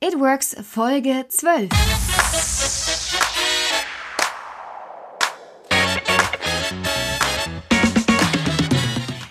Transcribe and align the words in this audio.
It 0.00 0.14
Works 0.20 0.54
Folge 0.62 1.26
12. 1.28 1.70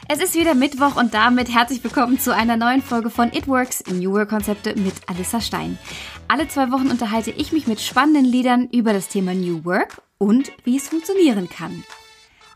Es 0.10 0.22
ist 0.22 0.36
wieder 0.36 0.56
Mittwoch 0.56 0.98
und 0.98 1.14
damit 1.14 1.54
herzlich 1.54 1.82
willkommen 1.86 2.20
zu 2.20 2.36
einer 2.36 2.58
neuen 2.58 2.82
Folge 2.82 3.10
von 3.10 3.32
It 3.32 3.48
Works 3.48 3.86
New 3.90 4.12
Work 4.12 4.28
Konzepte 4.28 4.76
mit 4.76 4.96
Alissa 5.08 5.40
Stein. 5.40 5.78
Alle 6.28 6.50
zwei 6.50 6.70
Wochen 6.70 6.92
unterhalte 6.92 7.32
ich 7.32 7.54
mich 7.54 7.66
mit 7.68 7.80
spannenden 7.80 8.26
Liedern 8.26 8.68
über 8.70 8.92
das 8.92 9.08
Thema 9.08 9.34
New 9.34 9.64
Work 9.64 10.02
und 10.18 10.52
wie 10.66 10.76
es 10.76 10.90
funktionieren 10.90 11.48
kann. 11.48 11.86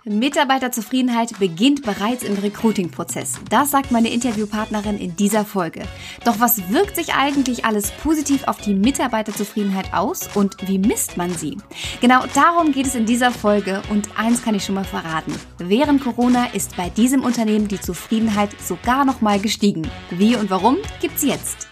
Mitarbeiterzufriedenheit 0.03 1.37
beginnt 1.37 1.83
bereits 1.83 2.23
im 2.23 2.35
Recruiting-Prozess. 2.35 3.39
Das 3.49 3.69
sagt 3.69 3.91
meine 3.91 4.09
Interviewpartnerin 4.09 4.97
in 4.97 5.15
dieser 5.15 5.45
Folge. 5.45 5.83
Doch 6.25 6.39
was 6.39 6.71
wirkt 6.71 6.95
sich 6.95 7.13
eigentlich 7.13 7.65
alles 7.65 7.91
positiv 7.91 8.47
auf 8.47 8.57
die 8.57 8.73
Mitarbeiterzufriedenheit 8.73 9.93
aus 9.93 10.27
und 10.35 10.67
wie 10.67 10.79
misst 10.79 11.17
man 11.17 11.31
sie? 11.31 11.57
Genau 12.01 12.25
darum 12.33 12.71
geht 12.71 12.87
es 12.87 12.95
in 12.95 13.05
dieser 13.05 13.31
Folge 13.31 13.83
und 13.91 14.09
eins 14.17 14.41
kann 14.41 14.55
ich 14.55 14.65
schon 14.65 14.75
mal 14.75 14.83
verraten. 14.83 15.35
Während 15.59 16.03
Corona 16.03 16.47
ist 16.47 16.75
bei 16.75 16.89
diesem 16.89 17.23
Unternehmen 17.23 17.67
die 17.67 17.79
Zufriedenheit 17.79 18.59
sogar 18.59 19.05
noch 19.05 19.21
mal 19.21 19.39
gestiegen. 19.39 19.87
Wie 20.09 20.35
und 20.35 20.49
warum 20.49 20.77
gibt's 20.99 21.23
jetzt. 21.23 21.70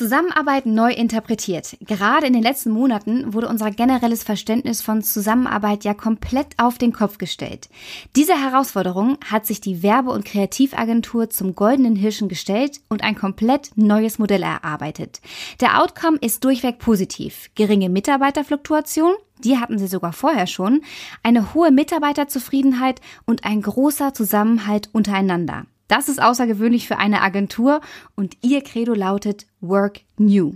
Zusammenarbeit 0.00 0.64
neu 0.64 0.90
interpretiert. 0.92 1.76
Gerade 1.82 2.26
in 2.26 2.32
den 2.32 2.42
letzten 2.42 2.70
Monaten 2.70 3.34
wurde 3.34 3.48
unser 3.48 3.70
generelles 3.70 4.22
Verständnis 4.22 4.80
von 4.80 5.02
Zusammenarbeit 5.02 5.84
ja 5.84 5.92
komplett 5.92 6.46
auf 6.56 6.78
den 6.78 6.94
Kopf 6.94 7.18
gestellt. 7.18 7.68
Diese 8.16 8.32
Herausforderung 8.32 9.18
hat 9.30 9.44
sich 9.44 9.60
die 9.60 9.82
Werbe- 9.82 10.12
und 10.12 10.24
Kreativagentur 10.24 11.28
zum 11.28 11.54
goldenen 11.54 11.96
Hirschen 11.96 12.30
gestellt 12.30 12.80
und 12.88 13.04
ein 13.04 13.14
komplett 13.14 13.72
neues 13.76 14.18
Modell 14.18 14.42
erarbeitet. 14.42 15.20
Der 15.60 15.82
Outcome 15.82 16.16
ist 16.22 16.44
durchweg 16.44 16.78
positiv. 16.78 17.50
Geringe 17.54 17.90
Mitarbeiterfluktuation, 17.90 19.12
die 19.44 19.58
hatten 19.58 19.78
sie 19.78 19.86
sogar 19.86 20.14
vorher 20.14 20.46
schon, 20.46 20.80
eine 21.22 21.52
hohe 21.52 21.70
Mitarbeiterzufriedenheit 21.70 23.02
und 23.26 23.44
ein 23.44 23.60
großer 23.60 24.14
Zusammenhalt 24.14 24.88
untereinander. 24.92 25.66
Das 25.90 26.08
ist 26.08 26.22
außergewöhnlich 26.22 26.86
für 26.86 26.98
eine 26.98 27.20
Agentur 27.20 27.80
und 28.14 28.36
ihr 28.42 28.62
Credo 28.62 28.94
lautet 28.94 29.46
Work 29.60 30.02
New. 30.18 30.54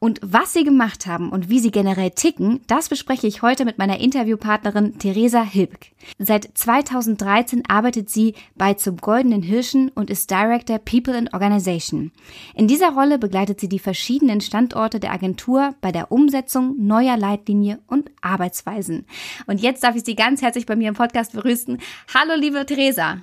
Und 0.00 0.18
was 0.20 0.52
sie 0.52 0.64
gemacht 0.64 1.06
haben 1.06 1.30
und 1.30 1.48
wie 1.48 1.60
sie 1.60 1.70
generell 1.70 2.10
ticken, 2.10 2.60
das 2.66 2.88
bespreche 2.88 3.28
ich 3.28 3.40
heute 3.40 3.64
mit 3.64 3.78
meiner 3.78 4.00
Interviewpartnerin 4.00 4.98
Theresa 4.98 5.42
Hilbk. 5.42 5.92
Seit 6.18 6.50
2013 6.54 7.62
arbeitet 7.68 8.10
sie 8.10 8.34
bei 8.56 8.74
Zum 8.74 8.96
Goldenen 8.96 9.42
Hirschen 9.42 9.90
und 9.90 10.10
ist 10.10 10.28
Director 10.32 10.80
People 10.80 11.16
and 11.16 11.32
Organization. 11.32 12.10
In 12.56 12.66
dieser 12.66 12.90
Rolle 12.90 13.20
begleitet 13.20 13.60
sie 13.60 13.68
die 13.68 13.78
verschiedenen 13.78 14.40
Standorte 14.40 14.98
der 14.98 15.12
Agentur 15.12 15.76
bei 15.82 15.92
der 15.92 16.10
Umsetzung 16.10 16.74
neuer 16.84 17.16
Leitlinie 17.16 17.78
und 17.86 18.10
Arbeitsweisen. 18.22 19.06
Und 19.46 19.60
jetzt 19.62 19.84
darf 19.84 19.94
ich 19.94 20.04
Sie 20.04 20.16
ganz 20.16 20.42
herzlich 20.42 20.66
bei 20.66 20.74
mir 20.74 20.88
im 20.88 20.94
Podcast 20.94 21.32
begrüßen. 21.32 21.78
Hallo, 22.12 22.34
liebe 22.36 22.66
Theresa. 22.66 23.18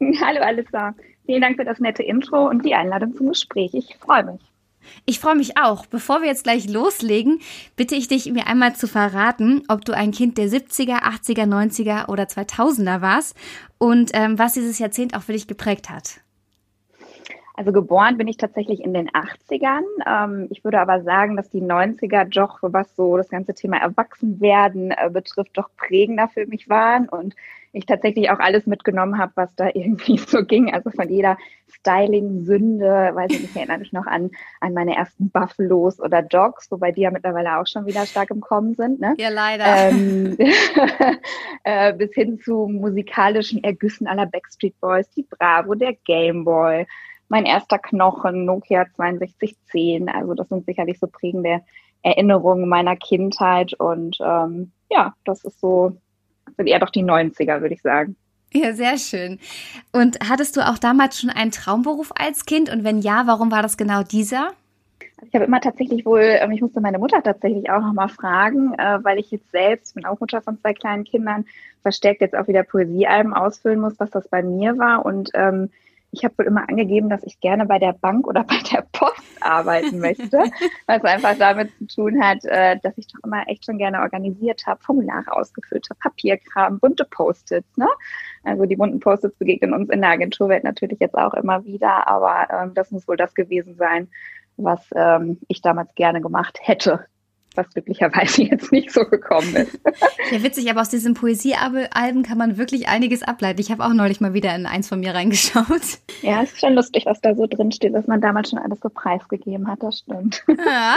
Hallo 0.20 0.40
Alissa. 0.40 0.94
Vielen 1.26 1.40
Dank 1.40 1.56
für 1.56 1.64
das 1.64 1.80
nette 1.80 2.02
Intro 2.02 2.48
und 2.48 2.64
die 2.64 2.74
Einladung 2.74 3.14
zum 3.14 3.28
Gespräch. 3.28 3.72
Ich 3.74 3.96
freue 3.96 4.24
mich. 4.24 4.40
Ich 5.06 5.18
freue 5.18 5.36
mich 5.36 5.56
auch. 5.56 5.86
Bevor 5.86 6.20
wir 6.20 6.28
jetzt 6.28 6.44
gleich 6.44 6.68
loslegen, 6.68 7.40
bitte 7.76 7.94
ich 7.94 8.08
dich, 8.08 8.30
mir 8.30 8.46
einmal 8.46 8.74
zu 8.74 8.86
verraten, 8.86 9.62
ob 9.68 9.84
du 9.84 9.92
ein 9.92 10.10
Kind 10.10 10.36
der 10.36 10.48
70er, 10.48 11.02
80er, 11.02 11.46
90er 11.46 12.10
oder 12.10 12.24
2000er 12.24 13.00
warst 13.00 13.34
und 13.78 14.10
ähm, 14.12 14.38
was 14.38 14.52
dieses 14.52 14.78
Jahrzehnt 14.78 15.16
auch 15.16 15.22
für 15.22 15.32
dich 15.32 15.46
geprägt 15.46 15.88
hat. 15.88 16.20
Also 17.56 17.70
geboren 17.70 18.18
bin 18.18 18.26
ich 18.26 18.36
tatsächlich 18.36 18.82
in 18.82 18.92
den 18.92 19.08
80ern. 19.10 19.84
Ähm, 20.06 20.48
ich 20.50 20.64
würde 20.64 20.80
aber 20.80 21.02
sagen, 21.02 21.36
dass 21.36 21.48
die 21.48 21.62
90er 21.62 22.24
doch, 22.24 22.58
was 22.62 22.94
so 22.96 23.16
das 23.16 23.28
ganze 23.28 23.54
Thema 23.54 23.76
Erwachsenwerden 23.78 24.90
äh, 24.90 25.08
betrifft, 25.08 25.56
doch 25.56 25.70
prägender 25.76 26.28
für 26.28 26.46
mich 26.46 26.68
waren 26.68 27.08
und 27.08 27.34
ich 27.74 27.86
tatsächlich 27.86 28.30
auch 28.30 28.38
alles 28.38 28.66
mitgenommen 28.66 29.18
habe, 29.18 29.32
was 29.34 29.54
da 29.56 29.68
irgendwie 29.74 30.18
so 30.18 30.44
ging. 30.44 30.72
Also 30.72 30.90
von 30.90 31.08
jeder 31.08 31.36
Styling-Sünde, 31.68 33.10
weiß 33.14 33.32
ich 33.32 33.40
nicht, 33.40 33.50
ich 33.50 33.56
erinnere 33.56 33.78
mich 33.78 33.92
noch 33.92 34.06
an, 34.06 34.30
an 34.60 34.74
meine 34.74 34.96
ersten 34.96 35.30
Buffalos 35.30 36.00
oder 36.00 36.22
Dogs, 36.22 36.70
wobei 36.70 36.92
die 36.92 37.02
ja 37.02 37.10
mittlerweile 37.10 37.58
auch 37.58 37.66
schon 37.66 37.86
wieder 37.86 38.06
stark 38.06 38.30
im 38.30 38.40
Kommen 38.40 38.74
sind. 38.74 39.00
Ne? 39.00 39.14
Ja, 39.18 39.28
leider. 39.28 39.64
Ähm, 39.66 40.36
äh, 41.64 41.92
bis 41.92 42.14
hin 42.14 42.38
zu 42.38 42.68
musikalischen 42.68 43.62
Ergüssen 43.64 44.06
aller 44.06 44.26
Backstreet 44.26 44.80
Boys, 44.80 45.10
die 45.10 45.26
Bravo, 45.28 45.74
der 45.74 45.94
Gameboy, 46.04 46.86
mein 47.28 47.44
erster 47.44 47.78
Knochen, 47.78 48.44
Nokia 48.44 48.84
6210. 48.96 50.08
Also 50.08 50.34
das 50.34 50.48
sind 50.48 50.64
sicherlich 50.66 50.98
so 51.00 51.06
prägende 51.06 51.60
Erinnerungen 52.02 52.68
meiner 52.68 52.96
Kindheit 52.96 53.72
und 53.74 54.18
ähm, 54.20 54.72
ja, 54.90 55.14
das 55.24 55.42
ist 55.44 55.58
so 55.58 55.96
sind 56.56 56.66
eher 56.66 56.78
doch 56.78 56.90
die 56.90 57.04
90er, 57.04 57.60
würde 57.60 57.74
ich 57.74 57.82
sagen. 57.82 58.16
Ja, 58.52 58.72
sehr 58.72 58.98
schön. 58.98 59.40
Und 59.92 60.18
hattest 60.28 60.56
du 60.56 60.60
auch 60.60 60.78
damals 60.78 61.18
schon 61.18 61.30
einen 61.30 61.50
Traumberuf 61.50 62.12
als 62.16 62.46
Kind? 62.46 62.70
Und 62.70 62.84
wenn 62.84 63.00
ja, 63.00 63.24
warum 63.26 63.50
war 63.50 63.62
das 63.62 63.76
genau 63.76 64.04
dieser? 64.04 64.52
Also 65.16 65.28
ich 65.28 65.34
habe 65.34 65.44
immer 65.44 65.60
tatsächlich 65.60 66.06
wohl, 66.06 66.22
ähm, 66.22 66.52
ich 66.52 66.60
musste 66.60 66.80
meine 66.80 66.98
Mutter 67.00 67.20
tatsächlich 67.20 67.68
auch 67.70 67.80
nochmal 67.80 68.08
fragen, 68.08 68.74
äh, 68.74 69.02
weil 69.02 69.18
ich 69.18 69.30
jetzt 69.32 69.50
selbst, 69.50 69.94
bin 69.94 70.04
auch 70.04 70.20
Mutter 70.20 70.40
von 70.40 70.58
zwei 70.60 70.72
kleinen 70.72 71.02
Kindern, 71.02 71.46
verstärkt 71.82 72.20
jetzt 72.20 72.36
auch 72.36 72.46
wieder 72.46 72.62
Poesiealben 72.62 73.34
ausfüllen 73.34 73.80
muss, 73.80 73.98
was 73.98 74.10
das 74.10 74.28
bei 74.28 74.42
mir 74.42 74.78
war. 74.78 75.04
Und 75.04 75.30
ähm, 75.34 75.70
ich 76.14 76.24
habe 76.24 76.38
wohl 76.38 76.46
immer 76.46 76.68
angegeben, 76.68 77.08
dass 77.08 77.24
ich 77.24 77.40
gerne 77.40 77.66
bei 77.66 77.78
der 77.78 77.92
Bank 77.92 78.26
oder 78.26 78.44
bei 78.48 78.58
der 78.72 78.86
Post 78.92 79.22
arbeiten 79.40 79.98
möchte, 79.98 80.44
was 80.86 81.02
einfach 81.04 81.36
damit 81.38 81.70
zu 81.78 81.86
tun 81.86 82.22
hat, 82.22 82.44
äh, 82.44 82.78
dass 82.82 82.96
ich 82.96 83.06
doch 83.08 83.20
immer 83.24 83.46
echt 83.48 83.64
schon 83.64 83.78
gerne 83.78 84.00
organisiert 84.00 84.66
habe, 84.66 84.82
Formulare 84.82 85.32
ausgefüllt 85.32 85.86
habe, 85.90 86.00
Papierkram, 86.00 86.78
bunte 86.78 87.04
Post-its. 87.04 87.76
Ne? 87.76 87.88
Also 88.44 88.64
die 88.66 88.76
bunten 88.76 89.00
Post-its 89.00 89.36
begegnen 89.36 89.74
uns 89.74 89.90
in 89.90 90.00
der 90.00 90.10
Agenturwelt 90.10 90.64
natürlich 90.64 91.00
jetzt 91.00 91.16
auch 91.16 91.34
immer 91.34 91.64
wieder, 91.64 92.08
aber 92.08 92.48
ähm, 92.50 92.74
das 92.74 92.90
muss 92.90 93.08
wohl 93.08 93.16
das 93.16 93.34
gewesen 93.34 93.76
sein, 93.76 94.08
was 94.56 94.80
ähm, 94.94 95.40
ich 95.48 95.62
damals 95.62 95.94
gerne 95.94 96.20
gemacht 96.20 96.58
hätte 96.62 97.06
was 97.56 97.68
glücklicherweise 97.70 98.42
jetzt 98.50 98.72
nicht 98.72 98.90
so 98.90 99.04
gekommen 99.04 99.54
ist. 99.56 99.80
Ja, 100.30 100.42
witzig, 100.42 100.70
aber 100.70 100.80
aus 100.80 100.88
diesen 100.88 101.12
Poesiealben 101.12 102.22
kann 102.22 102.38
man 102.38 102.56
wirklich 102.56 102.88
einiges 102.88 103.22
ableiten. 103.22 103.60
Ich 103.60 103.70
habe 103.70 103.84
auch 103.84 103.92
neulich 103.92 104.22
mal 104.22 104.32
wieder 104.32 104.54
in 104.54 104.64
eins 104.64 104.88
von 104.88 105.00
mir 105.00 105.14
reingeschaut. 105.14 105.98
Ja, 106.22 106.42
es 106.42 106.52
ist 106.52 106.60
schon 106.60 106.74
lustig, 106.74 107.04
was 107.04 107.20
da 107.20 107.34
so 107.34 107.46
drin 107.46 107.70
steht, 107.70 107.92
was 107.92 108.06
man 108.06 108.22
damals 108.22 108.50
schon 108.50 108.58
alles 108.58 108.80
so 108.80 108.88
preisgegeben 108.88 109.68
hat, 109.68 109.82
das 109.82 109.98
stimmt. 109.98 110.42
Ja. 110.48 110.96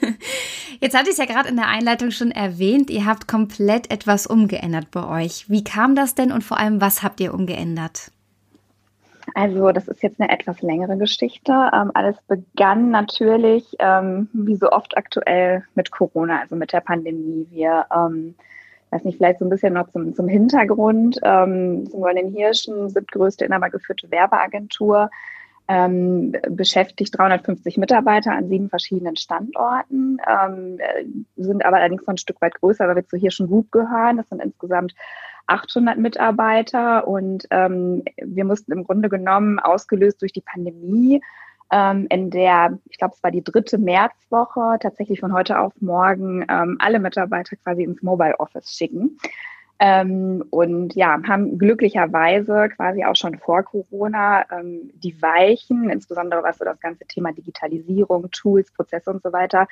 Jetzt 0.80 0.96
hatte 0.96 1.06
ich 1.06 1.12
es 1.12 1.18
ja 1.18 1.24
gerade 1.24 1.48
in 1.48 1.56
der 1.56 1.68
Einleitung 1.68 2.10
schon 2.10 2.32
erwähnt, 2.32 2.90
ihr 2.90 3.06
habt 3.06 3.28
komplett 3.28 3.90
etwas 3.92 4.26
umgeändert 4.26 4.90
bei 4.90 5.06
euch. 5.06 5.48
Wie 5.48 5.62
kam 5.62 5.94
das 5.94 6.16
denn 6.16 6.32
und 6.32 6.42
vor 6.42 6.58
allem, 6.58 6.80
was 6.80 7.04
habt 7.04 7.20
ihr 7.20 7.32
umgeändert? 7.32 8.10
Also 9.34 9.72
das 9.72 9.88
ist 9.88 10.02
jetzt 10.02 10.20
eine 10.20 10.30
etwas 10.30 10.62
längere 10.62 10.96
Geschichte. 10.96 11.52
Ähm, 11.72 11.90
alles 11.94 12.16
begann 12.26 12.90
natürlich, 12.90 13.76
ähm, 13.78 14.28
wie 14.32 14.56
so 14.56 14.70
oft 14.70 14.96
aktuell, 14.96 15.64
mit 15.74 15.90
Corona, 15.90 16.40
also 16.40 16.56
mit 16.56 16.72
der 16.72 16.80
Pandemie. 16.80 17.46
Wir, 17.50 17.86
ähm, 17.94 18.34
weiß 18.90 19.04
nicht, 19.04 19.18
vielleicht 19.18 19.38
so 19.38 19.44
ein 19.44 19.50
bisschen 19.50 19.74
noch 19.74 19.90
zum, 19.90 20.14
zum 20.14 20.28
Hintergrund. 20.28 21.18
Ähm, 21.22 21.86
zum 21.90 22.00
Goldenen 22.00 22.32
Hirschen, 22.32 22.88
siebtgrößte 22.88 23.44
inhabergeführte 23.44 24.10
Werbeagentur, 24.10 25.10
ähm, 25.68 26.32
beschäftigt 26.48 27.16
350 27.18 27.76
Mitarbeiter 27.76 28.32
an 28.32 28.48
sieben 28.48 28.70
verschiedenen 28.70 29.16
Standorten, 29.16 30.18
ähm, 30.26 30.78
sind 31.36 31.64
aber 31.64 31.76
allerdings 31.76 32.06
noch 32.06 32.14
ein 32.14 32.18
Stück 32.18 32.40
weit 32.40 32.54
größer, 32.54 32.88
weil 32.88 32.96
wir 32.96 33.06
zur 33.06 33.18
Hirschen 33.18 33.48
Group 33.48 33.70
gehören. 33.70 34.16
Das 34.16 34.28
sind 34.30 34.42
insgesamt 34.42 34.94
800 35.48 35.98
Mitarbeiter 35.98 37.08
und 37.08 37.46
ähm, 37.50 38.04
wir 38.22 38.44
mussten 38.44 38.72
im 38.72 38.84
Grunde 38.84 39.08
genommen, 39.08 39.58
ausgelöst 39.58 40.22
durch 40.22 40.32
die 40.32 40.42
Pandemie, 40.42 41.20
ähm, 41.70 42.06
in 42.10 42.30
der, 42.30 42.78
ich 42.88 42.98
glaube, 42.98 43.14
es 43.14 43.22
war 43.22 43.30
die 43.30 43.44
dritte 43.44 43.78
Märzwoche, 43.78 44.78
tatsächlich 44.80 45.20
von 45.20 45.32
heute 45.32 45.58
auf 45.58 45.72
morgen 45.80 46.44
ähm, 46.48 46.76
alle 46.80 46.98
Mitarbeiter 46.98 47.56
quasi 47.56 47.82
ins 47.82 48.02
Mobile 48.02 48.38
Office 48.38 48.70
schicken. 48.74 49.18
Ähm, 49.80 50.44
und 50.50 50.94
ja, 50.96 51.20
haben 51.28 51.56
glücklicherweise 51.56 52.68
quasi 52.74 53.04
auch 53.04 53.14
schon 53.14 53.38
vor 53.38 53.62
Corona 53.62 54.44
ähm, 54.50 54.90
die 54.94 55.20
Weichen, 55.22 55.88
insbesondere 55.88 56.42
was 56.42 56.58
so 56.58 56.64
das 56.64 56.80
ganze 56.80 57.06
Thema 57.06 57.32
Digitalisierung, 57.32 58.28
Tools, 58.32 58.72
Prozesse 58.72 59.10
und 59.10 59.22
so 59.22 59.32
weiter 59.32 59.68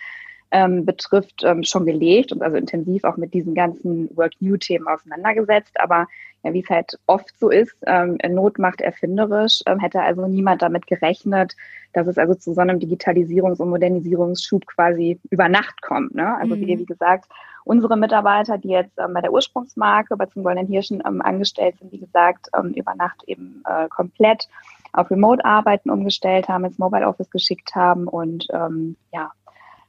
ähm, 0.53 0.85
betrifft, 0.85 1.43
ähm, 1.45 1.65
schon 1.65 1.87
gelegt 1.87 2.33
und 2.33 2.43
also 2.43 2.57
intensiv 2.57 3.05
auch 3.05 3.17
mit 3.17 3.35
diesen 3.35 3.55
ganzen 3.55 4.09
Work 4.17 4.35
New 4.41 4.57
Themen 4.57 4.87
auseinandergesetzt. 4.87 5.79
Aber 5.81 6.07
ja, 6.45 6.53
wie 6.53 6.61
es 6.61 6.71
halt 6.71 6.99
oft 7.07 7.37
so 7.39 7.51
ist, 7.51 7.77
ähm, 7.87 8.19
Not 8.29 8.59
macht 8.59 8.81
erfinderisch, 8.81 9.63
ähm, 9.67 9.81
hätte 9.81 10.01
also 10.01 10.27
niemand 10.27 10.63
damit 10.63 10.87
gerechnet, 10.87 11.57
dass 11.93 12.07
es 12.07 12.19
also 12.19 12.35
zu 12.35 12.55
so 12.55 12.61
einem 12.61 12.79
Digitalisierungs- 12.79 13.61
und 13.61 13.71
Modernisierungsschub 13.71 14.67
quasi 14.67 15.19
über 15.31 15.49
Nacht 15.49 15.83
kommt. 15.83 16.15
Ne? 16.15 16.37
Also 16.37 16.55
mhm. 16.55 16.61
wie, 16.61 16.79
wie 16.79 16.87
gesagt, 16.87 17.27
unsere 17.67 17.97
Mitarbeiter, 17.97 18.59
die 18.59 18.69
jetzt 18.69 18.97
ähm, 18.99 19.13
bei 19.13 19.21
der 19.21 19.33
Ursprungsmarke, 19.33 20.17
bei 20.17 20.27
zum 20.27 20.45
Goldenen 20.45 20.69
Hirschen 20.69 21.03
ähm, 21.07 21.21
angestellt 21.21 21.77
sind, 21.79 21.93
wie 21.93 21.99
gesagt, 21.99 22.49
ähm, 22.57 22.73
über 22.73 22.95
Nacht 22.95 23.25
eben 23.27 23.63
äh, 23.69 23.89
komplett 23.89 24.49
auf 24.93 25.11
Remote-Arbeiten 25.11 25.91
umgestellt 25.91 26.49
haben, 26.49 26.65
ins 26.65 26.79
Mobile 26.79 27.07
Office 27.07 27.29
geschickt 27.29 27.75
haben 27.75 28.07
und 28.07 28.47
ähm, 28.53 28.97
ja, 29.13 29.33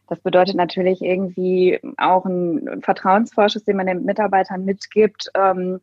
das 0.07 0.19
bedeutet 0.21 0.56
natürlich 0.56 1.01
irgendwie 1.01 1.79
auch 1.97 2.25
ein 2.25 2.81
Vertrauensvorschuss, 2.81 3.65
den 3.65 3.77
man 3.77 3.88
den 3.88 4.06
Mitarbeitern 4.06 4.65
mitgibt, 4.65 5.29
ähm, 5.35 5.79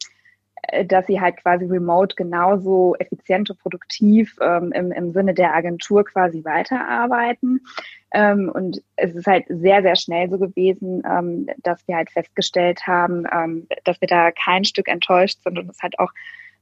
dass 0.86 1.06
sie 1.06 1.20
halt 1.20 1.36
quasi 1.36 1.66
remote 1.66 2.16
genauso 2.16 2.96
effizient 2.98 3.50
und 3.50 3.58
produktiv 3.60 4.36
ähm, 4.40 4.72
im, 4.72 4.92
im 4.92 5.12
Sinne 5.12 5.34
der 5.34 5.54
Agentur 5.54 6.04
quasi 6.04 6.44
weiterarbeiten. 6.44 7.60
Ähm, 8.14 8.48
und 8.48 8.80
es 8.96 9.14
ist 9.14 9.26
halt 9.26 9.44
sehr, 9.48 9.82
sehr 9.82 9.96
schnell 9.96 10.30
so 10.30 10.38
gewesen, 10.38 11.02
ähm, 11.04 11.46
dass 11.62 11.86
wir 11.88 11.96
halt 11.96 12.10
festgestellt 12.10 12.86
haben, 12.86 13.24
ähm, 13.32 13.66
dass 13.82 14.00
wir 14.00 14.08
da 14.08 14.30
kein 14.30 14.64
Stück 14.64 14.88
enttäuscht 14.88 15.42
sind 15.42 15.58
und 15.58 15.68
es 15.68 15.82
halt 15.82 15.98
auch 15.98 16.10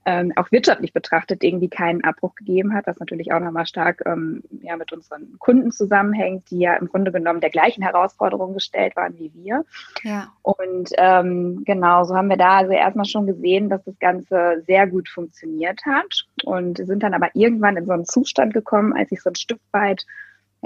ähm, 0.04 0.32
auch 0.34 0.50
wirtschaftlich 0.50 0.92
betrachtet 0.92 1.44
irgendwie 1.44 1.68
keinen 1.68 2.02
Abbruch 2.02 2.34
gegeben 2.34 2.74
hat, 2.74 2.86
was 2.86 2.98
natürlich 2.98 3.32
auch 3.32 3.38
nochmal 3.38 3.66
stark 3.66 4.02
ähm, 4.04 4.42
ja, 4.60 4.76
mit 4.76 4.92
unseren 4.92 5.38
Kunden 5.38 5.70
zusammenhängt, 5.70 6.50
die 6.50 6.58
ja 6.58 6.74
im 6.74 6.88
Grunde 6.88 7.12
genommen 7.12 7.40
der 7.40 7.50
gleichen 7.50 7.82
Herausforderungen 7.82 8.54
gestellt 8.54 8.96
waren 8.96 9.16
wie 9.18 9.32
wir. 9.34 9.64
Ja. 10.02 10.32
Und 10.42 10.90
ähm, 10.96 11.62
genau, 11.64 12.02
so 12.04 12.16
haben 12.16 12.28
wir 12.28 12.36
da 12.36 12.58
also 12.58 12.72
erstmal 12.72 13.04
schon 13.04 13.26
gesehen, 13.26 13.68
dass 13.68 13.84
das 13.84 13.98
Ganze 14.00 14.64
sehr 14.66 14.88
gut 14.88 15.08
funktioniert 15.08 15.80
hat 15.86 16.26
und 16.44 16.78
sind 16.78 17.02
dann 17.02 17.14
aber 17.14 17.28
irgendwann 17.34 17.76
in 17.76 17.86
so 17.86 17.92
einen 17.92 18.04
Zustand 18.04 18.54
gekommen, 18.54 18.92
als 18.94 19.12
ich 19.12 19.22
so 19.22 19.30
ein 19.30 19.36
Stück 19.36 19.60
weit 19.70 20.04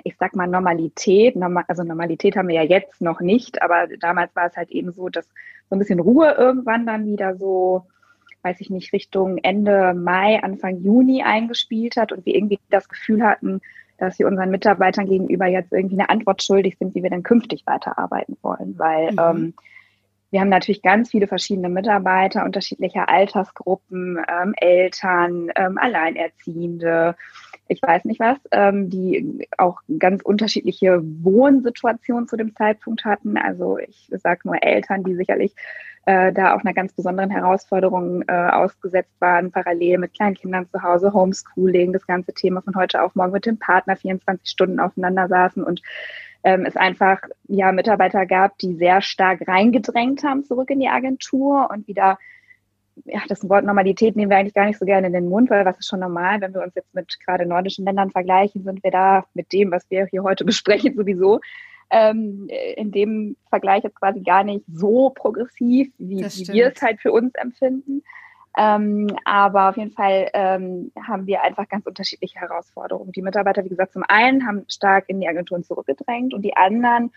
ich 0.04 0.16
sag 0.19 0.37
mal 0.37 0.46
Normalität, 0.46 1.37
also 1.69 1.82
Normalität 1.82 2.37
haben 2.37 2.48
wir 2.48 2.56
ja 2.56 2.62
jetzt 2.62 3.00
noch 3.00 3.20
nicht, 3.20 3.62
aber 3.62 3.87
damals 4.00 4.34
war 4.37 4.46
es 4.46 4.56
halt 4.56 4.70
eben 4.70 4.93
so, 4.93 5.08
dass 5.08 5.26
so 5.69 5.76
ein 5.76 5.78
bisschen 5.78 6.00
Ruhe 6.00 6.34
irgendwann 6.38 6.87
dann 6.87 7.06
wieder 7.06 7.37
so 7.37 7.87
weiß 8.46 8.60
ich 8.60 8.70
nicht, 8.70 8.93
Richtung 8.93 9.38
Ende 9.38 9.93
Mai, 9.93 10.40
Anfang 10.40 10.81
Juni 10.81 11.25
eingespielt 11.25 11.96
hat 11.96 12.12
und 12.12 12.25
wir 12.25 12.37
irgendwie 12.37 12.60
das 12.70 12.88
Gefühl 12.88 13.25
hatten, 13.25 13.60
dass 13.98 14.20
wir 14.20 14.28
unseren 14.28 14.50
Mitarbeitern 14.50 15.06
gegenüber 15.06 15.46
jetzt 15.46 15.72
irgendwie 15.72 15.96
eine 15.99 16.10
Antwort 16.10 16.44
schuldig 16.44 16.76
sind, 16.78 16.94
wie 16.94 17.02
wir 17.02 17.10
dann 17.10 17.25
künftig 17.25 17.66
weiterarbeiten 17.66 18.37
wollen. 18.42 18.78
Weil 18.78 19.10
mhm. 19.12 19.19
ähm, 19.19 19.54
wir 20.31 20.40
haben 20.40 20.49
natürlich 20.49 20.82
ganz 20.82 21.10
viele 21.10 21.26
verschiedene 21.26 21.69
Mitarbeiter 21.69 22.44
unterschiedlicher 22.44 23.08
Altersgruppen, 23.08 24.19
ähm, 24.28 24.54
Eltern, 24.56 25.50
ähm, 25.56 25.76
Alleinerziehende, 25.78 27.16
ich 27.68 27.82
weiß 27.82 28.04
nicht 28.04 28.20
was, 28.20 28.38
ähm, 28.52 28.90
die 28.90 29.48
auch 29.58 29.80
ganz 29.98 30.22
unterschiedliche 30.22 31.00
Wohnsituationen 31.02 32.28
zu 32.28 32.36
dem 32.36 32.54
Zeitpunkt 32.54 33.04
hatten. 33.04 33.36
Also 33.36 33.78
ich 33.78 34.08
sage 34.22 34.40
nur 34.44 34.62
Eltern, 34.62 35.04
die 35.04 35.14
sicherlich 35.14 35.54
äh, 36.06 36.32
da 36.32 36.54
auch 36.54 36.60
einer 36.60 36.74
ganz 36.74 36.92
besonderen 36.92 37.30
Herausforderung 37.30 38.22
äh, 38.28 38.32
ausgesetzt 38.32 39.14
waren, 39.18 39.50
parallel 39.50 39.98
mit 39.98 40.14
kleinen 40.14 40.36
Kindern 40.36 40.68
zu 40.70 40.82
Hause, 40.82 41.12
Homeschooling, 41.12 41.92
das 41.92 42.06
ganze 42.06 42.32
Thema 42.32 42.62
von 42.62 42.76
heute 42.76 43.02
auf 43.02 43.16
morgen 43.16 43.32
mit 43.32 43.44
dem 43.44 43.58
Partner 43.58 43.96
24 43.96 44.48
Stunden 44.48 44.78
aufeinander 44.78 45.26
saßen 45.26 45.64
und 45.64 45.82
ähm, 46.44 46.64
es 46.64 46.76
einfach 46.76 47.22
ja 47.48 47.72
Mitarbeiter 47.72 48.24
gab, 48.24 48.56
die 48.58 48.76
sehr 48.76 49.02
stark 49.02 49.48
reingedrängt 49.48 50.22
haben 50.22 50.44
zurück 50.44 50.70
in 50.70 50.78
die 50.78 50.88
Agentur 50.88 51.68
und 51.72 51.88
wieder 51.88 52.18
ja, 53.04 53.20
das 53.28 53.48
Wort 53.48 53.64
Normalität 53.64 54.16
nehmen 54.16 54.31
wir 54.31 54.38
eigentlich 54.38 54.54
gar 54.54 54.66
nicht 54.66 54.78
so 54.78 54.87
gerne 54.87 55.06
in 55.06 55.12
den 55.12 55.28
Mund, 55.28 55.50
weil 55.50 55.64
was 55.64 55.78
ist 55.78 55.88
schon 55.88 56.00
normal, 56.00 56.40
wenn 56.40 56.54
wir 56.54 56.62
uns 56.62 56.75
jetzt 56.75 56.94
mit 56.94 57.19
gerade 57.20 57.46
nordischen 57.46 57.84
Ländern 57.84 58.10
vergleichen, 58.10 58.64
sind 58.64 58.82
wir 58.82 58.90
da 58.90 59.25
mit 59.34 59.52
dem, 59.52 59.70
was 59.70 59.88
wir 59.90 60.06
hier 60.06 60.22
heute 60.22 60.44
besprechen, 60.46 60.96
sowieso 60.96 61.40
ähm, 61.90 62.48
in 62.76 62.90
dem 62.90 63.37
Vergleich 63.48 63.84
jetzt 63.84 64.00
quasi 64.00 64.20
gar 64.20 64.44
nicht 64.44 64.64
so 64.72 65.10
progressiv, 65.10 65.93
wie, 65.98 66.25
wie 66.25 66.52
wir 66.52 66.72
es 66.75 66.82
halt 66.82 67.00
für 67.00 67.12
uns 67.12 67.34
empfinden. 67.34 68.02
Ähm, 68.58 69.08
aber 69.25 69.69
auf 69.69 69.76
jeden 69.76 69.92
Fall 69.92 70.31
ähm, 70.32 70.90
haben 71.06 71.26
wir 71.26 71.42
einfach 71.42 71.69
ganz 71.69 71.87
unterschiedliche 71.87 72.40
Herausforderungen. 72.40 73.12
Die 73.12 73.20
Mitarbeiter, 73.20 73.62
wie 73.64 73.69
gesagt, 73.69 73.92
zum 73.92 74.02
einen 74.08 74.46
haben 74.46 74.64
stark 74.69 75.04
in 75.08 75.20
die 75.20 75.28
Agenturen 75.28 75.62
zurückgedrängt 75.62 76.32
und 76.32 76.42
die 76.42 76.56
anderen 76.56 77.12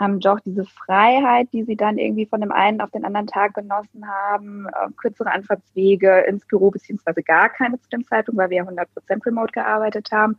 haben 0.00 0.18
doch 0.18 0.40
diese 0.40 0.64
Freiheit, 0.64 1.48
die 1.52 1.64
sie 1.64 1.76
dann 1.76 1.98
irgendwie 1.98 2.26
von 2.26 2.40
dem 2.40 2.50
einen 2.50 2.80
auf 2.80 2.90
den 2.90 3.04
anderen 3.04 3.26
Tag 3.26 3.54
genossen 3.54 4.08
haben, 4.08 4.66
äh, 4.66 4.90
kürzere 4.96 5.30
Anfahrtswege 5.30 6.20
ins 6.26 6.46
Büro, 6.46 6.70
beziehungsweise 6.70 7.22
gar 7.22 7.50
keine 7.50 7.78
zu 7.78 7.88
dem 7.90 8.04
Zeitpunkt, 8.04 8.38
weil 8.38 8.50
wir 8.50 8.56
ja 8.58 8.64
100% 8.64 9.26
remote 9.26 9.52
gearbeitet 9.52 10.08
haben, 10.10 10.38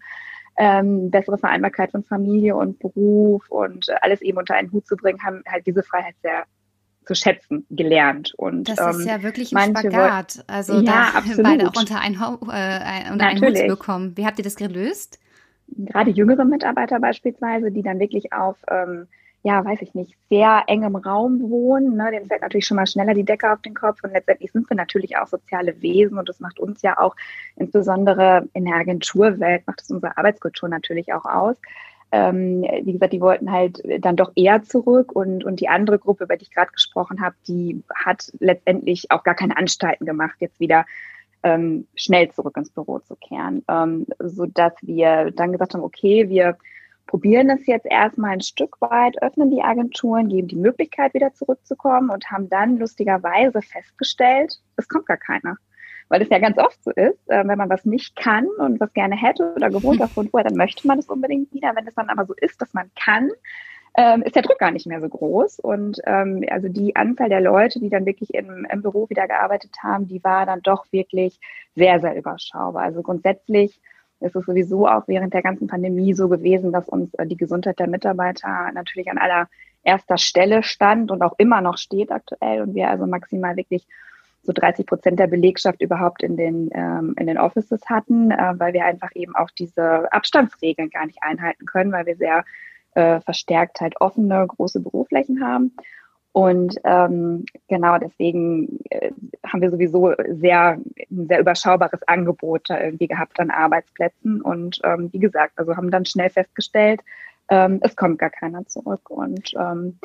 ähm, 0.57 1.11
bessere 1.11 1.37
Vereinbarkeit 1.37 1.91
von 1.91 2.03
Familie 2.03 2.55
und 2.55 2.79
Beruf 2.79 3.49
und 3.49 3.87
alles 4.01 4.21
eben 4.21 4.39
unter 4.39 4.55
einen 4.55 4.71
Hut 4.71 4.87
zu 4.87 4.97
bringen, 4.97 5.23
haben 5.23 5.43
halt 5.47 5.65
diese 5.65 5.83
Freiheit 5.83 6.15
sehr 6.23 6.43
zu 7.05 7.15
schätzen 7.15 7.65
gelernt. 7.69 8.33
Und, 8.37 8.67
das 8.69 8.79
ist 8.79 9.01
ähm, 9.01 9.07
ja 9.07 9.23
wirklich 9.23 9.55
ein 9.55 9.75
Spagat. 9.75 10.43
Also 10.47 10.81
ja, 10.81 10.81
da 10.81 11.01
absolut. 11.17 11.43
beide 11.43 11.67
auch 11.67 11.79
unter 11.79 11.99
einen, 11.99 12.15
äh, 12.15 13.11
unter 13.11 13.27
einen 13.27 13.41
Hut 13.41 13.57
zu 13.57 13.67
bekommen. 13.67 14.17
Wie 14.17 14.25
habt 14.25 14.39
ihr 14.39 14.43
das 14.43 14.55
gelöst? 14.55 15.19
Gerade 15.67 16.11
jüngere 16.11 16.45
Mitarbeiter 16.45 16.99
beispielsweise, 16.99 17.71
die 17.71 17.81
dann 17.81 17.99
wirklich 17.99 18.33
auf 18.33 18.57
ähm, 18.69 19.07
ja, 19.43 19.65
weiß 19.65 19.81
ich 19.81 19.95
nicht, 19.95 20.15
sehr 20.29 20.63
engem 20.67 20.95
Raum 20.95 21.41
wohnen, 21.49 21.95
ne, 21.95 22.11
denen 22.11 22.27
fällt 22.27 22.41
natürlich 22.41 22.67
schon 22.67 22.77
mal 22.77 22.85
schneller 22.85 23.15
die 23.15 23.23
Decke 23.23 23.51
auf 23.51 23.61
den 23.61 23.73
Kopf. 23.73 24.03
Und 24.03 24.13
letztendlich 24.13 24.51
sind 24.51 24.69
wir 24.69 24.77
natürlich 24.77 25.17
auch 25.17 25.27
soziale 25.27 25.81
Wesen. 25.81 26.19
Und 26.19 26.29
das 26.29 26.39
macht 26.39 26.59
uns 26.59 26.81
ja 26.83 26.99
auch 26.99 27.15
insbesondere 27.55 28.47
in 28.53 28.65
der 28.65 28.75
Agenturwelt, 28.75 29.65
macht 29.65 29.81
es 29.81 29.89
unsere 29.89 30.15
Arbeitskultur 30.15 30.69
natürlich 30.69 31.11
auch 31.13 31.25
aus. 31.25 31.55
Ähm, 32.11 32.61
wie 32.83 32.93
gesagt, 32.93 33.13
die 33.13 33.21
wollten 33.21 33.51
halt 33.51 33.81
dann 33.99 34.15
doch 34.15 34.31
eher 34.35 34.61
zurück. 34.61 35.11
Und, 35.15 35.43
und 35.43 35.59
die 35.59 35.69
andere 35.69 35.97
Gruppe, 35.97 36.25
über 36.25 36.37
die 36.37 36.43
ich 36.43 36.51
gerade 36.51 36.71
gesprochen 36.71 37.19
habe, 37.19 37.35
die 37.47 37.81
hat 37.95 38.31
letztendlich 38.39 39.09
auch 39.09 39.23
gar 39.23 39.35
keine 39.35 39.57
Anstalten 39.57 40.05
gemacht, 40.05 40.35
jetzt 40.39 40.59
wieder 40.59 40.85
ähm, 41.41 41.87
schnell 41.95 42.29
zurück 42.31 42.55
ins 42.57 42.69
Büro 42.69 42.99
zu 42.99 43.15
kehren, 43.15 43.63
ähm, 43.67 44.05
so 44.19 44.45
dass 44.45 44.73
wir 44.81 45.31
dann 45.31 45.51
gesagt 45.51 45.73
haben, 45.73 45.83
okay, 45.83 46.29
wir 46.29 46.57
probieren 47.11 47.49
es 47.49 47.67
jetzt 47.67 47.85
erstmal 47.85 48.31
ein 48.31 48.39
Stück 48.39 48.79
weit, 48.79 49.21
öffnen 49.21 49.51
die 49.51 49.61
Agenturen, 49.61 50.29
geben 50.29 50.47
die 50.47 50.55
Möglichkeit, 50.55 51.13
wieder 51.13 51.33
zurückzukommen 51.33 52.09
und 52.09 52.31
haben 52.31 52.49
dann 52.49 52.77
lustigerweise 52.77 53.61
festgestellt, 53.61 54.53
es 54.77 54.87
kommt 54.87 55.07
gar 55.07 55.17
keiner. 55.17 55.57
Weil 56.07 56.21
es 56.21 56.29
ja 56.29 56.39
ganz 56.39 56.57
oft 56.57 56.81
so 56.81 56.91
ist, 56.91 57.29
äh, 57.29 57.45
wenn 57.45 57.57
man 57.57 57.69
was 57.69 57.83
nicht 57.83 58.15
kann 58.15 58.45
und 58.59 58.79
was 58.79 58.93
gerne 58.93 59.17
hätte 59.17 59.53
oder 59.57 59.69
gewohnt 59.69 59.99
davon 59.99 60.29
vorher, 60.29 60.47
dann 60.47 60.57
möchte 60.57 60.87
man 60.87 60.99
es 60.99 61.09
unbedingt 61.09 61.53
wieder. 61.53 61.75
Wenn 61.75 61.85
es 61.85 61.95
dann 61.95 62.07
aber 62.07 62.25
so 62.25 62.33
ist, 62.33 62.61
dass 62.61 62.73
man 62.73 62.89
kann, 62.97 63.29
ähm, 63.97 64.21
ist 64.21 64.37
der 64.37 64.43
Druck 64.43 64.59
gar 64.59 64.71
nicht 64.71 64.87
mehr 64.87 65.01
so 65.01 65.09
groß. 65.09 65.59
Und 65.59 65.99
ähm, 66.05 66.45
also 66.49 66.69
die 66.69 66.95
Anzahl 66.95 67.27
der 67.27 67.41
Leute, 67.41 67.81
die 67.81 67.89
dann 67.89 68.05
wirklich 68.05 68.33
im, 68.33 68.65
im 68.71 68.81
Büro 68.81 69.09
wieder 69.09 69.27
gearbeitet 69.27 69.75
haben, 69.83 70.07
die 70.07 70.23
war 70.23 70.45
dann 70.45 70.61
doch 70.61 70.85
wirklich 70.93 71.41
sehr, 71.75 71.99
sehr 71.99 72.15
überschaubar. 72.15 72.83
Also 72.83 73.01
grundsätzlich 73.01 73.81
ist 74.21 74.35
es 74.35 74.45
sowieso 74.45 74.87
auch 74.87 75.07
während 75.07 75.33
der 75.33 75.41
ganzen 75.41 75.67
Pandemie 75.67 76.13
so 76.13 76.29
gewesen, 76.29 76.71
dass 76.71 76.87
uns 76.87 77.13
äh, 77.15 77.25
die 77.25 77.37
Gesundheit 77.37 77.79
der 77.79 77.87
Mitarbeiter 77.87 78.71
natürlich 78.73 79.09
an 79.09 79.17
allererster 79.17 80.17
Stelle 80.17 80.63
stand 80.63 81.11
und 81.11 81.21
auch 81.21 81.33
immer 81.37 81.61
noch 81.61 81.77
steht 81.77 82.11
aktuell 82.11 82.61
und 82.61 82.75
wir 82.75 82.89
also 82.89 83.05
maximal 83.05 83.55
wirklich 83.55 83.87
so 84.43 84.53
30 84.53 84.85
Prozent 84.85 85.19
der 85.19 85.27
Belegschaft 85.27 85.81
überhaupt 85.81 86.23
in 86.23 86.35
den, 86.35 86.69
ähm, 86.73 87.13
in 87.17 87.27
den 87.27 87.37
Offices 87.37 87.81
hatten, 87.87 88.31
äh, 88.31 88.53
weil 88.57 88.73
wir 88.73 88.85
einfach 88.85 89.11
eben 89.13 89.35
auch 89.35 89.51
diese 89.51 90.11
Abstandsregeln 90.11 90.89
gar 90.89 91.05
nicht 91.05 91.21
einhalten 91.21 91.65
können, 91.65 91.91
weil 91.91 92.05
wir 92.05 92.15
sehr 92.15 92.43
äh, 92.95 93.21
verstärkt 93.21 93.81
halt 93.81 93.99
offene, 94.01 94.45
große 94.47 94.79
Büroflächen 94.79 95.45
haben. 95.45 95.73
Und 96.33 96.77
ähm, 96.85 97.45
genau 97.67 97.97
deswegen 97.97 98.79
äh, 98.89 99.11
haben 99.45 99.61
wir 99.61 99.69
sowieso 99.69 100.13
sehr, 100.29 100.79
ein 101.09 101.27
sehr 101.27 101.39
überschaubares 101.39 102.01
Angebot 102.07 102.69
da 102.69 102.81
irgendwie 102.81 103.07
gehabt 103.07 103.39
an 103.39 103.51
Arbeitsplätzen. 103.51 104.41
Und 104.41 104.79
ähm, 104.83 105.09
wie 105.11 105.19
gesagt, 105.19 105.53
also 105.57 105.75
haben 105.75 105.91
dann 105.91 106.05
schnell 106.05 106.29
festgestellt, 106.29 107.01
ähm, 107.49 107.79
es 107.81 107.97
kommt 107.97 108.19
gar 108.19 108.29
keiner 108.29 108.65
zurück. 108.65 109.09
Und 109.09 109.53
ähm, 109.59 109.99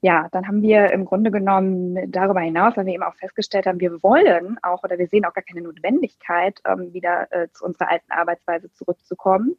ja, 0.00 0.28
dann 0.32 0.46
haben 0.46 0.62
wir 0.62 0.92
im 0.92 1.04
Grunde 1.04 1.30
genommen 1.30 2.10
darüber 2.10 2.40
hinaus, 2.40 2.76
weil 2.76 2.86
wir 2.86 2.94
eben 2.94 3.02
auch 3.02 3.14
festgestellt 3.14 3.66
haben, 3.66 3.80
wir 3.80 4.02
wollen 4.02 4.58
auch 4.62 4.82
oder 4.82 4.98
wir 4.98 5.08
sehen 5.08 5.24
auch 5.26 5.34
gar 5.34 5.44
keine 5.44 5.62
Notwendigkeit, 5.62 6.58
ähm, 6.66 6.92
wieder 6.94 7.30
äh, 7.32 7.48
zu 7.52 7.64
unserer 7.64 7.90
alten 7.90 8.12
Arbeitsweise 8.12 8.72
zurückzukommen. 8.72 9.56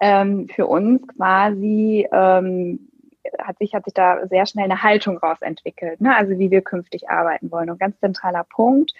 Ähm, 0.00 0.48
für 0.48 0.66
uns 0.66 1.06
quasi 1.06 2.08
ähm, 2.10 2.88
hat 3.38 3.58
sich, 3.58 3.74
hat 3.74 3.84
sich 3.84 3.94
da 3.94 4.26
sehr 4.26 4.46
schnell 4.46 4.64
eine 4.64 4.82
Haltung 4.82 5.18
rausentwickelt, 5.18 6.00
ne? 6.00 6.16
also 6.16 6.38
wie 6.38 6.50
wir 6.50 6.62
künftig 6.62 7.08
arbeiten 7.08 7.50
wollen. 7.50 7.70
Und 7.70 7.78
ganz 7.78 7.98
zentraler 8.00 8.44
Punkt 8.44 8.92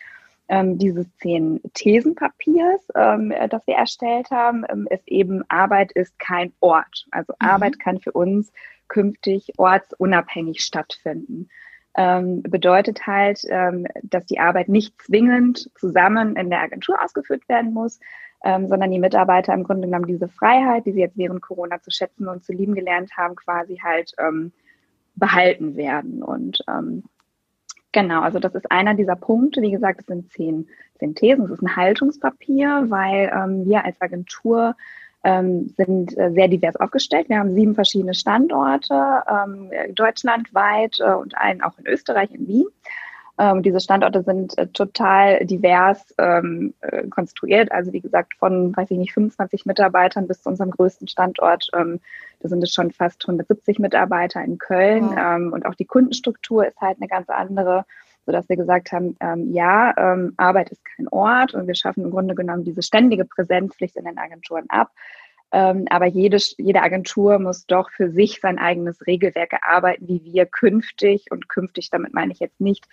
ähm, 0.48 0.78
dieses 0.78 1.06
zehn 1.18 1.60
Thesenpapiers, 1.72 2.80
ähm, 2.94 3.32
das 3.48 3.66
wir 3.66 3.76
erstellt 3.76 4.30
haben, 4.30 4.64
ähm, 4.68 4.86
ist 4.90 5.08
eben, 5.08 5.42
Arbeit 5.48 5.92
ist 5.92 6.18
kein 6.18 6.52
Ort. 6.60 7.06
Also 7.10 7.32
mhm. 7.40 7.48
Arbeit 7.48 7.80
kann 7.80 8.00
für 8.00 8.12
uns 8.12 8.52
künftig 8.88 9.52
ortsunabhängig 9.56 10.60
stattfinden. 10.60 11.48
Ähm, 11.96 12.42
bedeutet 12.42 13.06
halt, 13.06 13.40
ähm, 13.48 13.86
dass 14.02 14.26
die 14.26 14.40
Arbeit 14.40 14.68
nicht 14.68 15.00
zwingend 15.00 15.70
zusammen 15.78 16.36
in 16.36 16.50
der 16.50 16.60
Agentur 16.60 17.00
ausgeführt 17.02 17.48
werden 17.48 17.72
muss, 17.72 18.00
ähm, 18.44 18.68
sondern 18.68 18.90
die 18.90 18.98
Mitarbeiter 18.98 19.52
im 19.54 19.64
Grunde 19.64 19.88
genommen 19.88 20.06
diese 20.06 20.28
Freiheit, 20.28 20.86
die 20.86 20.92
sie 20.92 21.00
jetzt 21.00 21.18
während 21.18 21.42
Corona 21.42 21.80
zu 21.80 21.90
schätzen 21.90 22.28
und 22.28 22.44
zu 22.44 22.52
lieben 22.52 22.74
gelernt 22.74 23.16
haben, 23.16 23.34
quasi 23.34 23.78
halt 23.82 24.12
ähm, 24.18 24.52
behalten 25.16 25.76
werden. 25.76 26.22
Und 26.22 26.62
ähm, 26.68 27.04
Genau, 27.94 28.22
also 28.22 28.40
das 28.40 28.56
ist 28.56 28.72
einer 28.72 28.94
dieser 28.94 29.14
Punkte. 29.14 29.62
Wie 29.62 29.70
gesagt, 29.70 30.00
es 30.00 30.06
sind 30.06 30.28
zehn, 30.32 30.68
zehn 30.98 31.14
Thesen. 31.14 31.44
Es 31.44 31.52
ist 31.52 31.62
ein 31.62 31.76
Haltungspapier, 31.76 32.86
weil 32.88 33.32
ähm, 33.32 33.66
wir 33.66 33.84
als 33.84 34.00
Agentur 34.00 34.74
ähm, 35.22 35.68
sind 35.76 36.18
äh, 36.18 36.32
sehr 36.32 36.48
divers 36.48 36.74
aufgestellt. 36.74 37.28
Wir 37.28 37.38
haben 37.38 37.54
sieben 37.54 37.76
verschiedene 37.76 38.14
Standorte, 38.14 39.22
ähm, 39.30 39.70
deutschlandweit 39.94 40.98
äh, 40.98 41.12
und 41.12 41.38
einen 41.38 41.62
auch 41.62 41.78
in 41.78 41.86
Österreich, 41.86 42.32
in 42.32 42.48
Wien. 42.48 42.66
Ähm, 43.36 43.62
diese 43.62 43.80
Standorte 43.80 44.22
sind 44.22 44.56
äh, 44.58 44.68
total 44.68 45.44
divers 45.44 46.14
ähm, 46.18 46.72
äh, 46.82 47.08
konstruiert. 47.08 47.72
Also 47.72 47.92
wie 47.92 48.00
gesagt, 48.00 48.34
von, 48.38 48.76
weiß 48.76 48.90
ich 48.92 48.98
nicht, 48.98 49.12
25 49.12 49.66
Mitarbeitern 49.66 50.28
bis 50.28 50.42
zu 50.42 50.48
unserem 50.50 50.70
größten 50.70 51.08
Standort. 51.08 51.68
Ähm, 51.74 52.00
da 52.40 52.48
sind 52.48 52.62
es 52.62 52.72
schon 52.72 52.92
fast 52.92 53.24
170 53.24 53.80
Mitarbeiter 53.80 54.42
in 54.42 54.58
Köln. 54.58 55.16
Ähm, 55.18 55.52
und 55.52 55.66
auch 55.66 55.74
die 55.74 55.84
Kundenstruktur 55.84 56.66
ist 56.66 56.80
halt 56.80 56.98
eine 57.00 57.08
ganz 57.08 57.28
andere, 57.28 57.84
sodass 58.24 58.48
wir 58.48 58.56
gesagt 58.56 58.92
haben, 58.92 59.16
ähm, 59.18 59.52
ja, 59.52 59.92
ähm, 59.96 60.34
Arbeit 60.36 60.70
ist 60.70 60.84
kein 60.84 61.08
Ort 61.08 61.54
und 61.54 61.66
wir 61.66 61.74
schaffen 61.74 62.04
im 62.04 62.12
Grunde 62.12 62.36
genommen 62.36 62.62
diese 62.62 62.82
ständige 62.82 63.24
Präsenzpflicht 63.24 63.96
in 63.96 64.04
den 64.04 64.18
Agenturen 64.18 64.66
ab. 64.68 64.92
Ähm, 65.54 65.84
aber 65.88 66.06
jede, 66.06 66.38
jede 66.58 66.82
Agentur 66.82 67.38
muss 67.38 67.64
doch 67.64 67.88
für 67.90 68.10
sich 68.10 68.40
sein 68.40 68.58
eigenes 68.58 69.06
Regelwerk 69.06 69.52
erarbeiten, 69.52 70.08
wie 70.08 70.20
wir 70.24 70.46
künftig, 70.46 71.26
und 71.30 71.48
künftig 71.48 71.90
damit 71.90 72.12
meine 72.12 72.32
ich 72.32 72.40
jetzt 72.40 72.60
nicht 72.60 72.84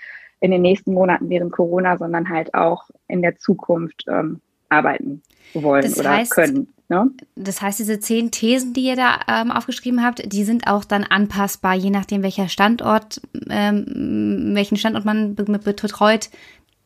in 0.41 0.51
den 0.51 0.61
nächsten 0.61 0.93
Monaten 0.93 1.27
während 1.27 1.51
Corona, 1.51 1.97
sondern 1.97 2.29
halt 2.29 2.53
auch 2.53 2.91
in 3.07 3.23
der 3.23 3.39
Zukunft 3.39 4.05
ähm, 4.07 4.41
arbeiten 4.69 5.23
wollen 5.55 5.81
das 5.81 5.99
oder 5.99 6.11
heißt, 6.11 6.33
können. 6.33 6.67
Ne? 6.87 7.09
Das 7.35 7.63
heißt, 7.63 7.79
diese 7.79 7.99
zehn 7.99 8.29
Thesen, 8.29 8.73
die 8.73 8.83
ihr 8.83 8.95
da 8.95 9.21
ähm, 9.27 9.49
aufgeschrieben 9.49 10.03
habt, 10.03 10.31
die 10.31 10.43
sind 10.43 10.67
auch 10.67 10.85
dann 10.85 11.03
anpassbar, 11.03 11.73
je 11.73 11.89
nachdem, 11.89 12.21
welcher 12.21 12.47
Standort, 12.47 13.21
ähm, 13.49 14.51
welchen 14.53 14.77
Standort 14.77 15.05
man 15.05 15.33
betreut, 15.33 16.29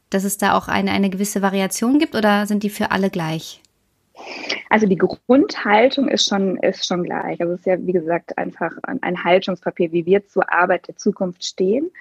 dass 0.10 0.24
es 0.24 0.38
da 0.38 0.58
auch 0.58 0.70
eine, 0.70 0.91
eine 0.91 1.10
gewisse 1.10 1.41
Variation 1.41 2.00
gibt 2.00 2.15
oder 2.15 2.48
sind 2.48 2.63
die 2.63 2.70
für 2.70 2.91
alle 2.91 3.10
gleich? 3.10 3.62
Also 4.69 4.88
die 4.88 4.98
Grundhaltung 4.98 6.07
ist 6.07 6.27
schon, 6.27 6.57
ist 6.57 6.86
schon 6.86 7.03
gleich. 7.03 7.39
Also 7.39 7.53
es 7.53 7.60
ist 7.60 7.65
ja, 7.65 7.77
wie 7.79 7.93
gesagt, 7.93 8.38
einfach 8.38 8.72
ein 8.84 9.24
Haltungspapier, 9.24 9.91
wie 9.91 10.05
wir 10.05 10.25
zur 10.27 10.51
Arbeit 10.51 10.88
der 10.88 10.95
Zukunft 10.95 11.43
stehen. 11.43 11.91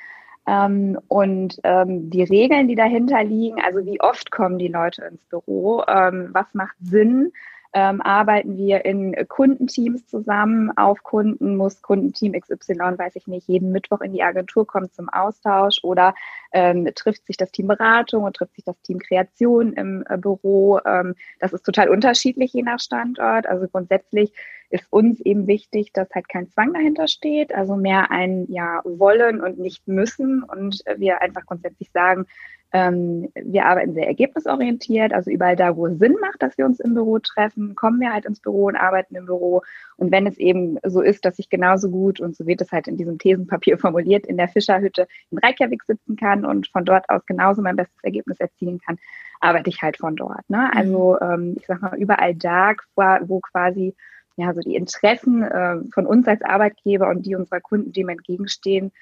Ähm, 0.47 0.99
und 1.09 1.59
ähm, 1.65 2.11
die 2.11 2.23
Regeln, 2.23 2.69
die 2.69 2.75
dahinter 2.75 3.25
liegen, 3.25 3.61
also 3.63 3.85
wie 3.87 4.01
oft 4.01 4.31
kommen 4.31 4.59
die 4.59 4.69
Leute 4.69 5.05
ins 5.05 5.25
Büro, 5.25 5.83
ähm, 5.89 6.31
was 6.33 6.47
macht 6.53 6.77
Sinn, 6.83 7.33
ähm, 7.75 8.01
arbeiten 8.01 8.57
wir 8.57 8.85
in 8.85 9.17
Kundenteams 9.29 10.07
zusammen. 10.07 10.71
Auf 10.77 11.03
Kunden 11.03 11.57
muss 11.57 11.83
Kundenteam 11.83 12.33
XY, 12.33 12.97
weiß 12.97 13.17
ich 13.17 13.27
nicht, 13.27 13.49
jeden 13.49 13.73
Mittwoch 13.73 14.01
in 14.01 14.13
die 14.13 14.23
Agentur 14.23 14.65
kommen 14.65 14.93
zum 14.93 15.09
Austausch 15.09 15.83
oder 15.83 16.15
ähm, 16.53 16.89
trifft 16.95 17.27
sich 17.27 17.37
das 17.37 17.51
Team 17.51 17.67
Beratung 17.67 18.23
und 18.23 18.37
trifft 18.37 18.55
sich 18.55 18.65
das 18.65 18.81
Team 18.83 19.01
Kreation 19.01 19.73
im 19.73 20.05
äh, 20.09 20.17
Büro. 20.17 20.79
Ähm, 20.87 21.17
das 21.41 21.53
ist 21.53 21.67
total 21.67 21.89
unterschiedlich 21.89 22.53
je 22.53 22.63
nach 22.63 22.79
Standort. 22.79 23.47
Also 23.49 23.67
grundsätzlich 23.67 24.33
ist 24.71 24.87
uns 24.91 25.21
eben 25.21 25.47
wichtig, 25.47 25.93
dass 25.93 26.09
halt 26.15 26.29
kein 26.29 26.49
Zwang 26.49 26.73
dahinter 26.73 27.09
steht, 27.09 27.55
also 27.55 27.77
mehr 27.77 28.11
ein 28.11 28.47
ja 28.49 28.81
wollen 28.85 29.41
und 29.41 29.59
nicht 29.59 29.87
müssen 29.87 30.43
und 30.43 30.83
wir 30.97 31.23
einfach 31.23 31.47
grundsätzlich 31.47 31.91
sagen, 31.93 32.27
ähm, 32.75 33.31
wir 33.37 33.67
arbeiten 33.67 33.95
sehr 33.95 34.09
ergebnisorientiert, 34.09 35.13
also 35.13 35.31
überall 35.31 35.55
da, 35.55 35.77
wo 35.77 35.87
es 35.87 35.97
Sinn 36.01 36.17
macht, 36.21 36.43
dass 36.43 36.59
wir 36.59 36.67
uns 36.67 36.81
im 36.81 36.95
Büro 36.95 37.21
treffen, 37.21 37.77
kommen 37.77 38.01
wir 38.01 38.13
halt 38.13 38.25
ins 38.25 38.41
Büro 38.41 38.67
und 38.67 38.75
arbeiten 38.75 39.15
im 39.15 39.27
Büro. 39.27 39.63
Und 39.97 40.11
wenn 40.11 40.27
es 40.27 40.37
eben 40.39 40.79
so 40.83 41.01
ist, 41.01 41.25
dass 41.25 41.39
ich 41.39 41.49
genauso 41.49 41.89
gut, 41.89 42.21
und 42.21 42.35
so 42.35 42.49
wird 42.49 42.61
es 42.61 42.73
halt 42.73 42.89
in 42.89 42.97
diesem 42.97 43.17
Thesenpapier 43.19 43.79
formuliert, 43.79 44.27
in 44.27 44.37
der 44.37 44.49
Fischerhütte 44.49 45.07
in 45.31 45.39
Reykjavik 45.39 45.85
sitzen 45.85 46.17
kann 46.17 46.45
und 46.45 46.67
von 46.67 46.85
dort 46.85 47.09
aus 47.09 47.25
genauso 47.27 47.63
mein 47.63 47.77
bestes 47.77 48.03
Ergebnis 48.03 48.41
erzielen 48.41 48.81
kann, 48.85 48.99
arbeite 49.39 49.71
ich 49.71 49.81
halt 49.81 49.97
von 49.97 50.17
dort. 50.17 50.51
Ne? 50.51 50.69
Mhm. 50.73 50.77
Also 50.77 51.21
ähm, 51.21 51.55
ich 51.57 51.67
sag 51.67 51.81
mal, 51.81 51.97
überall 51.97 52.35
da, 52.35 52.73
wo 52.97 53.39
quasi 53.39 53.95
ja, 54.37 54.53
so 54.53 54.61
die 54.61 54.75
Interessen 54.75 55.43
äh, 55.43 55.77
von 55.93 56.07
uns 56.07 56.27
als 56.27 56.43
Arbeitgeber 56.43 57.09
und 57.09 57.25
die 57.27 57.37
unserer 57.37 57.61
Kunden 57.61 57.93
dem 57.93 58.09
entgegenstehen, 58.09 58.93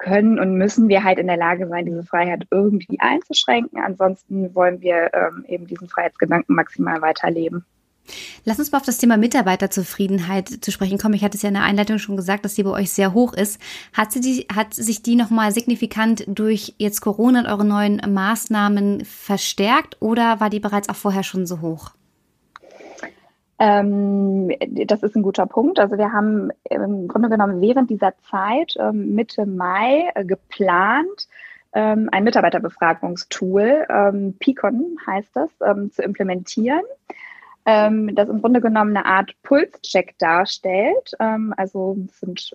können 0.00 0.40
und 0.40 0.56
müssen 0.56 0.88
wir 0.88 1.04
halt 1.04 1.18
in 1.18 1.28
der 1.28 1.36
Lage 1.36 1.68
sein, 1.68 1.86
diese 1.86 2.02
Freiheit 2.02 2.46
irgendwie 2.50 2.98
einzuschränken. 2.98 3.78
Ansonsten 3.78 4.54
wollen 4.54 4.80
wir 4.80 5.10
ähm, 5.12 5.44
eben 5.46 5.66
diesen 5.66 5.88
Freiheitsgedanken 5.88 6.56
maximal 6.56 7.00
weiterleben. 7.02 7.64
Lass 8.44 8.58
uns 8.58 8.72
mal 8.72 8.78
auf 8.78 8.84
das 8.84 8.98
Thema 8.98 9.16
Mitarbeiterzufriedenheit 9.18 10.48
zu 10.48 10.72
sprechen 10.72 10.98
kommen. 10.98 11.14
Ich 11.14 11.22
hatte 11.22 11.36
es 11.36 11.42
ja 11.42 11.48
in 11.48 11.54
der 11.54 11.62
Einleitung 11.62 11.98
schon 11.98 12.16
gesagt, 12.16 12.44
dass 12.44 12.54
die 12.54 12.64
bei 12.64 12.70
euch 12.70 12.90
sehr 12.90 13.12
hoch 13.12 13.34
ist. 13.34 13.60
Hat, 13.92 14.10
sie 14.10 14.20
die, 14.20 14.46
hat 14.52 14.74
sich 14.74 15.02
die 15.02 15.14
nochmal 15.14 15.52
signifikant 15.52 16.24
durch 16.26 16.74
jetzt 16.78 17.02
Corona 17.02 17.40
und 17.40 17.46
eure 17.46 17.64
neuen 17.64 18.00
Maßnahmen 18.12 19.04
verstärkt 19.04 19.98
oder 20.00 20.40
war 20.40 20.50
die 20.50 20.60
bereits 20.60 20.88
auch 20.88 20.96
vorher 20.96 21.22
schon 21.22 21.46
so 21.46 21.60
hoch? 21.60 21.92
Ähm, 23.60 24.50
das 24.86 25.02
ist 25.02 25.14
ein 25.14 25.22
guter 25.22 25.44
Punkt. 25.44 25.78
Also 25.78 25.98
wir 25.98 26.12
haben 26.12 26.50
im 26.64 27.08
Grunde 27.08 27.28
genommen 27.28 27.60
während 27.60 27.90
dieser 27.90 28.14
Zeit 28.30 28.74
ähm, 28.78 29.14
Mitte 29.14 29.44
Mai 29.44 30.10
äh, 30.14 30.24
geplant, 30.24 31.28
ähm, 31.74 32.08
ein 32.10 32.24
Mitarbeiterbefragungstool, 32.24 33.86
ähm, 33.90 34.34
Picon 34.40 34.96
heißt 35.06 35.36
das, 35.36 35.50
ähm, 35.64 35.92
zu 35.92 36.02
implementieren, 36.02 36.80
ähm, 37.66 38.14
das 38.14 38.30
im 38.30 38.40
Grunde 38.40 38.62
genommen 38.62 38.96
eine 38.96 39.04
Art 39.06 39.36
Pulscheck 39.42 40.16
darstellt. 40.18 41.12
Ähm, 41.20 41.52
also 41.56 41.98
es 42.08 42.18
sind 42.18 42.52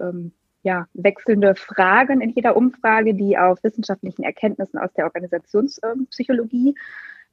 ja, 0.64 0.88
wechselnde 0.96 1.54
Fragen 1.54 2.22
in 2.22 2.32
jeder 2.32 2.58
Umfrage, 2.58 3.14
die 3.14 3.38
auf 3.38 3.64
wissenschaftlichen 3.64 4.24
Erkenntnissen 4.24 4.80
aus 4.80 4.92
der 4.94 5.06
Organisationspsychologie 5.06 6.74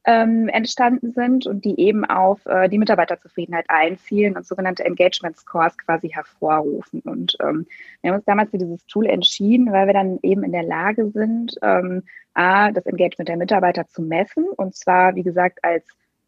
ähm, 0.04 0.49
entstanden 0.49 1.12
sind 1.12 1.47
und 1.47 1.64
die 1.64 1.78
eben 1.78 2.04
auf 2.04 2.44
äh, 2.47 2.68
die 2.68 2.78
Mitarbeiterzufriedenheit 2.78 3.66
einzielen 3.68 4.37
und 4.37 4.47
sogenannte 4.47 4.85
Engagement 4.85 5.37
Scores 5.37 5.78
quasi 5.78 6.09
hervorrufen. 6.09 7.00
Und 7.02 7.37
ähm, 7.40 7.66
wir 8.00 8.11
haben 8.11 8.16
uns 8.16 8.25
damals 8.25 8.50
für 8.50 8.59
dieses 8.59 8.85
Tool 8.87 9.06
entschieden, 9.06 9.71
weil 9.73 9.87
wir 9.87 9.94
dann 9.94 10.18
eben 10.23 10.42
in 10.42 10.52
der 10.52 10.64
Lage 10.64 11.11
sind, 11.11 11.54
ähm, 11.62 12.02
A, 12.35 12.71
das 12.73 12.87
Engagement 12.87 13.28
der 13.28 13.37
Mitarbeiter 13.37 13.87
zu 13.87 14.02
messen 14.02 14.44
und 14.56 14.75
zwar, 14.75 15.14
wie 15.14 15.23
gesagt, 15.23 15.62
als 15.62 15.85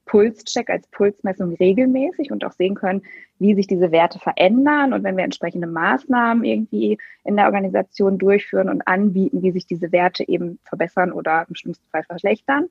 Pulscheck, 0.07 0.69
als 0.69 0.87
Pulsmessung 0.88 1.54
regelmäßig 1.54 2.31
und 2.31 2.45
auch 2.45 2.52
sehen 2.52 2.75
können, 2.75 3.02
wie 3.38 3.54
sich 3.54 3.66
diese 3.66 3.90
Werte 3.90 4.19
verändern 4.19 4.93
und 4.93 5.02
wenn 5.02 5.16
wir 5.16 5.25
entsprechende 5.25 5.66
Maßnahmen 5.66 6.45
irgendwie 6.45 6.99
in 7.25 7.37
der 7.37 7.47
Organisation 7.47 8.19
durchführen 8.19 8.69
und 8.69 8.87
anbieten, 8.87 9.43
wie 9.43 9.50
sich 9.50 9.66
diese 9.66 9.93
Werte 9.93 10.28
eben 10.28 10.59
verbessern 10.64 11.11
oder 11.11 11.47
im 11.49 11.54
schlimmsten 11.54 11.88
Fall 11.90 12.04
verschlechtern. 12.04 12.69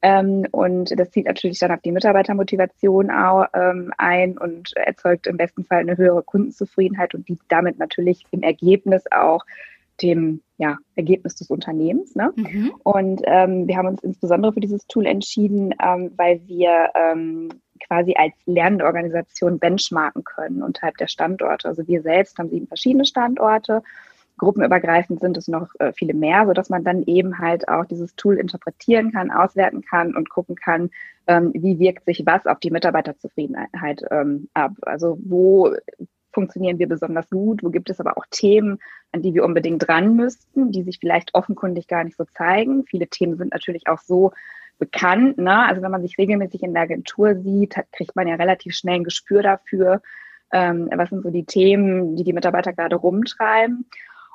Ähm, 0.00 0.46
und 0.52 0.98
das 0.98 1.10
zieht 1.10 1.26
natürlich 1.26 1.58
dann 1.58 1.72
auf 1.72 1.80
die 1.80 1.92
Mitarbeitermotivation 1.92 3.10
auch, 3.10 3.46
ähm, 3.52 3.92
ein 3.98 4.38
und 4.38 4.76
erzeugt 4.76 5.26
im 5.26 5.36
besten 5.36 5.64
Fall 5.64 5.80
eine 5.80 5.96
höhere 5.96 6.22
Kundenzufriedenheit 6.22 7.14
und 7.14 7.28
die 7.28 7.38
damit 7.48 7.78
natürlich 7.78 8.24
im 8.30 8.42
Ergebnis 8.42 9.04
auch 9.10 9.44
dem 10.02 10.42
ja, 10.58 10.76
Ergebnis 10.94 11.34
des 11.36 11.50
Unternehmens. 11.50 12.14
Ne? 12.14 12.32
Mhm. 12.36 12.72
Und 12.84 13.22
ähm, 13.24 13.66
wir 13.66 13.76
haben 13.76 13.88
uns 13.88 14.02
insbesondere 14.02 14.52
für 14.52 14.60
dieses 14.60 14.86
Tool 14.86 15.06
entschieden, 15.06 15.74
ähm, 15.84 16.12
weil 16.16 16.40
wir 16.46 16.90
ähm, 16.94 17.48
quasi 17.84 18.14
als 18.16 18.34
lernende 18.46 18.84
Organisation 18.84 19.58
benchmarken 19.58 20.24
können 20.24 20.62
unterhalb 20.62 20.96
der 20.98 21.08
Standorte. 21.08 21.68
Also 21.68 21.86
wir 21.86 22.02
selbst 22.02 22.38
haben 22.38 22.50
sieben 22.50 22.66
verschiedene 22.66 23.04
Standorte 23.04 23.82
gruppenübergreifend 24.38 25.20
sind 25.20 25.36
es 25.36 25.48
noch 25.48 25.68
äh, 25.78 25.92
viele 25.92 26.14
mehr, 26.14 26.46
sodass 26.46 26.70
man 26.70 26.84
dann 26.84 27.02
eben 27.04 27.38
halt 27.38 27.68
auch 27.68 27.84
dieses 27.84 28.14
Tool 28.16 28.36
interpretieren 28.36 29.12
kann, 29.12 29.30
auswerten 29.30 29.82
kann 29.82 30.16
und 30.16 30.30
gucken 30.30 30.54
kann, 30.54 30.90
ähm, 31.26 31.52
wie 31.54 31.78
wirkt 31.78 32.06
sich 32.06 32.24
was 32.24 32.46
auf 32.46 32.58
die 32.60 32.70
Mitarbeiterzufriedenheit 32.70 34.02
ähm, 34.10 34.48
ab. 34.54 34.72
Also 34.82 35.18
wo 35.22 35.74
funktionieren 36.32 36.78
wir 36.78 36.88
besonders 36.88 37.28
gut, 37.30 37.62
wo 37.62 37.70
gibt 37.70 37.90
es 37.90 38.00
aber 38.00 38.16
auch 38.16 38.24
Themen, 38.30 38.78
an 39.12 39.22
die 39.22 39.34
wir 39.34 39.44
unbedingt 39.44 39.86
dran 39.86 40.14
müssten, 40.14 40.72
die 40.72 40.82
sich 40.82 40.98
vielleicht 40.98 41.34
offenkundig 41.34 41.88
gar 41.88 42.04
nicht 42.04 42.16
so 42.16 42.24
zeigen. 42.24 42.84
Viele 42.84 43.08
Themen 43.08 43.36
sind 43.36 43.52
natürlich 43.52 43.88
auch 43.88 43.98
so 43.98 44.32
bekannt. 44.78 45.38
Ne? 45.38 45.66
Also 45.66 45.82
wenn 45.82 45.90
man 45.90 46.02
sich 46.02 46.18
regelmäßig 46.18 46.62
in 46.62 46.74
der 46.74 46.84
Agentur 46.84 47.34
sieht, 47.36 47.76
hat, 47.76 47.86
kriegt 47.92 48.14
man 48.16 48.28
ja 48.28 48.36
relativ 48.36 48.74
schnell 48.74 48.96
ein 48.96 49.04
Gespür 49.04 49.42
dafür, 49.42 50.02
ähm, 50.52 50.88
was 50.94 51.10
sind 51.10 51.22
so 51.22 51.30
die 51.30 51.44
Themen, 51.44 52.16
die 52.16 52.24
die 52.24 52.32
Mitarbeiter 52.32 52.72
gerade 52.72 52.96
rumtreiben. 52.96 53.86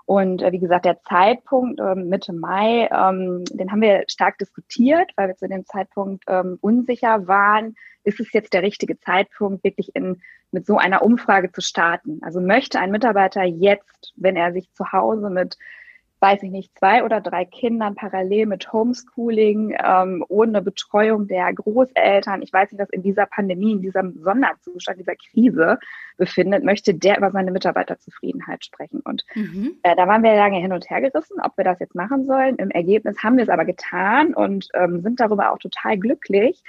Und 0.06 0.42
äh, 0.42 0.52
wie 0.52 0.60
gesagt, 0.60 0.86
der 0.86 1.02
Zeitpunkt 1.04 1.80
äh, 1.80 1.96
Mitte 1.96 2.34
Mai, 2.34 2.90
ähm, 2.92 3.46
den 3.46 3.72
haben 3.72 3.82
wir 3.82 4.04
stark 4.08 4.38
diskutiert, 4.38 5.12
weil 5.16 5.30
wir 5.30 5.38
zu 5.38 5.48
dem 5.48 5.66
Zeitpunkt 5.66 6.24
ähm, 6.28 6.58
unsicher 6.62 7.28
waren, 7.28 7.76
ist 8.04 8.20
es 8.20 8.34
jetzt 8.34 8.54
der 8.54 8.64
richtige 8.64 9.00
Zeitpunkt, 9.00 9.64
wirklich 9.64 9.96
in, 9.96 10.22
mit 10.52 10.66
so 10.66 10.78
einer 10.78 11.04
Umfrage 11.04 11.52
zu 11.52 11.62
starten? 11.62 12.20
Also 12.22 12.42
möchte 12.42 12.80
ein 12.80 12.92
Mitarbeiter 12.92 13.44
jetzt, 13.44 14.14
wenn 14.18 14.36
er 14.36 14.52
sich 14.52 14.72
zu 14.74 14.92
Hause 14.92 15.30
mit 15.30 15.58
weiß 16.24 16.42
ich 16.44 16.52
nicht, 16.52 16.72
zwei 16.80 17.04
oder 17.04 17.20
drei 17.20 17.44
Kindern 17.44 17.96
parallel 17.96 18.46
mit 18.46 18.72
Homeschooling, 18.72 19.76
ähm, 19.84 20.24
ohne 20.30 20.62
Betreuung 20.62 21.28
der 21.28 21.52
Großeltern, 21.54 22.42
ich 22.42 22.54
weiß 22.54 22.72
nicht, 22.72 22.80
was 22.80 22.90
in 22.92 23.04
dieser 23.04 23.26
Pandemie, 23.26 23.74
in 23.74 23.82
diesem 23.82 24.18
Sonderzustand, 24.24 25.00
dieser 25.02 25.18
Krise 25.18 25.80
befindet, 26.16 26.64
möchte 26.64 26.94
der 26.94 27.18
über 27.18 27.30
seine 27.32 27.52
Mitarbeiterzufriedenheit 27.52 28.64
sprechen. 28.64 29.02
Und 29.02 29.26
mhm. 29.36 29.76
äh, 29.84 29.98
da 29.98 30.08
waren 30.08 30.24
wir 30.24 30.34
lange 30.34 30.60
hin 30.60 30.72
und 30.72 30.90
her 30.90 31.02
gerissen, 31.02 31.42
ob 31.44 31.58
wir 31.58 31.66
das 31.66 31.82
jetzt 31.82 31.94
machen 31.94 32.26
sollen. 32.26 32.56
Im 32.56 32.72
Ergebnis 32.72 33.22
haben 33.22 33.36
wir 33.36 33.44
es 33.44 33.50
aber 33.50 33.66
getan 33.66 34.34
und 34.34 34.70
ähm, 34.76 35.02
sind 35.02 35.20
darüber 35.20 35.52
auch 35.52 35.60
total 35.60 35.98
glücklich 35.98 36.64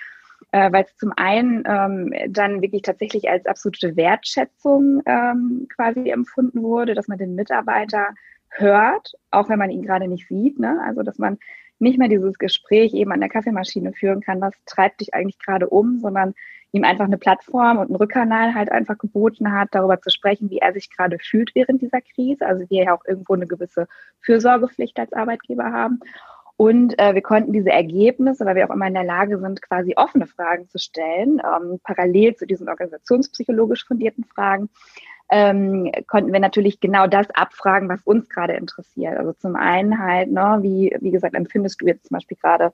äh, 0.50 0.70
weil 0.72 0.84
es 0.84 0.96
zum 0.96 1.12
einen 1.16 1.62
ähm, 1.66 2.12
dann 2.28 2.60
wirklich 2.60 2.82
tatsächlich 2.82 3.30
als 3.30 3.46
absolute 3.46 3.96
Wertschätzung 3.96 5.00
ähm, 5.06 5.68
quasi 5.74 6.10
empfunden 6.10 6.62
wurde, 6.62 6.94
dass 6.94 7.08
man 7.08 7.18
den 7.18 7.34
Mitarbeiter 7.34 8.08
hört, 8.54 9.14
auch 9.30 9.48
wenn 9.48 9.58
man 9.58 9.70
ihn 9.70 9.82
gerade 9.82 10.08
nicht 10.08 10.28
sieht. 10.28 10.58
Ne? 10.58 10.80
Also 10.84 11.02
dass 11.02 11.18
man 11.18 11.38
nicht 11.78 11.98
mehr 11.98 12.08
dieses 12.08 12.38
Gespräch 12.38 12.94
eben 12.94 13.12
an 13.12 13.20
der 13.20 13.28
Kaffeemaschine 13.28 13.92
führen 13.92 14.20
kann, 14.20 14.40
was 14.40 14.54
treibt 14.64 15.00
dich 15.00 15.12
eigentlich 15.12 15.38
gerade 15.38 15.68
um, 15.68 15.98
sondern 15.98 16.34
ihm 16.72 16.84
einfach 16.84 17.04
eine 17.04 17.18
Plattform 17.18 17.78
und 17.78 17.86
einen 17.86 17.96
Rückkanal 17.96 18.54
halt 18.54 18.70
einfach 18.72 18.98
geboten 18.98 19.52
hat, 19.52 19.68
darüber 19.72 20.00
zu 20.00 20.10
sprechen, 20.10 20.50
wie 20.50 20.58
er 20.58 20.72
sich 20.72 20.90
gerade 20.90 21.18
fühlt 21.20 21.54
während 21.54 21.82
dieser 21.82 22.00
Krise. 22.00 22.46
Also 22.46 22.68
wir 22.68 22.84
ja 22.84 22.96
auch 22.96 23.04
irgendwo 23.06 23.34
eine 23.34 23.46
gewisse 23.46 23.86
Fürsorgepflicht 24.20 24.98
als 24.98 25.12
Arbeitgeber 25.12 25.64
haben. 25.64 26.00
Und 26.56 26.98
äh, 27.00 27.14
wir 27.14 27.22
konnten 27.22 27.52
diese 27.52 27.70
Ergebnisse, 27.70 28.44
weil 28.44 28.54
wir 28.54 28.68
auch 28.68 28.74
immer 28.74 28.86
in 28.86 28.94
der 28.94 29.04
Lage 29.04 29.38
sind, 29.38 29.60
quasi 29.60 29.94
offene 29.96 30.26
Fragen 30.26 30.68
zu 30.68 30.78
stellen, 30.78 31.40
ähm, 31.44 31.80
parallel 31.82 32.36
zu 32.36 32.46
diesen 32.46 32.68
organisationspsychologisch 32.68 33.84
fundierten 33.84 34.24
Fragen, 34.24 34.68
ähm, 35.30 35.90
konnten 36.06 36.32
wir 36.32 36.40
natürlich 36.40 36.80
genau 36.80 37.06
das 37.06 37.30
abfragen, 37.30 37.88
was 37.88 38.02
uns 38.02 38.28
gerade 38.28 38.54
interessiert. 38.54 39.16
Also 39.16 39.32
zum 39.32 39.56
einen 39.56 39.98
halt, 39.98 40.30
ne, 40.30 40.58
wie, 40.60 40.96
wie 41.00 41.10
gesagt, 41.10 41.34
empfindest 41.34 41.80
du 41.80 41.86
jetzt 41.86 42.06
zum 42.08 42.16
Beispiel 42.16 42.36
gerade 42.40 42.72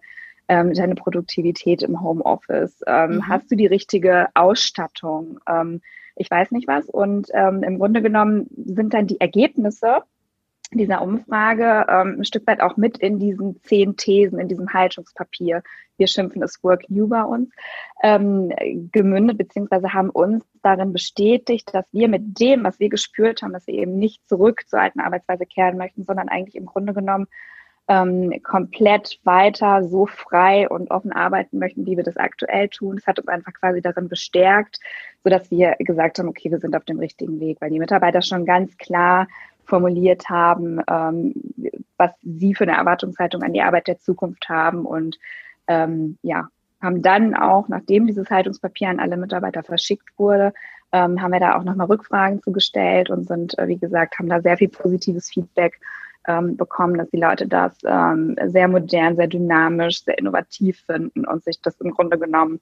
ähm, 0.48 0.74
deine 0.74 0.96
Produktivität 0.96 1.82
im 1.82 2.02
Homeoffice? 2.02 2.82
Ähm, 2.86 3.16
mhm. 3.16 3.28
Hast 3.28 3.50
du 3.50 3.56
die 3.56 3.66
richtige 3.66 4.28
Ausstattung? 4.34 5.38
Ähm, 5.48 5.80
ich 6.16 6.30
weiß 6.30 6.50
nicht 6.50 6.68
was. 6.68 6.86
Und 6.86 7.28
ähm, 7.32 7.62
im 7.62 7.78
Grunde 7.78 8.02
genommen 8.02 8.48
sind 8.56 8.94
dann 8.94 9.06
die 9.06 9.20
Ergebnisse 9.20 10.02
dieser 10.78 11.02
Umfrage 11.02 11.86
ähm, 11.88 12.16
ein 12.18 12.24
Stück 12.24 12.46
weit 12.46 12.60
auch 12.60 12.76
mit 12.76 12.98
in 12.98 13.18
diesen 13.18 13.60
zehn 13.64 13.96
Thesen, 13.96 14.38
in 14.38 14.48
diesem 14.48 14.72
Haltungspapier, 14.72 15.62
wir 15.96 16.06
schimpfen 16.06 16.42
es 16.42 16.62
Work 16.62 16.84
You 16.88 17.08
bei 17.08 17.22
uns, 17.22 17.50
ähm, 18.02 18.52
gemündet, 18.92 19.36
beziehungsweise 19.38 19.92
haben 19.92 20.10
uns 20.10 20.44
darin 20.62 20.92
bestätigt, 20.92 21.74
dass 21.74 21.92
wir 21.92 22.08
mit 22.08 22.40
dem, 22.40 22.64
was 22.64 22.78
wir 22.80 22.88
gespürt 22.88 23.42
haben, 23.42 23.52
dass 23.52 23.66
wir 23.66 23.74
eben 23.74 23.98
nicht 23.98 24.26
zurück 24.28 24.62
zur 24.66 24.80
alten 24.80 25.00
Arbeitsweise 25.00 25.44
kehren 25.44 25.76
möchten, 25.76 26.04
sondern 26.04 26.28
eigentlich 26.28 26.56
im 26.56 26.66
Grunde 26.66 26.94
genommen 26.94 27.26
ähm, 27.88 28.40
komplett 28.44 29.18
weiter 29.24 29.82
so 29.82 30.06
frei 30.06 30.68
und 30.68 30.92
offen 30.92 31.12
arbeiten 31.12 31.58
möchten, 31.58 31.86
wie 31.86 31.96
wir 31.96 32.04
das 32.04 32.16
aktuell 32.16 32.68
tun. 32.68 32.96
Das 32.96 33.06
hat 33.08 33.18
uns 33.18 33.28
einfach 33.28 33.52
quasi 33.52 33.82
darin 33.82 34.08
bestärkt, 34.08 34.78
sodass 35.24 35.50
wir 35.50 35.74
gesagt 35.80 36.18
haben, 36.18 36.28
okay, 36.28 36.50
wir 36.50 36.60
sind 36.60 36.76
auf 36.76 36.84
dem 36.84 37.00
richtigen 37.00 37.40
Weg, 37.40 37.60
weil 37.60 37.70
die 37.70 37.80
Mitarbeiter 37.80 38.22
schon 38.22 38.46
ganz 38.46 38.76
klar 38.78 39.26
formuliert 39.70 40.28
haben, 40.28 40.80
ähm, 40.88 41.32
was 41.96 42.12
sie 42.22 42.54
für 42.54 42.64
eine 42.64 42.76
Erwartungshaltung 42.76 43.42
an 43.42 43.54
die 43.54 43.62
Arbeit 43.62 43.88
der 43.88 43.98
Zukunft 43.98 44.48
haben. 44.48 44.84
Und 44.84 45.18
ähm, 45.66 46.18
ja, 46.22 46.48
haben 46.82 47.02
dann 47.02 47.34
auch, 47.34 47.68
nachdem 47.68 48.06
dieses 48.06 48.28
Haltungspapier 48.30 48.88
an 48.88 49.00
alle 49.00 49.16
Mitarbeiter 49.16 49.62
verschickt 49.62 50.08
wurde, 50.18 50.52
ähm, 50.92 51.22
haben 51.22 51.32
wir 51.32 51.40
da 51.40 51.56
auch 51.56 51.64
nochmal 51.64 51.86
Rückfragen 51.86 52.42
zugestellt 52.42 53.10
und 53.10 53.26
sind, 53.26 53.56
äh, 53.58 53.68
wie 53.68 53.78
gesagt, 53.78 54.18
haben 54.18 54.28
da 54.28 54.40
sehr 54.40 54.56
viel 54.56 54.68
positives 54.68 55.30
Feedback 55.30 55.80
ähm, 56.26 56.56
bekommen, 56.56 56.98
dass 56.98 57.10
die 57.10 57.20
Leute 57.20 57.46
das 57.46 57.78
ähm, 57.84 58.36
sehr 58.46 58.68
modern, 58.68 59.16
sehr 59.16 59.28
dynamisch, 59.28 60.04
sehr 60.04 60.18
innovativ 60.18 60.82
finden 60.86 61.26
und 61.26 61.44
sich 61.44 61.60
das 61.60 61.80
im 61.80 61.92
Grunde 61.92 62.18
genommen 62.18 62.60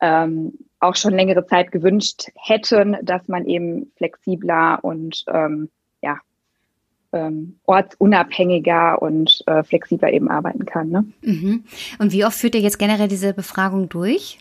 ähm, 0.00 0.52
auch 0.80 0.96
schon 0.96 1.14
längere 1.14 1.44
Zeit 1.46 1.72
gewünscht 1.72 2.30
hätten, 2.36 2.96
dass 3.02 3.26
man 3.28 3.46
eben 3.46 3.92
flexibler 3.96 4.78
und 4.82 5.24
ähm, 5.28 5.70
ja, 6.00 6.18
ähm, 7.12 7.58
ortsunabhängiger 7.66 9.00
und 9.00 9.42
äh, 9.46 9.62
flexibler 9.62 10.12
eben 10.12 10.28
arbeiten 10.28 10.66
kann. 10.66 10.90
Ne? 10.90 11.04
Mhm. 11.22 11.64
Und 11.98 12.12
wie 12.12 12.24
oft 12.24 12.38
führt 12.38 12.54
ihr 12.54 12.60
jetzt 12.60 12.78
generell 12.78 13.08
diese 13.08 13.34
Befragung 13.34 13.88
durch? 13.88 14.38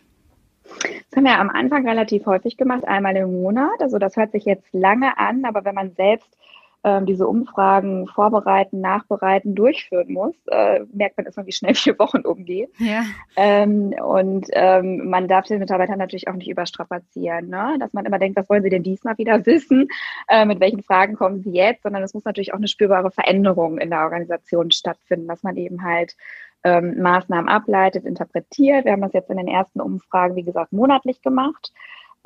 Das 1.09 1.17
haben 1.17 1.23
wir 1.23 1.39
am 1.39 1.49
Anfang 1.49 1.87
relativ 1.87 2.25
häufig 2.25 2.57
gemacht, 2.57 2.85
einmal 2.85 3.15
im 3.15 3.31
Monat. 3.41 3.79
Also 3.79 3.97
das 3.97 4.15
hört 4.15 4.31
sich 4.31 4.45
jetzt 4.45 4.67
lange 4.73 5.17
an, 5.17 5.45
aber 5.45 5.63
wenn 5.65 5.75
man 5.75 5.93
selbst 5.95 6.36
ähm, 6.83 7.05
diese 7.05 7.27
Umfragen 7.27 8.07
vorbereiten, 8.07 8.81
nachbereiten, 8.81 9.55
durchführen 9.55 10.13
muss, 10.13 10.35
äh, 10.47 10.81
merkt 10.93 11.17
man 11.17 11.25
erstmal, 11.25 11.45
wie 11.45 11.51
schnell 11.51 11.75
vier 11.75 11.97
Wochen 11.99 12.21
umgehen. 12.21 12.69
Ja. 12.77 13.03
Ähm, 13.35 13.93
und 14.03 14.47
ähm, 14.51 15.09
man 15.09 15.27
darf 15.27 15.45
den 15.45 15.59
Mitarbeitern 15.59 15.97
natürlich 15.97 16.27
auch 16.27 16.35
nicht 16.35 16.49
überstrapazieren, 16.49 17.49
ne? 17.49 17.77
dass 17.79 17.93
man 17.93 18.05
immer 18.05 18.19
denkt, 18.19 18.37
was 18.37 18.49
wollen 18.49 18.63
sie 18.63 18.69
denn 18.69 18.83
diesmal 18.83 19.17
wieder 19.17 19.45
wissen, 19.45 19.87
äh, 20.27 20.45
mit 20.45 20.59
welchen 20.59 20.83
Fragen 20.83 21.15
kommen 21.15 21.41
sie 21.41 21.51
jetzt, 21.51 21.83
sondern 21.83 22.03
es 22.03 22.13
muss 22.13 22.25
natürlich 22.25 22.53
auch 22.53 22.57
eine 22.57 22.67
spürbare 22.67 23.11
Veränderung 23.11 23.77
in 23.77 23.89
der 23.89 24.01
Organisation 24.01 24.71
stattfinden, 24.71 25.27
dass 25.27 25.43
man 25.43 25.57
eben 25.57 25.83
halt 25.83 26.15
ähm, 26.63 27.01
Maßnahmen 27.01 27.49
ableitet, 27.49 28.05
interpretiert. 28.05 28.85
Wir 28.85 28.91
haben 28.91 29.01
das 29.01 29.13
jetzt 29.13 29.29
in 29.29 29.37
den 29.37 29.47
ersten 29.47 29.81
Umfragen, 29.81 30.35
wie 30.35 30.43
gesagt, 30.43 30.71
monatlich 30.71 31.21
gemacht 31.21 31.71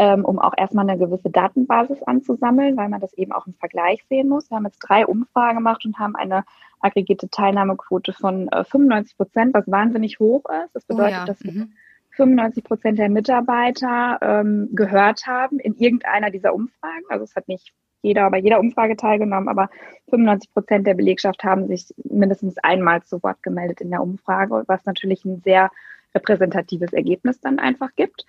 ähm, 0.01 0.25
um 0.25 0.39
auch 0.39 0.53
erstmal 0.57 0.89
eine 0.89 0.97
gewisse 0.97 1.29
Datenbasis 1.29 2.01
anzusammeln, 2.01 2.75
weil 2.75 2.89
man 2.89 2.99
das 2.99 3.13
eben 3.13 3.31
auch 3.31 3.45
im 3.45 3.53
Vergleich 3.53 4.03
sehen 4.09 4.29
muss. 4.29 4.49
Wir 4.49 4.57
haben 4.57 4.65
jetzt 4.65 4.79
drei 4.79 5.05
Umfragen 5.05 5.59
gemacht 5.59 5.85
und 5.85 5.99
haben 5.99 6.15
eine 6.15 6.43
aggregierte 6.79 7.29
Teilnahmequote 7.29 8.11
von 8.11 8.47
äh, 8.47 8.63
95 8.63 9.15
Prozent, 9.15 9.53
was 9.53 9.69
wahnsinnig 9.69 10.19
hoch 10.19 10.43
ist. 10.63 10.73
Das 10.73 10.85
bedeutet, 10.85 11.13
oh 11.13 11.19
ja. 11.19 11.25
dass 11.25 11.43
mhm. 11.43 11.73
95 12.15 12.63
Prozent 12.63 12.97
der 12.97 13.09
Mitarbeiter 13.09 14.17
ähm, 14.23 14.69
gehört 14.71 15.27
haben 15.27 15.59
in 15.59 15.75
irgendeiner 15.75 16.31
dieser 16.31 16.55
Umfragen. 16.55 17.05
Also 17.09 17.25
es 17.25 17.35
hat 17.35 17.47
nicht 17.47 17.71
jeder 18.01 18.27
bei 18.31 18.39
jeder 18.39 18.59
Umfrage 18.59 18.97
teilgenommen, 18.97 19.49
aber 19.49 19.69
95 20.09 20.51
Prozent 20.51 20.87
der 20.87 20.95
Belegschaft 20.95 21.43
haben 21.43 21.67
sich 21.67 21.93
mindestens 22.03 22.57
einmal 22.57 23.03
zu 23.03 23.21
Wort 23.21 23.43
gemeldet 23.43 23.81
in 23.81 23.91
der 23.91 24.01
Umfrage, 24.01 24.63
was 24.65 24.83
natürlich 24.85 25.23
ein 25.25 25.41
sehr 25.43 25.69
repräsentatives 26.15 26.91
Ergebnis 26.91 27.39
dann 27.39 27.59
einfach 27.59 27.93
gibt. 27.95 28.25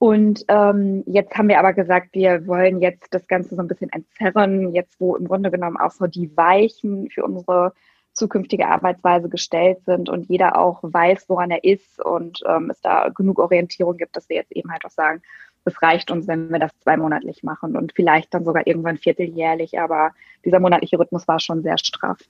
Und 0.00 0.46
ähm, 0.48 1.04
jetzt 1.06 1.36
haben 1.36 1.50
wir 1.50 1.58
aber 1.58 1.74
gesagt, 1.74 2.14
wir 2.14 2.46
wollen 2.46 2.80
jetzt 2.80 3.12
das 3.12 3.28
Ganze 3.28 3.54
so 3.54 3.60
ein 3.60 3.68
bisschen 3.68 3.92
entzerren, 3.92 4.72
jetzt 4.72 4.98
wo 4.98 5.14
im 5.14 5.28
Grunde 5.28 5.50
genommen 5.50 5.76
auch 5.76 5.90
so 5.90 6.06
die 6.06 6.34
Weichen 6.38 7.10
für 7.10 7.22
unsere 7.22 7.74
zukünftige 8.14 8.66
Arbeitsweise 8.66 9.28
gestellt 9.28 9.84
sind 9.84 10.08
und 10.08 10.30
jeder 10.30 10.56
auch 10.58 10.78
weiß, 10.82 11.28
woran 11.28 11.50
er 11.50 11.64
ist 11.64 12.02
und 12.02 12.40
ähm, 12.48 12.70
es 12.70 12.80
da 12.80 13.10
genug 13.10 13.38
Orientierung 13.38 13.98
gibt, 13.98 14.16
dass 14.16 14.30
wir 14.30 14.36
jetzt 14.36 14.52
eben 14.52 14.72
halt 14.72 14.86
auch 14.86 14.90
sagen, 14.90 15.20
es 15.66 15.82
reicht 15.82 16.10
uns, 16.10 16.26
wenn 16.26 16.48
wir 16.48 16.58
das 16.58 16.72
zweimonatlich 16.78 17.42
machen 17.42 17.76
und 17.76 17.92
vielleicht 17.94 18.32
dann 18.32 18.46
sogar 18.46 18.66
irgendwann 18.66 18.96
vierteljährlich, 18.96 19.78
aber 19.78 20.12
dieser 20.46 20.60
monatliche 20.60 20.98
Rhythmus 20.98 21.28
war 21.28 21.40
schon 21.40 21.62
sehr 21.62 21.76
straff. 21.76 22.20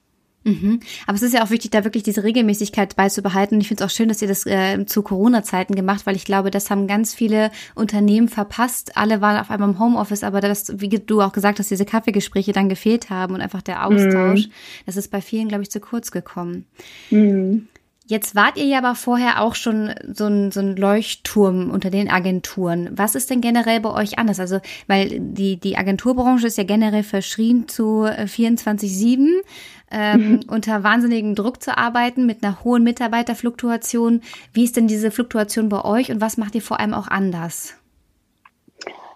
Mhm. 0.43 0.79
Aber 1.05 1.15
es 1.15 1.21
ist 1.21 1.33
ja 1.33 1.43
auch 1.43 1.51
wichtig, 1.51 1.71
da 1.71 1.83
wirklich 1.83 2.03
diese 2.03 2.23
Regelmäßigkeit 2.23 2.95
beizubehalten. 2.95 3.55
Und 3.55 3.61
ich 3.61 3.67
finde 3.67 3.83
es 3.83 3.89
auch 3.89 3.95
schön, 3.95 4.09
dass 4.09 4.21
ihr 4.21 4.27
das 4.27 4.45
äh, 4.45 4.85
zu 4.85 5.03
Corona-Zeiten 5.03 5.75
gemacht, 5.75 6.05
weil 6.05 6.15
ich 6.15 6.25
glaube, 6.25 6.51
das 6.51 6.69
haben 6.71 6.87
ganz 6.87 7.13
viele 7.13 7.51
Unternehmen 7.75 8.27
verpasst. 8.27 8.97
Alle 8.97 9.21
waren 9.21 9.39
auf 9.39 9.51
einmal 9.51 9.69
im 9.69 9.79
Homeoffice, 9.79 10.23
aber 10.23 10.41
das, 10.41 10.79
wie 10.79 10.89
du 10.89 11.21
auch 11.21 11.33
gesagt 11.33 11.59
hast, 11.59 11.69
diese 11.69 11.85
Kaffeegespräche 11.85 12.53
dann 12.53 12.69
gefehlt 12.69 13.09
haben 13.09 13.35
und 13.35 13.41
einfach 13.41 13.61
der 13.61 13.85
Austausch, 13.85 14.47
mhm. 14.47 14.51
das 14.85 14.97
ist 14.97 15.11
bei 15.11 15.21
vielen, 15.21 15.47
glaube 15.47 15.63
ich, 15.63 15.71
zu 15.71 15.79
kurz 15.79 16.11
gekommen. 16.11 16.65
Mhm. 17.11 17.67
Jetzt 18.11 18.35
wart 18.35 18.57
ihr 18.57 18.65
ja 18.65 18.79
aber 18.79 18.95
vorher 18.95 19.41
auch 19.41 19.55
schon 19.55 19.93
so 20.11 20.25
ein, 20.25 20.51
so 20.51 20.59
ein 20.59 20.75
Leuchtturm 20.75 21.71
unter 21.71 21.89
den 21.89 22.09
Agenturen. 22.09 22.89
Was 22.91 23.15
ist 23.15 23.29
denn 23.29 23.39
generell 23.39 23.79
bei 23.79 23.89
euch 23.89 24.19
anders? 24.19 24.41
Also, 24.41 24.59
weil 24.87 25.17
die, 25.21 25.57
die 25.57 25.77
Agenturbranche 25.77 26.47
ist 26.47 26.57
ja 26.57 26.65
generell 26.65 27.03
verschrien 27.03 27.69
zu 27.69 28.03
24-7 28.03 29.27
äh, 29.29 29.43
ähm, 29.91 30.31
mhm. 30.31 30.39
unter 30.47 30.83
wahnsinnigem 30.83 31.35
Druck 31.35 31.61
zu 31.61 31.77
arbeiten, 31.77 32.25
mit 32.25 32.43
einer 32.43 32.63
hohen 32.63 32.83
Mitarbeiterfluktuation. 32.83 34.21
Wie 34.53 34.63
ist 34.63 34.77
denn 34.77 34.87
diese 34.87 35.11
Fluktuation 35.11 35.69
bei 35.69 35.83
euch 35.83 36.11
und 36.11 36.21
was 36.21 36.37
macht 36.37 36.55
ihr 36.55 36.61
vor 36.61 36.79
allem 36.79 36.93
auch 36.93 37.07
anders? 37.07 37.77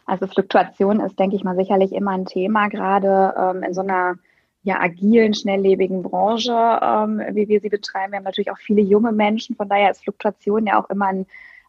Also 0.05 0.27
Fluktuation 0.27 0.99
ist, 0.99 1.17
denke 1.17 1.35
ich 1.35 1.43
mal, 1.43 1.55
sicherlich 1.55 1.91
immer 1.91 2.11
ein 2.11 2.25
Thema, 2.25 2.67
gerade 2.67 3.33
ähm, 3.37 3.63
in 3.63 3.73
so 3.73 3.81
einer 3.81 4.15
ja, 4.63 4.79
agilen, 4.79 5.33
schnelllebigen 5.33 6.01
Branche, 6.03 6.51
ähm, 6.51 7.21
wie 7.31 7.47
wir 7.47 7.59
sie 7.59 7.69
betreiben. 7.69 8.11
Wir 8.11 8.17
haben 8.17 8.23
natürlich 8.23 8.51
auch 8.51 8.57
viele 8.57 8.81
junge 8.81 9.11
Menschen, 9.11 9.55
von 9.55 9.69
daher 9.69 9.91
ist 9.91 10.03
Fluktuation 10.03 10.65
ja 10.67 10.79
auch 10.81 10.89
immer 10.89 11.07
ein 11.07 11.25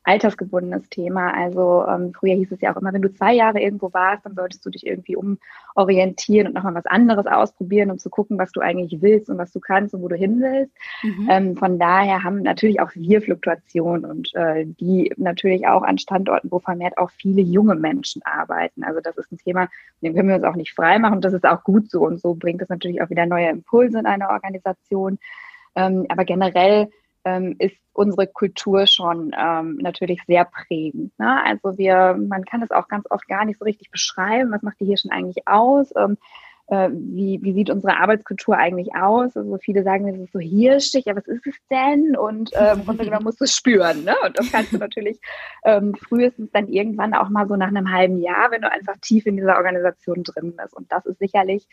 altersgebundenes 0.07 0.89
Thema. 0.89 1.35
Also 1.35 1.85
ähm, 1.89 2.13
früher 2.15 2.35
hieß 2.35 2.53
es 2.53 2.61
ja 2.61 2.73
auch 2.73 2.81
immer, 2.81 2.93
wenn 2.93 3.03
du 3.03 3.13
zwei 3.13 3.35
Jahre 3.35 3.61
irgendwo 3.61 3.93
warst, 3.93 4.25
dann 4.25 4.37
solltest 4.37 4.65
du 4.65 4.71
dich 4.71 4.87
irgendwie 4.87 5.17
umorientieren 5.17 6.47
und 6.47 6.55
nochmal 6.55 6.77
was 6.77 6.87
anderes 6.87 7.27
ausprobieren, 7.27 7.91
um 7.91 7.99
zu 7.99 8.09
gucken, 8.09 8.39
was 8.39 8.53
du 8.53 8.61
eigentlich 8.61 9.03
willst 9.03 9.29
und 9.29 9.37
was 9.37 9.51
du 9.53 9.59
kannst 9.59 9.95
und 9.95 10.03
wo 10.03 10.09
du 10.09 10.15
hin 10.15 10.41
willst. 10.41 10.73
Mhm. 11.03 11.29
Ähm, 11.29 11.57
von 11.57 11.81
daher 11.81 12.23
haben 12.23 12.43
natürlich 12.43 12.81
auch 12.81 12.91
wir 12.95 13.21
Fluktuationen 13.21 14.05
und 14.05 14.33
äh, 14.35 14.65
die 14.65 15.13
natürlich 15.17 15.67
auch 15.67 15.83
an 15.83 15.99
Standorten, 15.99 16.53
wo 16.53 16.61
vermehrt 16.61 16.99
auch 16.99 17.11
viele 17.11 17.43
junge 17.43 17.75
Menschen 17.75 18.23
arbeiten. 18.25 18.85
Also 18.85 19.01
das 19.01 19.17
ist 19.19 19.33
ein 19.33 19.39
Thema, 19.39 19.69
dem 20.03 20.15
können 20.15 20.29
wir 20.29 20.37
uns 20.37 20.45
auch 20.45 20.57
nicht 20.57 20.73
freimachen. 20.73 21.21
Das 21.21 21.33
ist 21.33 21.45
auch 21.45 21.65
gut 21.65 21.91
so 21.91 22.07
und 22.07 22.21
so 22.21 22.35
bringt 22.35 22.63
es 22.63 22.69
natürlich 22.69 23.03
auch 23.03 23.11
wieder 23.11 23.27
neue 23.27 23.49
Impulse 23.49 23.99
in 23.99 24.07
einer 24.07 24.31
Organisation. 24.31 25.19
Ähm, 25.75 26.07
aber 26.09 26.25
generell 26.25 26.91
ähm, 27.27 27.57
ist 27.59 27.77
unsere 27.93 28.29
Kultur 28.29 28.87
schon 28.87 29.35
ähm, 29.37 29.79
natürlich 29.83 30.23
sehr 30.27 30.45
prägend. 30.45 31.19
Ne? 31.19 31.43
Also 31.45 31.77
wir, 31.77 32.17
man 32.17 32.45
kann 32.45 32.63
es 32.63 32.71
auch 32.71 32.87
ganz 32.87 33.05
oft 33.11 33.27
gar 33.27 33.45
nicht 33.45 33.59
so 33.59 33.65
richtig 33.65 33.91
beschreiben. 33.91 34.53
Was 34.53 34.63
macht 34.63 34.79
die 34.81 34.85
hier 34.85 34.97
schon 34.97 35.11
eigentlich 35.11 35.49
aus? 35.49 35.93
Ähm, 35.97 36.17
äh, 36.69 36.89
wie, 36.93 37.41
wie 37.43 37.53
sieht 37.53 37.71
unsere 37.71 37.97
Arbeitskultur 37.97 38.57
eigentlich 38.57 38.95
aus? 38.95 39.37
Also 39.37 39.59
viele 39.59 39.83
sagen, 39.83 40.07
es 40.09 40.21
ist 40.21 40.33
so 40.33 40.39
hirschig, 40.39 41.07
ja, 41.07 41.17
was 41.17 41.27
ist 41.27 41.47
es 41.47 41.57
denn? 41.69 42.17
Und 42.17 42.51
ähm, 42.55 42.83
musst 43.23 43.41
du 43.41 43.45
es 43.45 43.55
spüren. 43.55 44.05
Ne? 44.05 44.15
Und 44.25 44.39
das 44.39 44.53
kannst 44.53 44.73
du 44.73 44.79
natürlich 44.79 45.19
ähm, 45.65 45.97
frühestens 45.97 46.53
dann 46.53 46.69
irgendwann 46.69 47.13
auch 47.13 47.29
mal 47.29 47.49
so 47.49 47.57
nach 47.57 47.69
einem 47.69 47.91
halben 47.91 48.21
Jahr, 48.21 48.53
wenn 48.53 48.63
du 48.63 48.71
einfach 48.71 48.97
tief 49.01 49.27
in 49.27 49.37
dieser 49.37 49.57
Organisation 49.57 50.23
drin 50.23 50.55
bist. 50.57 50.77
Und 50.77 50.93
das 50.93 51.07
ist 51.07 51.19
sicherlich 51.19 51.67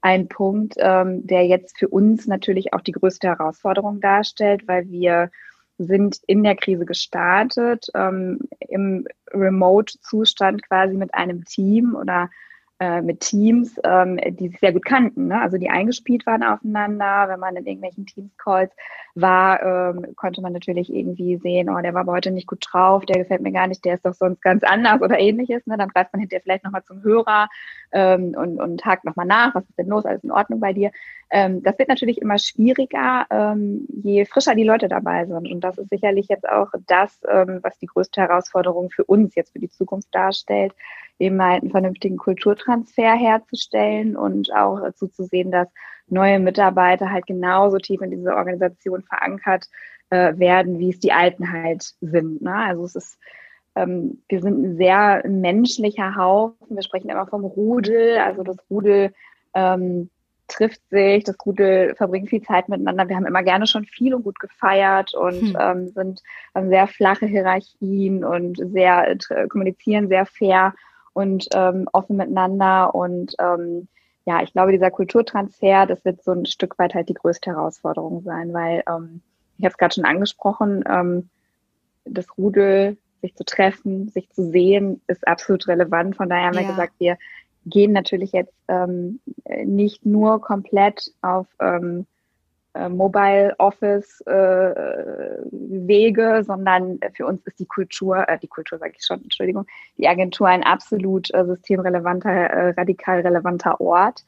ein 0.00 0.28
Punkt, 0.28 0.74
ähm, 0.78 1.26
der 1.26 1.46
jetzt 1.46 1.78
für 1.78 1.88
uns 1.88 2.26
natürlich 2.26 2.72
auch 2.72 2.80
die 2.80 2.92
größte 2.92 3.28
Herausforderung 3.28 4.00
darstellt, 4.00 4.66
weil 4.68 4.88
wir 4.88 5.30
sind 5.78 6.20
in 6.26 6.42
der 6.42 6.56
Krise 6.56 6.86
gestartet, 6.86 7.86
ähm, 7.94 8.40
im 8.60 9.06
Remote-Zustand 9.32 10.66
quasi 10.66 10.94
mit 10.94 11.14
einem 11.14 11.44
Team 11.44 11.94
oder 11.94 12.30
äh, 12.78 13.00
mit 13.00 13.20
Teams, 13.20 13.80
ähm, 13.84 14.18
die 14.18 14.48
sich 14.48 14.60
sehr 14.60 14.72
gut 14.72 14.84
kannten, 14.84 15.28
ne? 15.28 15.40
also 15.40 15.56
die 15.56 15.70
eingespielt 15.70 16.26
waren 16.26 16.42
aufeinander. 16.42 17.26
Wenn 17.28 17.40
man 17.40 17.56
in 17.56 17.66
irgendwelchen 17.66 18.04
Teams-Calls 18.04 18.70
war, 19.14 19.62
ähm, 19.62 20.14
konnte 20.14 20.42
man 20.42 20.52
natürlich 20.52 20.92
irgendwie 20.92 21.38
sehen, 21.38 21.70
oh, 21.70 21.80
der 21.80 21.94
war 21.94 22.04
heute 22.06 22.30
nicht 22.30 22.46
gut 22.46 22.66
drauf, 22.70 23.06
der 23.06 23.18
gefällt 23.18 23.40
mir 23.40 23.52
gar 23.52 23.66
nicht, 23.66 23.84
der 23.84 23.94
ist 23.94 24.04
doch 24.04 24.12
sonst 24.12 24.42
ganz 24.42 24.62
anders 24.62 25.00
oder 25.00 25.18
ähnliches. 25.18 25.66
Ne? 25.66 25.78
Dann 25.78 25.88
greift 25.88 26.12
man 26.12 26.20
hinterher 26.20 26.42
vielleicht 26.42 26.64
nochmal 26.64 26.84
zum 26.84 27.02
Hörer 27.02 27.48
ähm, 27.92 28.34
und, 28.36 28.60
und 28.60 28.84
hakt 28.84 29.04
nochmal 29.04 29.26
nach, 29.26 29.54
was 29.54 29.64
ist 29.64 29.78
denn 29.78 29.88
los, 29.88 30.04
alles 30.04 30.22
in 30.22 30.30
Ordnung 30.30 30.60
bei 30.60 30.74
dir. 30.74 30.90
Ähm, 31.30 31.62
das 31.62 31.78
wird 31.78 31.88
natürlich 31.88 32.20
immer 32.22 32.38
schwieriger, 32.38 33.26
ähm, 33.30 33.86
je 33.88 34.24
frischer 34.26 34.54
die 34.54 34.64
Leute 34.64 34.88
dabei 34.88 35.26
sind. 35.26 35.50
Und 35.50 35.60
das 35.60 35.76
ist 35.78 35.90
sicherlich 35.90 36.28
jetzt 36.28 36.48
auch 36.48 36.70
das, 36.86 37.20
ähm, 37.28 37.58
was 37.62 37.78
die 37.78 37.86
größte 37.86 38.20
Herausforderung 38.20 38.90
für 38.90 39.04
uns 39.04 39.34
jetzt 39.34 39.52
für 39.52 39.58
die 39.58 39.68
Zukunft 39.68 40.14
darstellt, 40.14 40.72
eben 41.18 41.42
halt 41.42 41.62
einen 41.62 41.72
vernünftigen 41.72 42.16
Kulturtransfer 42.16 43.14
herzustellen 43.14 44.16
und 44.16 44.54
auch 44.54 44.80
dazu 44.80 45.08
zu 45.08 45.24
sehen, 45.24 45.50
dass 45.50 45.68
neue 46.08 46.38
Mitarbeiter 46.38 47.10
halt 47.10 47.26
genauso 47.26 47.78
tief 47.78 48.00
in 48.02 48.10
diese 48.12 48.34
Organisation 48.34 49.02
verankert 49.02 49.66
äh, 50.10 50.38
werden, 50.38 50.78
wie 50.78 50.90
es 50.90 51.00
die 51.00 51.12
Alten 51.12 51.52
halt 51.52 51.94
sind. 52.00 52.42
Ne? 52.42 52.54
Also 52.54 52.84
es 52.84 52.94
ist, 52.94 53.18
ähm, 53.74 54.22
wir 54.28 54.40
sind 54.40 54.62
ein 54.62 54.76
sehr 54.76 55.26
menschlicher 55.26 56.14
Haufen. 56.14 56.76
Wir 56.76 56.82
sprechen 56.82 57.10
immer 57.10 57.26
vom 57.26 57.44
Rudel. 57.44 58.18
Also 58.18 58.44
das 58.44 58.58
Rudel 58.70 59.12
ähm, 59.54 60.10
trifft 60.48 60.80
sich, 60.90 61.24
das 61.24 61.36
Rudel 61.44 61.94
verbringt 61.96 62.30
viel 62.30 62.42
Zeit 62.42 62.68
miteinander. 62.68 63.08
Wir 63.08 63.16
haben 63.16 63.26
immer 63.26 63.42
gerne 63.42 63.66
schon 63.66 63.84
viel 63.84 64.14
und 64.14 64.22
gut 64.22 64.38
gefeiert 64.38 65.14
und 65.14 65.40
hm. 65.40 65.56
ähm, 65.58 65.88
sind 65.88 66.22
haben 66.54 66.68
sehr 66.68 66.86
flache 66.86 67.26
Hierarchien 67.26 68.24
und 68.24 68.58
sehr 68.58 69.10
äh, 69.10 69.48
kommunizieren 69.48 70.08
sehr 70.08 70.26
fair 70.26 70.74
und 71.12 71.48
ähm, 71.54 71.88
offen 71.92 72.16
miteinander. 72.16 72.94
Und 72.94 73.34
ähm, 73.38 73.88
ja, 74.24 74.42
ich 74.42 74.52
glaube, 74.52 74.72
dieser 74.72 74.90
Kulturtransfer, 74.90 75.86
das 75.86 76.04
wird 76.04 76.22
so 76.22 76.32
ein 76.32 76.46
Stück 76.46 76.78
weit 76.78 76.94
halt 76.94 77.08
die 77.08 77.14
größte 77.14 77.50
Herausforderung 77.50 78.22
sein, 78.22 78.52
weil 78.52 78.82
ähm, 78.88 79.22
ich 79.58 79.64
habe 79.64 79.72
es 79.72 79.78
gerade 79.78 79.94
schon 79.94 80.04
angesprochen, 80.04 80.84
ähm, 80.88 81.28
das 82.04 82.26
Rudel, 82.36 82.96
sich 83.22 83.34
zu 83.34 83.44
treffen, 83.44 84.08
sich 84.08 84.30
zu 84.30 84.50
sehen, 84.50 85.00
ist 85.06 85.26
absolut 85.26 85.66
relevant. 85.68 86.16
Von 86.16 86.28
daher 86.28 86.46
haben 86.46 86.54
ja. 86.54 86.60
wir 86.60 86.68
gesagt, 86.68 86.92
wir 86.98 87.16
gehen 87.66 87.92
natürlich 87.92 88.32
jetzt 88.32 88.54
ähm, 88.68 89.20
nicht 89.64 90.06
nur 90.06 90.40
komplett 90.40 91.12
auf 91.20 91.46
ähm, 91.60 92.06
äh, 92.74 92.88
Mobile 92.88 93.54
Office 93.58 94.20
äh, 94.22 94.74
Wege, 95.50 96.42
sondern 96.46 97.00
für 97.14 97.26
uns 97.26 97.42
ist 97.46 97.58
die 97.58 97.66
Kultur, 97.66 98.28
äh, 98.28 98.38
die 98.38 98.48
Kultur 98.48 98.78
sage 98.78 98.94
ich 98.96 99.04
schon, 99.04 99.22
Entschuldigung, 99.22 99.66
die 99.98 100.08
Agentur 100.08 100.48
ein 100.48 100.62
absolut 100.62 101.32
äh, 101.34 101.44
systemrelevanter, 101.44 102.30
äh, 102.30 102.70
radikal 102.70 103.20
relevanter 103.20 103.80
Ort. 103.80 104.24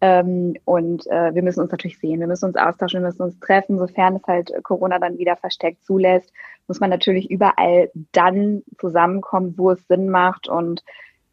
Ähm, 0.00 0.54
und 0.64 1.06
äh, 1.06 1.32
wir 1.32 1.42
müssen 1.42 1.60
uns 1.60 1.70
natürlich 1.70 1.98
sehen, 2.00 2.18
wir 2.18 2.26
müssen 2.26 2.46
uns 2.46 2.56
austauschen, 2.56 3.00
wir 3.00 3.06
müssen 3.06 3.22
uns 3.22 3.38
treffen, 3.38 3.78
sofern 3.78 4.16
es 4.16 4.26
halt 4.26 4.52
Corona 4.64 4.98
dann 4.98 5.16
wieder 5.16 5.36
verstärkt 5.36 5.84
zulässt, 5.84 6.32
muss 6.66 6.80
man 6.80 6.90
natürlich 6.90 7.30
überall 7.30 7.88
dann 8.10 8.64
zusammenkommen, 8.78 9.54
wo 9.56 9.70
es 9.70 9.86
Sinn 9.86 10.08
macht 10.08 10.48
und 10.48 10.82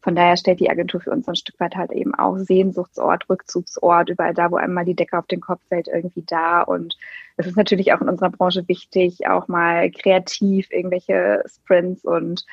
von 0.02 0.14
daher 0.14 0.36
stellt 0.36 0.60
die 0.60 0.70
Agentur 0.70 1.00
für 1.00 1.10
uns 1.10 1.28
ein 1.28 1.34
Stück 1.36 1.60
weit 1.60 1.76
halt 1.76 1.92
eben 1.92 2.14
auch 2.14 2.38
Sehnsuchtsort, 2.38 3.28
Rückzugsort, 3.28 4.08
überall 4.08 4.32
da, 4.32 4.50
wo 4.50 4.56
einmal 4.56 4.84
die 4.84 4.96
Decke 4.96 5.18
auf 5.18 5.26
den 5.26 5.40
Kopf 5.40 5.60
fällt, 5.68 5.88
irgendwie 5.88 6.24
da. 6.26 6.62
Und 6.62 6.96
es 7.36 7.46
ist 7.46 7.56
natürlich 7.56 7.92
auch 7.92 8.00
in 8.00 8.08
unserer 8.08 8.30
Branche 8.30 8.66
wichtig, 8.66 9.28
auch 9.28 9.48
mal 9.48 9.90
kreativ 9.90 10.70
irgendwelche 10.70 11.44
Sprints 11.46 12.04
und 12.04 12.46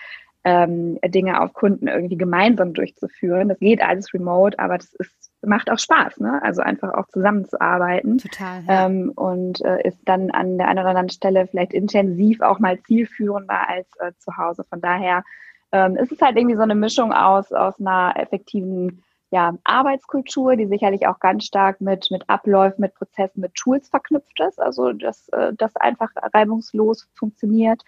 ähm, 0.44 0.98
Dinge 1.06 1.42
auf 1.42 1.54
Kunden 1.54 1.88
irgendwie 1.88 2.18
gemeinsam 2.18 2.74
durchzuführen. 2.74 3.50
Das 3.50 3.60
geht 3.60 3.82
alles 3.82 4.14
remote, 4.14 4.58
aber 4.60 4.78
das 4.78 4.94
ist, 4.94 5.32
macht 5.42 5.70
auch 5.70 5.80
Spaß, 5.80 6.20
ne? 6.20 6.42
Also 6.42 6.62
einfach 6.62 6.94
auch 6.94 7.08
zusammenzuarbeiten. 7.08 8.18
Total. 8.18 8.64
Ja. 8.66 8.86
Ähm, 8.86 9.12
und 9.16 9.64
äh, 9.66 9.86
ist 9.88 10.00
dann 10.06 10.32
an 10.32 10.58
der 10.58 10.68
einen 10.68 10.80
oder 10.80 10.90
anderen 10.90 11.10
Stelle 11.10 11.48
vielleicht 11.48 11.74
intensiv 11.74 12.42
auch 12.42 12.60
mal 12.60 12.80
zielführender 12.82 13.70
als 13.70 13.88
äh, 14.00 14.12
zu 14.20 14.38
Hause. 14.38 14.64
Von 14.70 14.80
daher 14.80 15.24
ähm, 15.72 15.98
es 15.98 16.12
ist 16.12 16.22
halt 16.22 16.38
irgendwie 16.38 16.56
so 16.56 16.62
eine 16.62 16.76
Mischung 16.76 17.14
aus, 17.14 17.52
aus 17.52 17.80
einer 17.80 18.14
effektiven 18.16 19.04
ja, 19.30 19.54
Arbeitskultur, 19.64 20.56
die 20.56 20.68
sicherlich 20.68 21.08
auch 21.08 21.20
ganz 21.20 21.46
stark 21.46 21.82
mit, 21.82 22.10
mit 22.12 22.30
Abläufen, 22.30 22.82
mit 22.82 22.96
Prozessen, 22.96 23.42
mit 23.42 23.56
Tools 23.56 23.90
verknüpft 23.90 24.40
ist, 24.40 24.60
also 24.60 24.94
dass 24.94 25.28
äh, 25.30 25.54
das 25.54 25.76
einfach 25.76 26.12
reibungslos 26.34 27.10
funktioniert. 27.14 27.84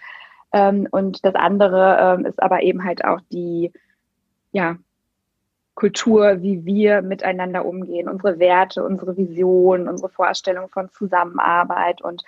Ähm, 0.51 0.87
und 0.91 1.23
das 1.23 1.35
andere 1.35 1.97
ähm, 1.99 2.25
ist 2.25 2.41
aber 2.41 2.61
eben 2.63 2.83
halt 2.83 3.05
auch 3.05 3.21
die 3.31 3.71
ja, 4.51 4.77
Kultur, 5.75 6.41
wie 6.41 6.65
wir 6.65 7.01
miteinander 7.01 7.65
umgehen, 7.65 8.09
unsere 8.09 8.39
Werte, 8.39 8.83
unsere 8.83 9.15
Vision, 9.15 9.87
unsere 9.87 10.09
Vorstellung 10.09 10.67
von 10.69 10.89
Zusammenarbeit 10.91 12.01
und 12.01 12.23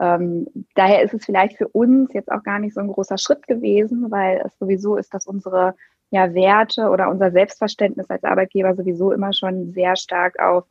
ähm, 0.00 0.46
daher 0.74 1.02
ist 1.02 1.14
es 1.14 1.24
vielleicht 1.24 1.56
für 1.56 1.68
uns 1.68 2.12
jetzt 2.12 2.30
auch 2.30 2.42
gar 2.42 2.58
nicht 2.58 2.74
so 2.74 2.80
ein 2.80 2.88
großer 2.88 3.18
Schritt 3.18 3.46
gewesen, 3.46 4.10
weil 4.10 4.42
es 4.44 4.56
sowieso 4.58 4.96
ist, 4.96 5.12
dass 5.12 5.26
unsere 5.26 5.74
ja, 6.10 6.32
Werte 6.34 6.88
oder 6.88 7.10
unser 7.10 7.30
Selbstverständnis 7.30 8.08
als 8.08 8.24
Arbeitgeber 8.24 8.74
sowieso 8.74 9.12
immer 9.12 9.32
schon 9.32 9.72
sehr 9.72 9.96
stark 9.96 10.38
auf 10.38 10.64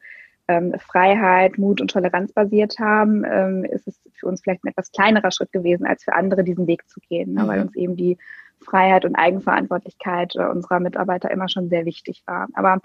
ähm, 0.48 0.74
Freiheit, 0.80 1.58
Mut 1.58 1.82
und 1.82 1.92
Toleranz 1.92 2.32
basiert 2.32 2.80
haben, 2.80 3.26
ähm, 3.30 3.66
ist 3.66 3.88
es 3.88 4.00
für 4.14 4.28
uns 4.28 4.42
vielleicht 4.42 4.64
ein 4.64 4.70
etwas 4.70 4.92
kleinerer 4.92 5.32
Schritt 5.32 5.52
gewesen, 5.52 5.86
als 5.86 6.04
für 6.04 6.14
andere 6.14 6.44
diesen 6.44 6.68
Weg 6.68 6.88
zu 6.88 7.02
gehen, 7.02 7.34
ne, 7.34 7.44
mhm. 7.44 7.48
weil 7.48 7.62
uns 7.62 7.76
eben 7.76 7.98
die 7.98 8.18
Freiheit 8.64 9.06
und 9.06 9.16
Eigenverantwortlichkeit 9.16 10.36
äh, 10.36 10.46
unserer 10.46 10.80
Mitarbeiter 10.80 11.30
immer 11.32 11.50
schon 11.50 11.70
sehr 11.70 11.86
wichtig 11.86 12.24
war. 12.26 12.48
Aber 12.54 12.80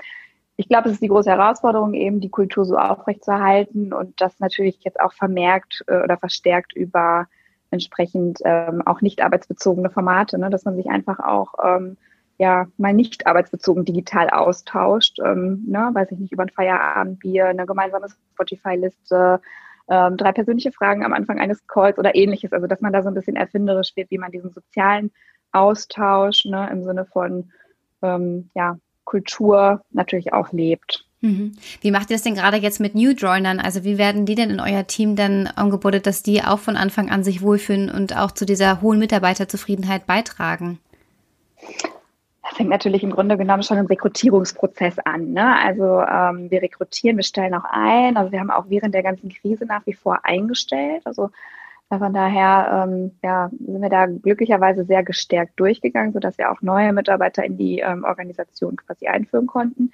ich 0.56 0.68
glaube, 0.68 0.88
es 0.88 0.94
ist 0.94 1.02
die 1.02 1.08
große 1.08 1.30
Herausforderung, 1.30 1.94
eben 1.94 2.20
die 2.20 2.30
Kultur 2.30 2.64
so 2.64 2.76
aufrechtzuerhalten 2.76 3.92
und 3.92 4.20
das 4.20 4.38
natürlich 4.38 4.78
jetzt 4.84 5.00
auch 5.00 5.12
vermerkt 5.12 5.82
äh, 5.86 6.02
oder 6.02 6.16
verstärkt 6.16 6.74
über 6.74 7.26
entsprechend 7.70 8.40
ähm, 8.44 8.82
auch 8.86 9.00
nicht 9.00 9.22
arbeitsbezogene 9.22 9.90
Formate, 9.90 10.38
ne? 10.38 10.50
dass 10.50 10.64
man 10.64 10.76
sich 10.76 10.86
einfach 10.86 11.18
auch 11.20 11.54
ähm, 11.64 11.96
ja 12.38 12.66
mal 12.76 12.92
nicht 12.92 13.26
arbeitsbezogen 13.26 13.84
digital 13.84 14.28
austauscht, 14.28 15.18
ähm, 15.24 15.64
ne? 15.66 15.90
weiß 15.92 16.12
ich 16.12 16.18
nicht, 16.18 16.32
über 16.32 16.42
ein 16.42 16.50
Feierabendbier, 16.50 17.46
eine 17.46 17.64
gemeinsame 17.64 18.08
Spotify-Liste, 18.34 19.40
ähm, 19.88 20.16
drei 20.18 20.32
persönliche 20.32 20.72
Fragen 20.72 21.04
am 21.04 21.14
Anfang 21.14 21.40
eines 21.40 21.66
Calls 21.66 21.98
oder 21.98 22.14
ähnliches. 22.14 22.52
Also 22.52 22.66
dass 22.66 22.82
man 22.82 22.92
da 22.92 23.02
so 23.02 23.08
ein 23.08 23.14
bisschen 23.14 23.36
erfinderisch 23.36 23.96
wird, 23.96 24.10
wie 24.10 24.18
man 24.18 24.30
diesen 24.30 24.50
sozialen 24.50 25.10
Austausch 25.52 26.44
ne, 26.44 26.68
im 26.70 26.84
Sinne 26.84 27.06
von 27.06 27.50
ähm, 28.02 28.50
ja, 28.54 28.76
Kultur 29.04 29.82
natürlich 29.90 30.32
auch 30.32 30.52
lebt. 30.52 31.06
Mhm. 31.22 31.52
Wie 31.80 31.92
macht 31.92 32.10
ihr 32.10 32.16
das 32.16 32.22
denn 32.22 32.34
gerade 32.34 32.56
jetzt 32.56 32.80
mit 32.80 32.94
New 32.94 33.12
Joinern? 33.12 33.60
Also 33.60 33.84
wie 33.84 33.96
werden 33.96 34.26
die 34.26 34.34
denn 34.34 34.50
in 34.50 34.60
euer 34.60 34.86
Team 34.86 35.14
dann 35.14 35.46
angeboten, 35.46 36.02
dass 36.02 36.22
die 36.22 36.42
auch 36.42 36.58
von 36.58 36.76
Anfang 36.76 37.10
an 37.10 37.22
sich 37.22 37.42
wohlfühlen 37.42 37.90
und 37.90 38.16
auch 38.16 38.32
zu 38.32 38.44
dieser 38.44 38.82
hohen 38.82 38.98
Mitarbeiterzufriedenheit 38.98 40.06
beitragen? 40.06 40.80
Das 42.42 42.56
fängt 42.56 42.70
natürlich 42.70 43.04
im 43.04 43.12
Grunde 43.12 43.38
genommen 43.38 43.62
schon 43.62 43.78
im 43.78 43.86
Rekrutierungsprozess 43.86 44.98
an. 44.98 45.32
Ne? 45.32 45.56
Also 45.58 46.00
ähm, 46.00 46.50
wir 46.50 46.60
rekrutieren, 46.60 47.16
wir 47.16 47.24
stellen 47.24 47.54
auch 47.54 47.64
ein. 47.70 48.16
Also 48.16 48.32
wir 48.32 48.40
haben 48.40 48.50
auch 48.50 48.66
während 48.68 48.92
der 48.92 49.04
ganzen 49.04 49.30
Krise 49.30 49.64
nach 49.64 49.86
wie 49.86 49.94
vor 49.94 50.24
eingestellt. 50.24 51.02
Also 51.04 51.30
Von 51.98 52.14
daher 52.14 52.86
ähm, 52.88 53.12
ja, 53.22 53.50
sind 53.50 53.82
wir 53.82 53.90
da 53.90 54.06
glücklicherweise 54.06 54.84
sehr 54.84 55.02
gestärkt 55.02 55.60
durchgegangen, 55.60 56.12
sodass 56.12 56.38
wir 56.38 56.50
auch 56.50 56.62
neue 56.62 56.92
Mitarbeiter 56.92 57.44
in 57.44 57.58
die 57.58 57.80
ähm, 57.80 58.04
Organisation 58.04 58.76
quasi 58.76 59.08
einführen 59.08 59.46
konnten. 59.46 59.90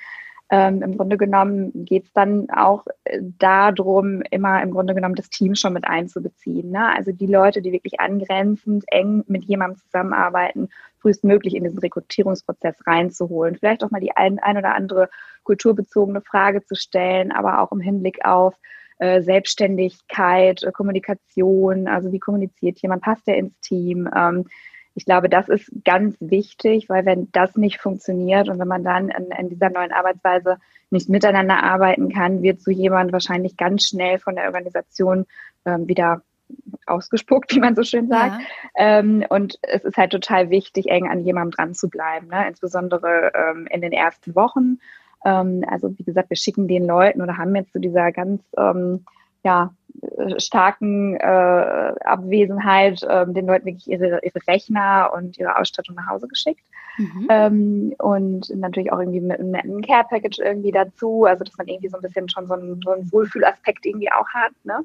Ähm, 0.50 0.80
Im 0.82 0.96
Grunde 0.96 1.18
genommen 1.18 1.84
geht 1.84 2.04
es 2.04 2.12
dann 2.12 2.48
auch 2.50 2.86
äh, 3.04 3.18
darum, 3.38 4.22
immer 4.30 4.62
im 4.62 4.70
Grunde 4.70 4.94
genommen 4.94 5.16
das 5.16 5.28
Team 5.28 5.54
schon 5.54 5.74
mit 5.74 5.86
einzubeziehen. 5.86 6.70
Ne? 6.70 6.94
Also 6.94 7.12
die 7.12 7.26
Leute, 7.26 7.60
die 7.60 7.72
wirklich 7.72 8.00
angrenzend 8.00 8.84
eng 8.88 9.24
mit 9.26 9.44
jemandem 9.44 9.78
zusammenarbeiten, 9.78 10.68
frühestmöglich 11.00 11.54
in 11.54 11.64
diesen 11.64 11.80
Rekrutierungsprozess 11.80 12.86
reinzuholen. 12.86 13.56
Vielleicht 13.56 13.84
auch 13.84 13.90
mal 13.90 14.00
die 14.00 14.16
ein, 14.16 14.38
ein 14.38 14.56
oder 14.56 14.74
andere 14.74 15.10
kulturbezogene 15.42 16.22
Frage 16.22 16.64
zu 16.64 16.76
stellen, 16.76 17.30
aber 17.30 17.60
auch 17.60 17.72
im 17.72 17.80
Hinblick 17.80 18.24
auf 18.24 18.54
äh, 18.98 19.22
Selbstständigkeit, 19.22 20.62
äh, 20.62 20.72
Kommunikation, 20.72 21.88
also 21.88 22.12
wie 22.12 22.18
kommuniziert 22.18 22.80
jemand, 22.80 23.02
passt 23.02 23.26
der 23.26 23.36
ins 23.36 23.58
Team. 23.60 24.08
Ähm, 24.14 24.46
ich 24.94 25.04
glaube, 25.04 25.28
das 25.28 25.48
ist 25.48 25.70
ganz 25.84 26.16
wichtig, 26.18 26.88
weil 26.88 27.06
wenn 27.06 27.30
das 27.30 27.56
nicht 27.56 27.80
funktioniert 27.80 28.48
und 28.48 28.58
wenn 28.58 28.66
man 28.66 28.82
dann 28.82 29.10
in, 29.10 29.30
in 29.30 29.48
dieser 29.48 29.70
neuen 29.70 29.92
Arbeitsweise 29.92 30.56
nicht 30.90 31.08
miteinander 31.08 31.62
arbeiten 31.62 32.12
kann, 32.12 32.42
wird 32.42 32.60
so 32.60 32.72
jemand 32.72 33.12
wahrscheinlich 33.12 33.56
ganz 33.56 33.84
schnell 33.84 34.18
von 34.18 34.34
der 34.34 34.46
Organisation 34.46 35.26
ähm, 35.64 35.86
wieder 35.86 36.22
ausgespuckt, 36.86 37.52
wie 37.54 37.60
man 37.60 37.76
so 37.76 37.84
schön 37.84 38.08
sagt. 38.08 38.40
Ja. 38.40 38.98
Ähm, 38.98 39.24
und 39.28 39.58
es 39.62 39.84
ist 39.84 39.96
halt 39.96 40.10
total 40.10 40.50
wichtig, 40.50 40.86
eng 40.88 41.08
an 41.08 41.24
jemandem 41.24 41.52
dran 41.52 41.74
zu 41.74 41.88
bleiben, 41.88 42.28
ne? 42.28 42.48
insbesondere 42.48 43.32
ähm, 43.34 43.68
in 43.70 43.80
den 43.80 43.92
ersten 43.92 44.34
Wochen. 44.34 44.80
Ähm, 45.24 45.64
also 45.68 45.96
wie 45.98 46.04
gesagt, 46.04 46.30
wir 46.30 46.36
schicken 46.36 46.68
den 46.68 46.86
Leuten 46.86 47.22
oder 47.22 47.36
haben 47.36 47.54
jetzt 47.56 47.72
zu 47.72 47.80
dieser 47.80 48.12
ganz 48.12 48.42
ähm, 48.56 49.04
ja, 49.44 49.72
äh, 50.16 50.38
starken 50.38 51.16
äh, 51.16 51.94
Abwesenheit 52.04 53.06
ähm, 53.08 53.34
den 53.34 53.46
Leuten 53.46 53.66
wirklich 53.66 53.88
ihre, 53.88 54.20
ihre 54.22 54.46
Rechner 54.46 55.10
und 55.14 55.38
ihre 55.38 55.58
Ausstattung 55.58 55.94
nach 55.94 56.08
Hause 56.08 56.28
geschickt. 56.28 56.64
Mhm. 56.98 57.26
Ähm, 57.30 57.94
und 57.98 58.50
natürlich 58.56 58.92
auch 58.92 58.98
irgendwie 58.98 59.20
mit 59.20 59.38
einem 59.38 59.52
netten 59.52 59.82
Care-Package 59.82 60.40
irgendwie 60.40 60.72
dazu, 60.72 61.24
also 61.24 61.44
dass 61.44 61.56
man 61.56 61.68
irgendwie 61.68 61.88
so 61.88 61.96
ein 61.96 62.02
bisschen 62.02 62.28
schon 62.28 62.46
so 62.46 62.54
einen, 62.54 62.80
so 62.82 62.90
einen 62.90 63.10
Wohlfühlaspekt 63.12 63.86
irgendwie 63.86 64.10
auch 64.10 64.28
hat. 64.28 64.52
Ne? 64.64 64.84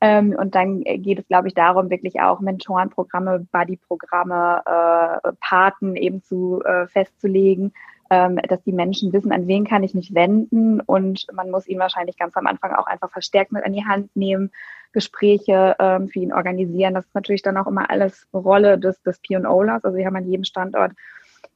Ähm, 0.00 0.36
und 0.38 0.54
dann 0.54 0.84
geht 0.84 1.18
es, 1.18 1.26
glaube 1.26 1.48
ich, 1.48 1.54
darum, 1.54 1.90
wirklich 1.90 2.20
auch 2.20 2.40
Mentorenprogramme, 2.40 3.46
Buddy-Programme, 3.50 4.62
äh, 4.64 5.32
Paten 5.40 5.96
eben 5.96 6.22
zu 6.22 6.62
äh, 6.64 6.86
festzulegen, 6.86 7.72
ähm, 8.10 8.36
dass 8.48 8.62
die 8.62 8.72
Menschen 8.72 9.12
wissen, 9.12 9.32
an 9.32 9.46
wen 9.46 9.64
kann 9.64 9.82
ich 9.82 9.94
mich 9.94 10.14
wenden 10.14 10.80
und 10.80 11.26
man 11.32 11.50
muss 11.50 11.66
ihn 11.66 11.78
wahrscheinlich 11.78 12.16
ganz 12.16 12.36
am 12.36 12.46
Anfang 12.46 12.72
auch 12.74 12.86
einfach 12.86 13.10
verstärkt 13.10 13.52
mit 13.52 13.64
an 13.64 13.72
die 13.72 13.84
Hand 13.84 14.14
nehmen, 14.16 14.50
Gespräche 14.92 15.76
ähm, 15.78 16.08
für 16.08 16.20
ihn 16.20 16.32
organisieren. 16.32 16.94
Das 16.94 17.04
ist 17.04 17.14
natürlich 17.14 17.42
dann 17.42 17.58
auch 17.58 17.66
immer 17.66 17.90
alles 17.90 18.26
Rolle 18.32 18.78
des, 18.78 19.00
des 19.02 19.18
P&O-Lers. 19.20 19.84
Also 19.84 19.96
wir 19.96 20.06
haben 20.06 20.16
an 20.16 20.30
jedem 20.30 20.44
Standort 20.44 20.92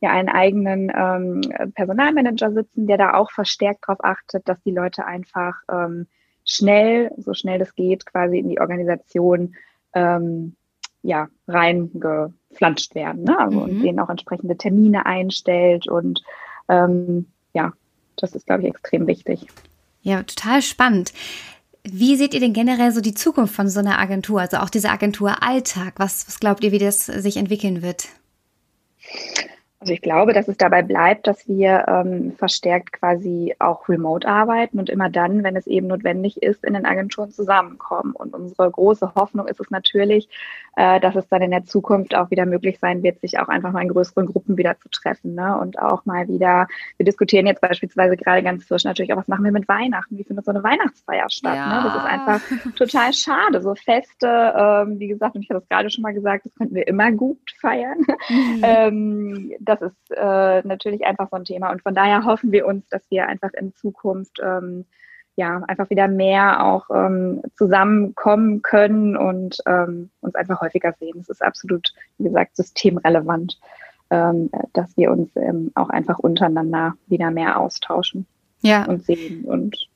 ja 0.00 0.10
einen 0.10 0.28
eigenen 0.28 0.92
ähm, 0.94 1.72
Personalmanager 1.74 2.52
sitzen, 2.52 2.86
der 2.86 2.98
da 2.98 3.14
auch 3.14 3.30
verstärkt 3.30 3.84
darauf 3.86 4.04
achtet, 4.04 4.48
dass 4.48 4.60
die 4.62 4.72
Leute 4.72 5.06
einfach 5.06 5.54
ähm, 5.70 6.06
schnell, 6.44 7.10
so 7.16 7.34
schnell 7.34 7.58
das 7.58 7.74
geht, 7.74 8.04
quasi 8.04 8.38
in 8.38 8.48
die 8.48 8.60
Organisation 8.60 9.54
ähm, 9.94 10.56
ja, 11.02 11.28
reingeflanscht 11.48 12.94
werden. 12.94 13.24
Ne? 13.24 13.38
Also 13.38 13.58
mhm. 13.58 13.62
und 13.62 13.82
denen 13.82 14.00
auch 14.00 14.08
entsprechende 14.08 14.56
Termine 14.56 15.06
einstellt 15.06 15.88
und 15.88 16.22
ähm, 16.68 17.26
ja, 17.52 17.72
das 18.16 18.34
ist, 18.34 18.46
glaube 18.46 18.62
ich, 18.62 18.68
extrem 18.68 19.06
wichtig. 19.06 19.46
Ja, 20.02 20.22
total 20.22 20.62
spannend. 20.62 21.12
Wie 21.84 22.16
seht 22.16 22.34
ihr 22.34 22.40
denn 22.40 22.52
generell 22.52 22.92
so 22.92 23.00
die 23.00 23.14
Zukunft 23.14 23.54
von 23.54 23.68
so 23.68 23.80
einer 23.80 23.98
Agentur, 23.98 24.40
also 24.40 24.58
auch 24.58 24.70
dieser 24.70 24.90
Agentur 24.90 25.42
Alltag? 25.42 25.94
Was, 25.96 26.28
was 26.28 26.38
glaubt 26.38 26.62
ihr, 26.62 26.70
wie 26.70 26.78
das 26.78 27.06
sich 27.06 27.36
entwickeln 27.36 27.82
wird? 27.82 28.08
Also 29.82 29.94
ich 29.94 30.00
glaube, 30.00 30.32
dass 30.32 30.46
es 30.46 30.56
dabei 30.56 30.82
bleibt, 30.82 31.26
dass 31.26 31.48
wir 31.48 31.86
ähm, 31.88 32.34
verstärkt 32.38 32.92
quasi 32.92 33.56
auch 33.58 33.88
remote 33.88 34.28
arbeiten 34.28 34.78
und 34.78 34.88
immer 34.88 35.10
dann, 35.10 35.42
wenn 35.42 35.56
es 35.56 35.66
eben 35.66 35.88
notwendig 35.88 36.40
ist, 36.40 36.64
in 36.64 36.74
den 36.74 36.86
Agenturen 36.86 37.32
zusammenkommen. 37.32 38.12
Und 38.12 38.32
unsere 38.32 38.70
große 38.70 39.16
Hoffnung 39.16 39.48
ist 39.48 39.58
es 39.58 39.70
natürlich, 39.70 40.28
äh, 40.76 41.00
dass 41.00 41.16
es 41.16 41.26
dann 41.26 41.42
in 41.42 41.50
der 41.50 41.64
Zukunft 41.64 42.14
auch 42.14 42.30
wieder 42.30 42.46
möglich 42.46 42.78
sein 42.78 43.02
wird, 43.02 43.20
sich 43.20 43.40
auch 43.40 43.48
einfach 43.48 43.72
mal 43.72 43.82
in 43.82 43.88
größeren 43.88 44.26
Gruppen 44.26 44.56
wieder 44.56 44.78
zu 44.78 44.88
treffen. 44.88 45.34
Ne? 45.34 45.58
Und 45.58 45.80
auch 45.80 46.04
mal 46.04 46.28
wieder, 46.28 46.68
wir 46.96 47.04
diskutieren 47.04 47.48
jetzt 47.48 47.60
beispielsweise 47.60 48.16
gerade 48.16 48.44
ganz 48.44 48.64
frisch 48.64 48.84
natürlich 48.84 49.12
auch, 49.12 49.16
was 49.16 49.26
machen 49.26 49.44
wir 49.44 49.50
mit 49.50 49.66
Weihnachten? 49.66 50.16
Wie 50.16 50.22
findet 50.22 50.44
so 50.44 50.52
eine 50.52 50.62
Weihnachtsfeier 50.62 51.28
statt? 51.28 51.56
Ja. 51.56 51.66
Ne? 51.66 51.88
Das 51.88 51.96
ist 51.96 52.08
einfach 52.08 52.74
total 52.76 53.12
schade. 53.12 53.60
So 53.60 53.74
Feste, 53.74 54.28
ähm, 54.28 55.00
wie 55.00 55.08
gesagt, 55.08 55.34
und 55.34 55.42
ich 55.42 55.50
habe 55.50 55.58
es 55.58 55.68
gerade 55.68 55.90
schon 55.90 56.02
mal 56.02 56.14
gesagt, 56.14 56.46
das 56.46 56.54
könnten 56.54 56.76
wir 56.76 56.86
immer 56.86 57.10
gut 57.10 57.50
feiern. 57.60 57.98
Mhm. 58.28 58.60
ähm, 58.62 59.52
das 59.74 59.92
ist 59.92 60.10
äh, 60.10 60.62
natürlich 60.66 61.04
einfach 61.04 61.28
so 61.30 61.36
ein 61.36 61.44
Thema. 61.44 61.70
Und 61.70 61.82
von 61.82 61.94
daher 61.94 62.24
hoffen 62.24 62.52
wir 62.52 62.66
uns, 62.66 62.88
dass 62.88 63.02
wir 63.10 63.26
einfach 63.26 63.52
in 63.54 63.74
Zukunft 63.74 64.38
ähm, 64.42 64.84
ja 65.36 65.62
einfach 65.66 65.88
wieder 65.90 66.08
mehr 66.08 66.64
auch 66.64 66.90
ähm, 66.90 67.42
zusammenkommen 67.56 68.62
können 68.62 69.16
und 69.16 69.58
ähm, 69.66 70.10
uns 70.20 70.34
einfach 70.34 70.60
häufiger 70.60 70.94
sehen. 70.98 71.18
Es 71.20 71.28
ist 71.28 71.42
absolut, 71.42 71.92
wie 72.18 72.24
gesagt, 72.24 72.56
systemrelevant, 72.56 73.58
ähm, 74.10 74.50
dass 74.74 74.96
wir 74.96 75.10
uns 75.10 75.30
ähm, 75.36 75.72
auch 75.74 75.88
einfach 75.88 76.18
untereinander 76.18 76.94
wieder 77.06 77.30
mehr 77.30 77.58
austauschen 77.58 78.26
ja. 78.60 78.84
und 78.86 79.04
sehen 79.04 79.44
und. 79.44 79.88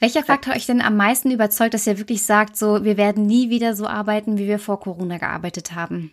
Welcher 0.00 0.22
Faktor 0.22 0.54
euch 0.54 0.66
denn 0.66 0.82
am 0.82 0.96
meisten 0.96 1.30
überzeugt, 1.30 1.72
dass 1.74 1.86
ihr 1.86 1.98
wirklich 1.98 2.22
sagt, 2.24 2.56
so 2.56 2.84
wir 2.84 2.98
werden 2.98 3.26
nie 3.26 3.50
wieder 3.50 3.74
so 3.74 3.86
arbeiten, 3.86 4.36
wie 4.36 4.46
wir 4.46 4.58
vor 4.58 4.78
Corona 4.80 5.16
gearbeitet 5.16 5.74
haben? 5.74 6.12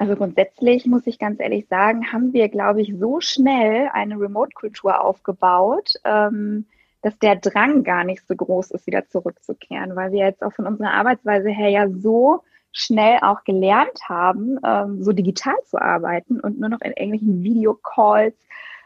Also 0.00 0.16
grundsätzlich 0.16 0.86
muss 0.86 1.06
ich 1.06 1.18
ganz 1.18 1.40
ehrlich 1.40 1.66
sagen, 1.68 2.10
haben 2.10 2.32
wir, 2.32 2.48
glaube 2.48 2.80
ich, 2.80 2.94
so 2.98 3.20
schnell 3.20 3.90
eine 3.92 4.18
Remote-Kultur 4.18 4.98
aufgebaut, 4.98 5.92
ähm, 6.04 6.64
dass 7.02 7.18
der 7.18 7.36
Drang 7.36 7.84
gar 7.84 8.04
nicht 8.04 8.26
so 8.26 8.34
groß 8.34 8.70
ist, 8.70 8.86
wieder 8.86 9.06
zurückzukehren, 9.08 9.94
weil 9.96 10.10
wir 10.10 10.24
jetzt 10.24 10.42
auch 10.42 10.54
von 10.54 10.66
unserer 10.66 10.94
Arbeitsweise 10.94 11.50
her 11.50 11.68
ja 11.68 11.90
so 11.90 12.42
schnell 12.72 13.18
auch 13.20 13.44
gelernt 13.44 14.00
haben, 14.08 14.58
ähm, 14.64 15.04
so 15.04 15.12
digital 15.12 15.56
zu 15.66 15.76
arbeiten 15.76 16.40
und 16.40 16.58
nur 16.58 16.70
noch 16.70 16.80
in 16.80 16.92
irgendwelchen 16.92 17.42
Videocalls 17.42 18.36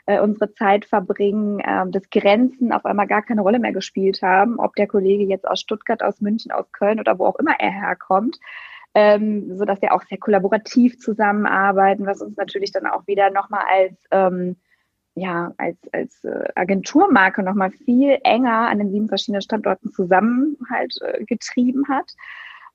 äh, 0.07 0.19
unsere 0.19 0.53
Zeit 0.55 0.85
verbringen, 0.85 1.61
äh, 1.61 1.89
dass 1.91 2.11
Grenzen 2.11 2.73
auf 2.73 2.85
einmal 2.85 3.07
gar 3.07 3.23
keine 3.23 3.43
Rolle 3.43 3.61
mehr 3.61 3.73
gespielt 3.73 4.21
haben, 4.21 4.59
ob 4.59 4.75
der 4.75 4.89
Kollege 4.89 5.23
jetzt 5.23 5.47
aus 5.47 5.61
Stuttgart, 5.61 6.03
aus 6.03 6.21
München, 6.21 6.51
aus 6.51 6.73
Köln 6.73 6.99
oder 6.99 7.21
wo 7.21 7.27
auch 7.27 7.37
immer 7.37 7.55
er 7.61 7.71
herkommt 7.71 8.41
ähm, 8.95 9.57
so 9.57 9.65
dass 9.65 9.83
wir 9.83 9.93
auch 9.93 10.03
sehr 10.05 10.19
kollaborativ 10.19 10.99
zusammenarbeiten, 10.99 12.07
was 12.07 12.23
uns 12.23 12.37
natürlich 12.37 12.73
dann 12.73 12.87
auch 12.87 13.07
wieder 13.07 13.31
nochmal 13.31 13.65
als 13.69 13.97
ähm, 14.11 14.57
ja, 15.17 15.53
als, 15.59 15.79
als 15.93 16.25
äh, 16.25 16.49
Agenturmarke 16.57 17.43
nochmal 17.43 17.71
viel 17.71 18.19
enger 18.25 18.69
an 18.69 18.79
den 18.79 18.91
sieben 18.91 19.09
verschiedenen 19.09 19.43
Standorten 19.43 19.93
zusammen 19.93 20.57
halt 20.69 20.95
äh, 21.03 21.25
getrieben 21.25 21.85
hat. 21.89 22.13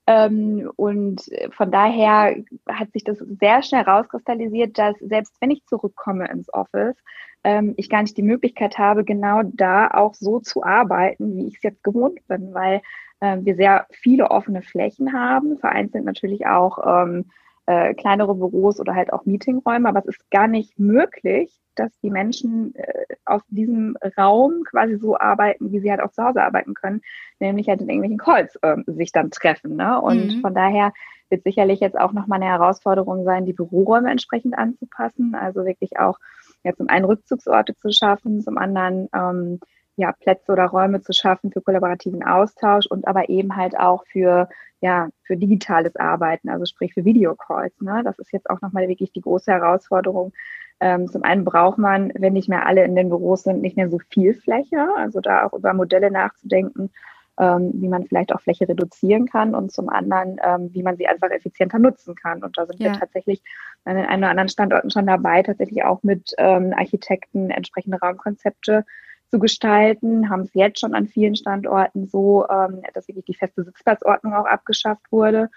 Ähm, 0.06 0.70
und 0.76 1.30
von 1.50 1.70
daher 1.70 2.34
hat 2.68 2.92
sich 2.92 3.04
das 3.04 3.18
sehr 3.18 3.62
schnell 3.62 3.82
rauskristallisiert, 3.82 4.78
dass 4.78 4.96
selbst 5.00 5.36
wenn 5.40 5.50
ich 5.50 5.66
zurückkomme 5.66 6.28
ins 6.30 6.52
Office, 6.52 6.96
ähm, 7.44 7.74
ich 7.76 7.88
gar 7.88 8.02
nicht 8.02 8.16
die 8.16 8.22
Möglichkeit 8.22 8.78
habe, 8.78 9.04
genau 9.04 9.42
da 9.44 9.88
auch 9.88 10.14
so 10.14 10.40
zu 10.40 10.62
arbeiten, 10.62 11.36
wie 11.36 11.46
ich 11.46 11.56
es 11.56 11.62
jetzt 11.62 11.84
gewohnt 11.84 12.26
bin, 12.28 12.52
weil 12.54 12.82
äh, 13.20 13.38
wir 13.40 13.56
sehr 13.56 13.86
viele 13.90 14.30
offene 14.30 14.62
Flächen 14.62 15.12
haben, 15.12 15.58
vereinzelt 15.58 16.04
natürlich 16.04 16.46
auch 16.46 16.78
ähm, 16.86 17.26
äh, 17.66 17.94
kleinere 17.94 18.34
Büros 18.34 18.80
oder 18.80 18.94
halt 18.94 19.12
auch 19.12 19.24
Meetingräume, 19.26 19.88
aber 19.88 20.00
es 20.00 20.06
ist 20.06 20.30
gar 20.30 20.48
nicht 20.48 20.78
möglich, 20.78 21.60
dass 21.76 21.96
die 22.00 22.10
Menschen 22.10 22.74
äh, 22.74 23.04
auf 23.24 23.42
diesem 23.48 23.96
Raum 24.18 24.64
quasi 24.68 24.96
so 24.96 25.16
arbeiten, 25.16 25.70
wie 25.72 25.80
sie 25.80 25.90
halt 25.90 26.00
auch 26.00 26.10
zu 26.10 26.22
Hause 26.22 26.42
arbeiten 26.42 26.74
können, 26.74 27.00
nämlich 27.38 27.68
halt 27.68 27.80
in 27.80 27.88
irgendwelchen 27.88 28.18
Calls 28.18 28.56
äh, 28.62 28.76
sich 28.86 29.12
dann 29.12 29.30
treffen. 29.30 29.76
Ne? 29.76 30.00
Und 30.00 30.36
mhm. 30.36 30.40
von 30.40 30.54
daher 30.54 30.92
wird 31.28 31.44
sicherlich 31.44 31.80
jetzt 31.80 31.98
auch 31.98 32.12
nochmal 32.12 32.42
eine 32.42 32.50
Herausforderung 32.50 33.24
sein, 33.24 33.46
die 33.46 33.52
Büroräume 33.52 34.10
entsprechend 34.10 34.58
anzupassen, 34.58 35.34
also 35.34 35.64
wirklich 35.64 35.98
auch 35.98 36.18
ja, 36.64 36.74
zum 36.74 36.88
einen 36.88 37.04
Rückzugsorte 37.04 37.74
zu 37.76 37.90
schaffen, 37.92 38.42
zum 38.42 38.58
anderen 38.58 39.08
ähm, 39.14 39.60
ja, 39.96 40.12
Plätze 40.12 40.52
oder 40.52 40.66
Räume 40.66 41.02
zu 41.02 41.12
schaffen 41.12 41.52
für 41.52 41.60
kollaborativen 41.60 42.22
Austausch 42.24 42.86
und 42.86 43.06
aber 43.06 43.28
eben 43.28 43.56
halt 43.56 43.78
auch 43.78 44.04
für, 44.06 44.48
ja, 44.80 45.08
für 45.24 45.36
digitales 45.36 45.96
Arbeiten, 45.96 46.48
also 46.48 46.64
sprich 46.64 46.94
für 46.94 47.04
Videocalls. 47.04 47.80
Ne? 47.80 48.02
Das 48.04 48.18
ist 48.18 48.32
jetzt 48.32 48.48
auch 48.48 48.60
nochmal 48.62 48.88
wirklich 48.88 49.12
die 49.12 49.20
große 49.20 49.52
Herausforderung. 49.52 50.32
Ähm, 50.80 51.08
zum 51.08 51.22
einen 51.22 51.44
braucht 51.44 51.76
man, 51.76 52.12
wenn 52.14 52.32
nicht 52.32 52.48
mehr 52.48 52.66
alle 52.66 52.84
in 52.84 52.96
den 52.96 53.10
Büros 53.10 53.42
sind, 53.42 53.60
nicht 53.60 53.76
mehr 53.76 53.90
so 53.90 53.98
viel 54.08 54.32
Fläche, 54.32 54.88
also 54.96 55.20
da 55.20 55.46
auch 55.46 55.52
über 55.52 55.74
Modelle 55.74 56.10
nachzudenken, 56.10 56.90
ähm, 57.38 57.72
wie 57.74 57.88
man 57.88 58.06
vielleicht 58.06 58.32
auch 58.32 58.40
Fläche 58.40 58.66
reduzieren 58.66 59.26
kann 59.26 59.54
und 59.54 59.70
zum 59.70 59.90
anderen, 59.90 60.40
ähm, 60.42 60.70
wie 60.72 60.82
man 60.82 60.96
sie 60.96 61.06
einfach 61.06 61.30
effizienter 61.30 61.78
nutzen 61.78 62.14
kann. 62.14 62.42
Und 62.42 62.56
da 62.56 62.64
sind 62.64 62.80
ja. 62.80 62.92
wir 62.92 62.98
tatsächlich 62.98 63.42
an 63.84 63.96
den 63.96 64.06
einen 64.06 64.22
oder 64.22 64.30
anderen 64.30 64.48
Standorten 64.48 64.90
schon 64.90 65.06
dabei, 65.06 65.42
tatsächlich 65.42 65.84
auch 65.84 66.02
mit 66.02 66.32
ähm, 66.38 66.72
Architekten 66.76 67.50
entsprechende 67.50 67.98
Raumkonzepte 67.98 68.84
zu 69.30 69.38
gestalten, 69.38 70.28
haben 70.28 70.42
es 70.42 70.54
jetzt 70.54 70.80
schon 70.80 70.94
an 70.94 71.06
vielen 71.06 71.36
Standorten 71.36 72.06
so, 72.06 72.46
ähm, 72.48 72.82
dass 72.94 73.08
wirklich 73.08 73.24
die 73.24 73.34
feste 73.34 73.62
Sitzplatzordnung 73.64 74.34
auch 74.34 74.46
abgeschafft 74.46 75.10
wurde 75.10 75.50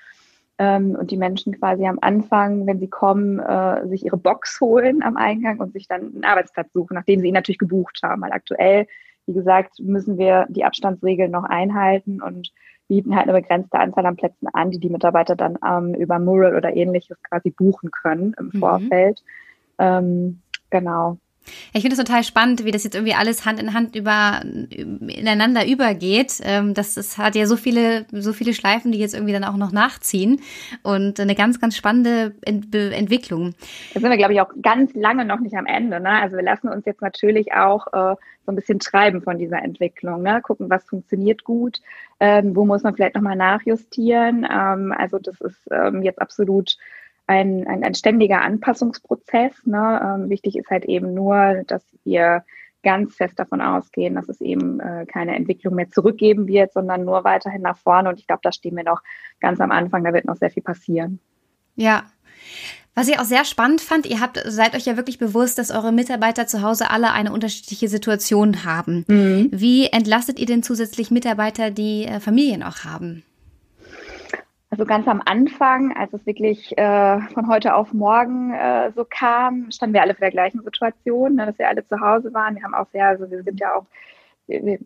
ähm, 0.60 0.96
und 0.96 1.12
die 1.12 1.18
Menschen 1.18 1.58
quasi 1.58 1.86
am 1.86 1.98
Anfang, 2.02 2.68
wenn 2.68 2.80
sie 2.80 2.90
kommen, 2.90 3.40
äh, 3.40 3.88
sich 3.88 4.06
ihre 4.06 4.18
Box 4.18 4.62
holen 4.62 5.02
am 5.04 5.18
Eingang 5.18 5.60
und 5.60 5.74
sich 5.74 5.88
dann 5.88 6.14
einen 6.14 6.24
Arbeitsplatz 6.24 6.72
suchen, 6.74 6.94
nachdem 6.94 7.20
sie 7.20 7.28
ihn 7.28 7.34
natürlich 7.34 7.58
gebucht 7.58 8.00
haben. 8.04 8.22
Weil 8.22 8.32
aktuell, 8.32 8.88
wie 9.26 9.34
gesagt, 9.34 9.80
müssen 9.80 10.18
wir 10.18 10.46
die 10.50 10.66
Abstandsregeln 10.66 11.32
noch 11.32 11.46
einhalten 11.46 12.22
und 12.22 12.52
bieten 12.88 13.16
halt 13.16 13.30
eine 13.30 13.40
begrenzte 13.40 13.80
Anzahl 13.80 14.06
an 14.06 14.16
Plätzen 14.16 14.48
an, 14.54 14.72
die 14.72 14.80
die 14.80 14.90
Mitarbeiter 14.90 15.36
dann 15.36 15.58
ähm, 15.68 15.94
über 15.96 16.20
Mural 16.20 16.56
oder 16.56 16.76
ähnliches 16.76 17.18
quasi 17.24 17.50
buchen 17.50 17.92
können 17.92 18.36
im 18.38 18.52
mhm. 18.54 18.60
Vorfeld. 18.60 19.24
Ähm, 19.80 20.42
genau. 20.70 21.18
Ich 21.74 21.82
finde 21.82 21.96
es 21.96 22.04
total 22.04 22.24
spannend, 22.24 22.66
wie 22.66 22.72
das 22.72 22.84
jetzt 22.84 22.96
irgendwie 22.96 23.14
alles 23.14 23.46
Hand 23.46 23.60
in 23.60 23.74
Hand 23.74 23.96
über, 23.96 24.42
ineinander 24.72 25.68
übergeht. 25.68 26.40
Ähm, 26.44 26.74
das, 26.74 26.96
das 26.96 27.18
hat 27.18 27.36
ja 27.36 27.46
so 27.46 27.58
viele, 27.58 28.06
so 28.12 28.34
viele 28.34 28.54
Schleifen, 28.54 28.92
die 28.92 29.00
jetzt 29.00 29.14
irgendwie 29.14 29.34
dann 29.34 29.44
auch 29.44 29.58
noch 29.58 29.72
nachziehen 29.72 30.42
und 30.82 31.20
eine 31.20 31.36
ganz, 31.36 31.60
ganz 31.60 31.76
spannende 31.76 32.36
Ent 32.42 32.74
Entwicklung. 32.74 33.54
Da 33.94 34.00
sind 34.00 34.10
wir, 34.10 34.18
glaube 34.18 34.34
ich, 34.34 34.42
auch 34.42 34.52
ganz 34.62 34.94
lange 34.94 35.26
noch 35.26 35.40
nicht 35.40 35.56
am 35.56 35.66
Ende. 35.66 36.00
Ne? 36.00 36.10
Also 36.10 36.36
wir 36.36 36.44
lassen 36.44 36.70
uns 36.70 36.86
jetzt 36.86 37.02
natürlich 37.02 37.54
auch 37.54 37.88
äh, 37.88 38.16
so 38.46 38.52
ein 38.52 38.56
bisschen 38.56 38.80
treiben 38.80 39.22
von 39.22 39.38
dieser 39.38 39.62
Entwicklung. 39.62 40.22
Ne? 40.22 40.42
Gucken, 40.42 40.70
was 40.70 40.84
funktioniert 40.86 41.44
gut, 41.44 41.82
ähm, 42.20 42.56
wo 42.56 42.66
muss 42.66 42.84
man 42.84 42.96
vielleicht 42.96 43.16
nochmal 43.16 43.36
nachjustieren. 43.36 44.48
Ähm, 44.50 44.94
also 44.98 45.20
das 45.20 45.40
ist 45.42 45.70
ähm, 45.72 46.04
jetzt 46.04 46.22
absolut 46.22 46.78
ein, 47.28 47.68
ein, 47.68 47.84
ein 47.84 47.96
ständiger 47.96 48.42
Anpassungsprozess. 48.42 49.66
Ne? 49.66 50.02
Ähm, 50.04 50.30
wichtig 50.30 50.58
ist 50.58 50.70
halt 50.70 50.86
eben 50.86 51.14
nur, 51.14 51.64
dass 51.68 51.86
wir 52.04 52.44
ganz 52.84 53.16
fest 53.16 53.40
davon 53.40 53.62
ausgehen, 53.62 54.16
dass 54.16 54.28
es 54.28 54.42
eben 54.42 54.80
äh, 54.80 55.06
keine 55.06 55.36
Entwicklung 55.36 55.76
mehr 55.76 55.90
zurückgeben 55.90 56.48
wird, 56.48 56.74
sondern 56.74 57.06
nur 57.06 57.24
weiterhin 57.24 57.62
nach 57.62 57.78
vorne. 57.78 58.10
Und 58.10 58.20
ich 58.20 58.28
glaube, 58.28 58.42
da 58.44 58.52
stehen 58.52 58.76
wir 58.76 58.84
noch 58.84 59.02
ganz 59.40 59.62
am 59.62 59.72
Anfang. 59.72 60.04
Da 60.04 60.14
wird 60.14 60.26
noch 60.26 60.36
sehr 60.36 60.52
viel 60.52 60.64
passieren. 60.64 61.20
Ja. 61.76 62.04
Was 62.96 63.08
ich 63.08 63.18
auch 63.18 63.24
sehr 63.24 63.46
spannend 63.46 63.82
fand, 63.82 64.06
ihr 64.06 64.20
habt, 64.20 64.40
seid 64.46 64.76
euch 64.76 64.86
ja 64.86 64.98
wirklich 64.98 65.18
bewusst, 65.18 65.58
dass 65.58 65.72
eure 65.72 65.92
Mitarbeiter 65.92 66.46
zu 66.46 66.62
Hause 66.62 66.92
alle 66.92 67.12
eine 67.12 67.32
unterschiedliche 67.32 67.88
Situation 67.88 68.66
haben. 68.66 69.06
Mhm. 69.08 69.50
Wie 69.52 69.88
entlastet 69.88 70.38
ihr 70.38 70.46
denn 70.46 70.62
zusätzlich 70.62 71.10
Mitarbeiter, 71.10 71.72
die 71.72 72.06
äh, 72.06 72.20
Familien 72.20 72.62
auch 72.62 72.84
haben? 72.84 73.24
Also 74.74 74.86
ganz 74.86 75.08
am 75.08 75.22
Anfang, 75.24 75.96
als 75.96 76.14
es 76.14 76.26
wirklich 76.26 76.76
äh, 76.80 77.20
von 77.36 77.48
heute 77.48 77.76
auf 77.76 77.94
morgen 77.94 78.56
äh, 78.56 78.92
so 78.96 79.06
kam, 79.08 79.70
standen 79.70 79.94
wir 79.94 80.02
alle 80.02 80.16
vor 80.16 80.22
der 80.22 80.32
gleichen 80.32 80.64
Situation, 80.64 81.36
ne, 81.36 81.46
dass 81.46 81.60
wir 81.60 81.68
alle 81.68 81.86
zu 81.86 82.02
Hause 82.02 82.34
waren. 82.34 82.56
Wir 82.56 82.64
haben 82.64 82.74
auch 82.74 82.88
sehr, 82.92 83.06
also 83.06 83.30
wir 83.30 83.44
sind 83.44 83.60
ja 83.60 83.76
auch 83.76 83.86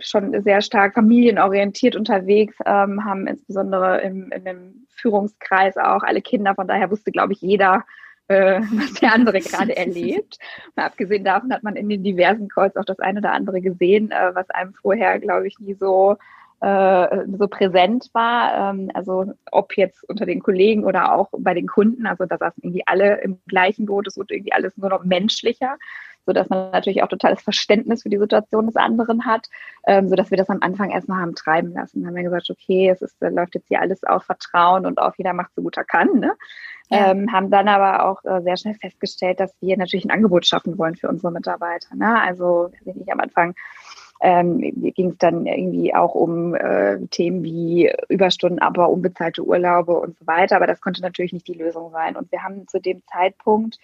schon 0.02 0.43
sehr 0.43 0.62
stark 0.62 0.93
familienorientiert 0.93 1.95
unterwegs, 1.95 2.58
ähm, 2.65 3.06
haben 3.06 3.28
insbesondere 3.28 4.02
im, 4.02 4.30
in 4.34 4.43
dem 4.43 4.88
Führungskreis 4.89 5.78
auch 5.78 6.04
alle 6.04 6.21
Kinder. 6.21 6.54
Von 6.54 6.67
daher 6.67 6.91
wusste, 6.91 7.13
glaube 7.13 7.32
ich, 7.32 7.39
jeder, 7.39 7.86
äh, 8.28 8.60
was 8.73 8.95
der 8.95 9.13
andere 9.13 9.39
gerade 9.39 9.78
erlebt. 9.78 10.38
Und 10.76 10.84
abgesehen 10.84 11.23
davon 11.23 11.54
hat 11.54 11.63
man 11.63 11.78
in 11.78 11.88
den 11.88 12.04
diversen 12.04 12.50
Calls 12.50 12.76
auch 12.76 12.84
das 12.84 13.00
eine 13.00 13.19
oder 13.19 13.32
andere 13.32 13.62
gesehen, 13.62 14.12
äh, 14.12 14.36
was 14.36 14.50
einem 14.50 14.73
vorher, 14.73 15.17
glaube 15.19 15.47
ich, 15.47 15.58
nie 15.60 15.76
so 15.76 16.17
äh, 16.60 17.26
so 17.38 17.48
präsent 17.48 18.10
war. 18.13 18.72
Ähm, 18.72 18.91
also 18.93 19.34
ob 19.52 19.78
jetzt 19.78 20.04
unter 20.10 20.26
den 20.26 20.41
Kollegen 20.41 20.86
oder 20.86 21.13
auch 21.13 21.30
bei 21.38 21.54
den 21.54 21.67
Kunden. 21.67 22.08
Also 22.08 22.26
da 22.26 22.38
saßen 22.38 22.63
irgendwie 22.63 22.86
alle 22.86 23.22
im 23.22 23.39
gleichen 23.48 23.86
Boot. 23.86 24.08
Es 24.08 24.17
wurde 24.17 24.36
irgendwie 24.36 24.54
alles 24.54 24.76
nur 24.78 24.89
noch 24.89 25.04
menschlicher, 25.04 25.78
so 26.26 26.34
dass 26.34 26.50
man 26.50 26.72
natürlich 26.72 27.04
auch 27.04 27.08
totales 27.08 27.41
Verständnis 27.41 28.04
für 28.04 28.10
die 28.10 28.17
Situation 28.17 28.65
des 28.65 28.76
anderen 28.76 29.26
hat, 29.26 29.48
ähm, 29.86 30.10
so 30.10 30.15
dass 30.15 30.32
wir 30.32 30.38
das 30.38 30.50
am 30.50 30.60
Anfang 30.62 30.89
erstmal 30.89 31.22
haben 31.22 31.36
treiben 31.36 31.74
lassen. 31.74 32.02
Dann 32.02 32.08
haben 32.08 32.15
wir 32.15 32.24
gesagt, 32.24 32.50
okay, 32.50 32.89
es 32.89 33.02
ist, 33.02 33.17
läuft 33.22 33.56
jetzt 33.56 33.67
hier 33.67 33.82
alles 33.82 34.04
auf 34.04 34.24
Vertrauen 34.24 34.86
und 34.86 35.00
auf 35.00 35.17
jeder 35.17 35.34
macht 35.34 35.54
so 35.56 35.62
gut 35.62 35.78
er 35.78 35.86
kann. 35.86 36.20
Ne? 36.20 36.34
Ja. 36.89 37.12
Ähm, 37.12 37.32
haben 37.32 37.52
dann 37.52 37.67
aber 37.67 38.06
auch 38.06 38.24
äh, 38.26 38.41
sehr 38.41 38.58
schnell 38.58 38.76
festgestellt, 38.76 39.39
dass 39.39 39.54
wir 39.62 39.78
natürlich 39.78 40.06
ein 40.06 40.12
Angebot 40.12 40.46
schaffen 40.46 40.78
wollen 40.78 40.96
für 40.96 41.10
unsere 41.10 41.32
Mitarbeiter. 41.32 41.96
Ne? 41.96 42.20
Also, 42.22 42.72
weiß 42.72 42.88
ich 42.88 42.96
nicht, 42.96 43.12
am 43.12 43.20
Anfang 43.20 43.56
ähm, 44.21 44.60
ging 44.95 45.12
es 45.12 45.17
dann 45.17 45.45
irgendwie 45.45 45.93
auch 45.93 46.15
um 46.15 46.56
äh, 46.56 46.99
Themen 47.08 47.43
wie 47.43 47.91
Überstunden, 48.10 48.60
aber 48.60 48.89
unbezahlte 48.89 49.43
Urlaube 49.43 49.99
und 49.99 50.17
so 50.17 50.27
weiter. 50.27 50.56
Aber 50.56 50.67
das 50.67 50.82
konnte 50.82 51.01
natürlich 51.01 51.34
nicht 51.34 51.47
die 51.47 51.53
Lösung 51.53 51.91
sein. 51.91 52.15
Und 52.15 52.32
wir 52.32 52.43
haben 52.43 52.67
zu 52.67 52.80
dem 52.80 53.01
Zeitpunkt 53.06 53.77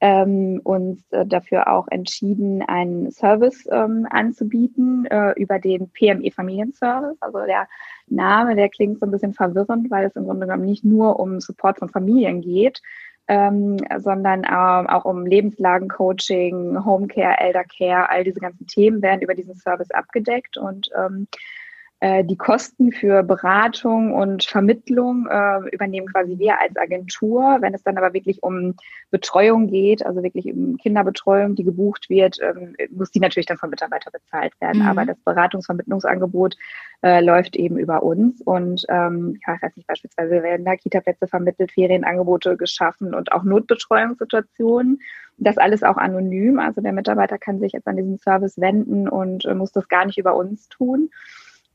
ähm, 0.00 0.60
uns 0.62 1.10
äh, 1.10 1.26
dafür 1.26 1.68
auch 1.72 1.88
entschieden, 1.88 2.62
einen 2.62 3.10
Service 3.10 3.66
ähm, 3.70 4.06
anzubieten 4.10 5.06
äh, 5.06 5.32
über 5.32 5.58
den 5.58 5.90
PME 5.90 6.30
Familienservice. 6.30 7.16
Also 7.20 7.44
der 7.46 7.68
Name, 8.06 8.54
der 8.54 8.68
klingt 8.68 9.00
so 9.00 9.06
ein 9.06 9.10
bisschen 9.10 9.34
verwirrend, 9.34 9.90
weil 9.90 10.06
es 10.06 10.16
im 10.16 10.24
Grunde 10.24 10.46
genommen 10.46 10.66
nicht 10.66 10.84
nur 10.84 11.18
um 11.18 11.40
Support 11.40 11.78
von 11.78 11.88
Familien 11.88 12.40
geht, 12.40 12.80
ähm, 13.28 13.76
sondern 13.98 14.44
ähm, 14.44 14.86
auch 14.88 15.04
um 15.04 15.26
Lebenslagencoaching, 15.26 16.84
Homecare, 16.84 17.38
Eldercare, 17.38 18.08
all 18.08 18.24
diese 18.24 18.40
ganzen 18.40 18.66
Themen 18.66 19.02
werden 19.02 19.20
über 19.22 19.34
diesen 19.34 19.54
Service 19.54 19.90
abgedeckt. 19.90 20.56
Und 20.56 20.90
ähm, 20.96 21.28
äh, 21.28 21.36
die 22.00 22.36
Kosten 22.36 22.92
für 22.92 23.24
Beratung 23.24 24.14
und 24.14 24.44
Vermittlung 24.44 25.26
äh, 25.26 25.68
übernehmen 25.72 26.06
quasi 26.06 26.38
wir 26.38 26.60
als 26.60 26.76
Agentur. 26.76 27.58
Wenn 27.60 27.74
es 27.74 27.82
dann 27.82 27.98
aber 27.98 28.14
wirklich 28.14 28.42
um 28.44 28.76
Betreuung 29.10 29.66
geht, 29.66 30.06
also 30.06 30.22
wirklich 30.22 30.46
um 30.52 30.76
Kinderbetreuung, 30.76 31.56
die 31.56 31.64
gebucht 31.64 32.08
wird, 32.08 32.38
ähm, 32.40 32.76
muss 32.90 33.10
die 33.10 33.18
natürlich 33.18 33.46
dann 33.46 33.58
von 33.58 33.70
Mitarbeitern 33.70 34.12
bezahlt 34.12 34.52
werden. 34.60 34.82
Mhm. 34.82 34.88
Aber 34.88 35.06
das 35.06 35.18
Beratungsvermittlungsangebot 35.24 36.56
äh, 37.02 37.20
läuft 37.20 37.56
eben 37.56 37.76
über 37.78 38.02
uns. 38.04 38.42
Und 38.42 38.84
ähm, 38.88 39.38
ja, 39.46 39.56
ich 39.56 39.62
weiß 39.62 39.76
nicht, 39.76 39.88
beispielsweise 39.88 40.42
werden 40.42 40.64
da 40.64 40.76
Kita-Plätze 40.76 41.26
vermittelt, 41.26 41.72
Ferienangebote 41.72 42.56
geschaffen 42.56 43.14
und 43.14 43.32
auch 43.32 43.42
Notbetreuungssituationen. 43.42 45.00
Das 45.36 45.58
alles 45.58 45.82
auch 45.82 45.96
anonym. 45.96 46.58
Also 46.58 46.80
der 46.80 46.92
Mitarbeiter 46.92 47.38
kann 47.38 47.60
sich 47.60 47.72
jetzt 47.72 47.86
an 47.86 47.96
diesen 47.96 48.18
Service 48.18 48.58
wenden 48.60 49.08
und 49.08 49.44
äh, 49.46 49.54
muss 49.54 49.72
das 49.72 49.88
gar 49.88 50.04
nicht 50.04 50.18
über 50.18 50.36
uns 50.36 50.68
tun. 50.68 51.10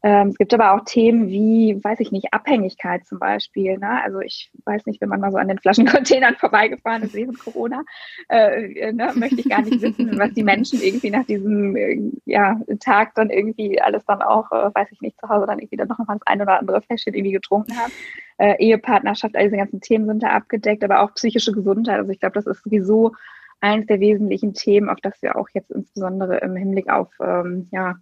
Ähm, 0.05 0.27
es 0.27 0.37
gibt 0.37 0.53
aber 0.53 0.73
auch 0.73 0.83
Themen 0.83 1.29
wie, 1.29 1.81
weiß 1.81 2.01
ich 2.01 2.11
nicht, 2.11 2.33
Abhängigkeit 2.33 3.05
zum 3.05 3.19
Beispiel. 3.19 3.77
Ne? 3.77 4.03
Also 4.03 4.19
ich 4.19 4.51
weiß 4.65 4.85
nicht, 4.85 4.99
wenn 4.99 5.07
man 5.07 5.21
mal 5.21 5.31
so 5.31 5.37
an 5.37 5.47
den 5.47 5.59
Flaschencontainern 5.59 6.35
vorbeigefahren 6.39 7.03
ist 7.03 7.13
während 7.13 7.39
Corona, 7.39 7.83
äh, 8.29 8.65
äh, 8.73 8.91
ne, 8.91 9.13
möchte 9.15 9.39
ich 9.39 9.47
gar 9.47 9.61
nicht 9.61 9.81
wissen, 9.81 10.19
was 10.19 10.33
die 10.33 10.43
Menschen 10.43 10.81
irgendwie 10.81 11.09
nach 11.09 11.25
diesem 11.25 11.77
äh, 11.77 12.01
ja, 12.25 12.59
Tag 12.81 13.15
dann 13.15 13.29
irgendwie 13.29 13.81
alles 13.81 14.03
dann 14.05 14.21
auch, 14.21 14.51
äh, 14.51 14.75
weiß 14.75 14.91
ich 14.91 14.99
nicht, 14.99 15.17
zu 15.21 15.29
Hause 15.29 15.45
dann 15.47 15.59
irgendwie 15.59 15.77
dann 15.77 15.87
noch 15.87 15.99
mal 15.99 16.15
das 16.15 16.27
ein 16.27 16.41
oder 16.41 16.59
andere 16.59 16.81
Fläschchen 16.81 17.13
irgendwie 17.13 17.31
getrunken 17.31 17.77
haben. 17.77 17.93
Äh, 18.39 18.55
Ehepartnerschaft, 18.57 19.37
all 19.37 19.45
diese 19.45 19.57
ganzen 19.57 19.79
Themen 19.79 20.05
sind 20.05 20.21
da 20.21 20.31
abgedeckt, 20.31 20.83
aber 20.83 21.01
auch 21.01 21.13
psychische 21.13 21.53
Gesundheit. 21.53 21.99
Also 21.99 22.11
ich 22.11 22.19
glaube, 22.19 22.35
das 22.35 22.45
ist 22.45 22.61
sowieso 22.63 23.13
eines 23.61 23.85
der 23.85 24.01
wesentlichen 24.01 24.53
Themen, 24.53 24.89
auf 24.89 24.99
das 24.99 25.21
wir 25.21 25.37
auch 25.37 25.47
jetzt 25.53 25.71
insbesondere 25.71 26.39
im 26.39 26.57
Hinblick 26.57 26.89
auf 26.89 27.07
ähm, 27.21 27.69
ja, 27.71 27.95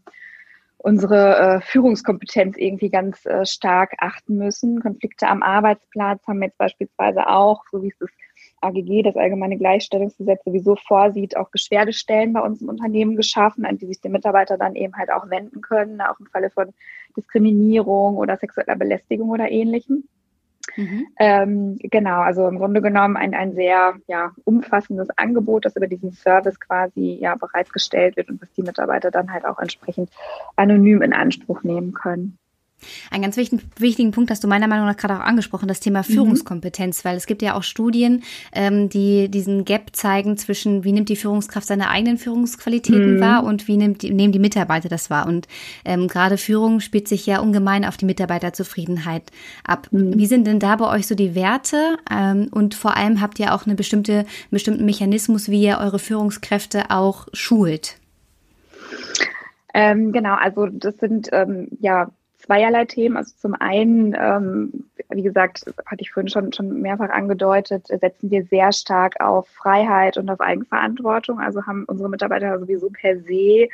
unsere 0.83 1.37
äh, 1.37 1.61
Führungskompetenz 1.61 2.57
irgendwie 2.57 2.89
ganz 2.89 3.25
äh, 3.25 3.45
stark 3.45 3.93
achten 3.99 4.37
müssen. 4.37 4.81
Konflikte 4.81 5.27
am 5.27 5.43
Arbeitsplatz 5.43 6.25
haben 6.27 6.39
wir 6.39 6.47
jetzt 6.47 6.57
beispielsweise 6.57 7.27
auch, 7.27 7.63
so 7.71 7.83
wie 7.83 7.89
es 7.89 7.97
das 7.99 8.09
AGG, 8.61 9.03
das 9.03 9.15
Allgemeine 9.15 9.57
Gleichstellungsgesetz, 9.57 10.43
sowieso 10.43 10.75
vorsieht, 10.75 11.37
auch 11.37 11.49
Beschwerdestellen 11.49 12.33
bei 12.33 12.41
uns 12.41 12.61
im 12.61 12.69
Unternehmen 12.69 13.15
geschaffen, 13.15 13.65
an 13.65 13.77
die 13.77 13.85
sich 13.85 14.01
die 14.01 14.09
Mitarbeiter 14.09 14.57
dann 14.57 14.75
eben 14.75 14.95
halt 14.95 15.11
auch 15.11 15.29
wenden 15.29 15.61
können, 15.61 16.01
auch 16.01 16.19
im 16.19 16.27
Falle 16.27 16.49
von 16.49 16.73
Diskriminierung 17.15 18.17
oder 18.17 18.37
sexueller 18.37 18.75
Belästigung 18.75 19.29
oder 19.29 19.49
ähnlichem. 19.49 20.07
Mhm. 20.77 21.07
Ähm, 21.19 21.77
genau, 21.81 22.21
also 22.21 22.47
im 22.47 22.57
Grunde 22.57 22.81
genommen 22.81 23.17
ein, 23.17 23.33
ein 23.33 23.53
sehr 23.53 23.95
ja, 24.07 24.31
umfassendes 24.43 25.09
Angebot, 25.17 25.65
das 25.65 25.75
über 25.75 25.87
diesen 25.87 26.11
Service 26.11 26.59
quasi 26.59 27.17
ja 27.21 27.35
bereitgestellt 27.35 28.17
wird 28.17 28.29
und 28.29 28.41
was 28.41 28.51
die 28.53 28.63
Mitarbeiter 28.63 29.11
dann 29.11 29.31
halt 29.31 29.45
auch 29.45 29.59
entsprechend 29.59 30.09
anonym 30.55 31.01
in 31.01 31.13
Anspruch 31.13 31.63
nehmen 31.63 31.93
können. 31.93 32.37
Einen 33.09 33.23
ganz 33.23 33.37
wichtigen, 33.37 33.61
wichtigen 33.77 34.11
Punkt 34.11 34.31
hast 34.31 34.43
du 34.43 34.47
meiner 34.47 34.67
Meinung 34.67 34.85
nach 34.85 34.97
gerade 34.97 35.15
auch 35.15 35.25
angesprochen, 35.25 35.67
das 35.67 35.79
Thema 35.79 35.99
mhm. 35.99 36.13
Führungskompetenz, 36.13 37.03
mhm. 37.03 37.09
weil 37.09 37.17
es 37.17 37.25
gibt 37.25 37.41
ja 37.41 37.55
auch 37.55 37.63
Studien, 37.63 38.23
ähm, 38.53 38.89
die 38.89 39.29
diesen 39.29 39.65
Gap 39.65 39.95
zeigen 39.95 40.37
zwischen, 40.37 40.83
wie 40.83 40.91
nimmt 40.91 41.09
die 41.09 41.15
Führungskraft 41.15 41.67
seine 41.67 41.89
eigenen 41.89 42.17
Führungsqualitäten 42.17 43.15
mhm. 43.15 43.19
wahr 43.19 43.43
und 43.43 43.67
wie 43.67 43.77
nimmt 43.77 44.01
die, 44.01 44.13
nehmen 44.13 44.33
die 44.33 44.39
Mitarbeiter 44.39 44.89
das 44.89 45.09
wahr. 45.09 45.27
Und 45.27 45.47
ähm, 45.85 46.07
gerade 46.07 46.37
Führung 46.37 46.79
spielt 46.79 47.07
sich 47.07 47.25
ja 47.25 47.39
ungemein 47.39 47.85
auf 47.85 47.97
die 47.97 48.05
Mitarbeiterzufriedenheit 48.05 49.31
ab. 49.63 49.87
Mhm. 49.91 50.17
Wie 50.17 50.25
sind 50.25 50.47
denn 50.47 50.59
da 50.59 50.75
bei 50.75 50.89
euch 50.89 51.07
so 51.07 51.15
die 51.15 51.35
Werte? 51.35 51.97
Ähm, 52.11 52.49
und 52.51 52.75
vor 52.75 52.95
allem 52.97 53.21
habt 53.21 53.39
ihr 53.39 53.53
auch 53.53 53.65
eine 53.65 53.75
bestimmte, 53.75 54.19
einen 54.19 54.27
bestimmten 54.51 54.85
Mechanismus, 54.85 55.49
wie 55.49 55.63
ihr 55.63 55.79
eure 55.79 55.99
Führungskräfte 55.99 56.89
auch 56.89 57.27
schult? 57.33 57.97
Ähm, 59.73 60.11
genau, 60.11 60.35
also 60.35 60.67
das 60.67 60.97
sind 60.97 61.29
ähm, 61.31 61.69
ja 61.79 62.11
zweierlei 62.51 62.85
Themen. 62.85 63.17
Also 63.17 63.33
zum 63.37 63.55
einen, 63.55 64.15
ähm, 64.19 64.85
wie 65.09 65.23
gesagt, 65.23 65.65
hatte 65.85 66.01
ich 66.01 66.11
vorhin 66.11 66.29
schon, 66.29 66.51
schon 66.51 66.81
mehrfach 66.81 67.09
angedeutet, 67.09 67.87
setzen 67.87 68.29
wir 68.29 68.43
sehr 68.43 68.73
stark 68.73 69.21
auf 69.21 69.47
Freiheit 69.47 70.17
und 70.17 70.29
auf 70.29 70.41
Eigenverantwortung. 70.41 71.39
Also 71.39 71.65
haben 71.65 71.85
unsere 71.85 72.09
Mitarbeiter 72.09 72.59
sowieso 72.59 72.89
per 72.89 73.19
se 73.19 73.69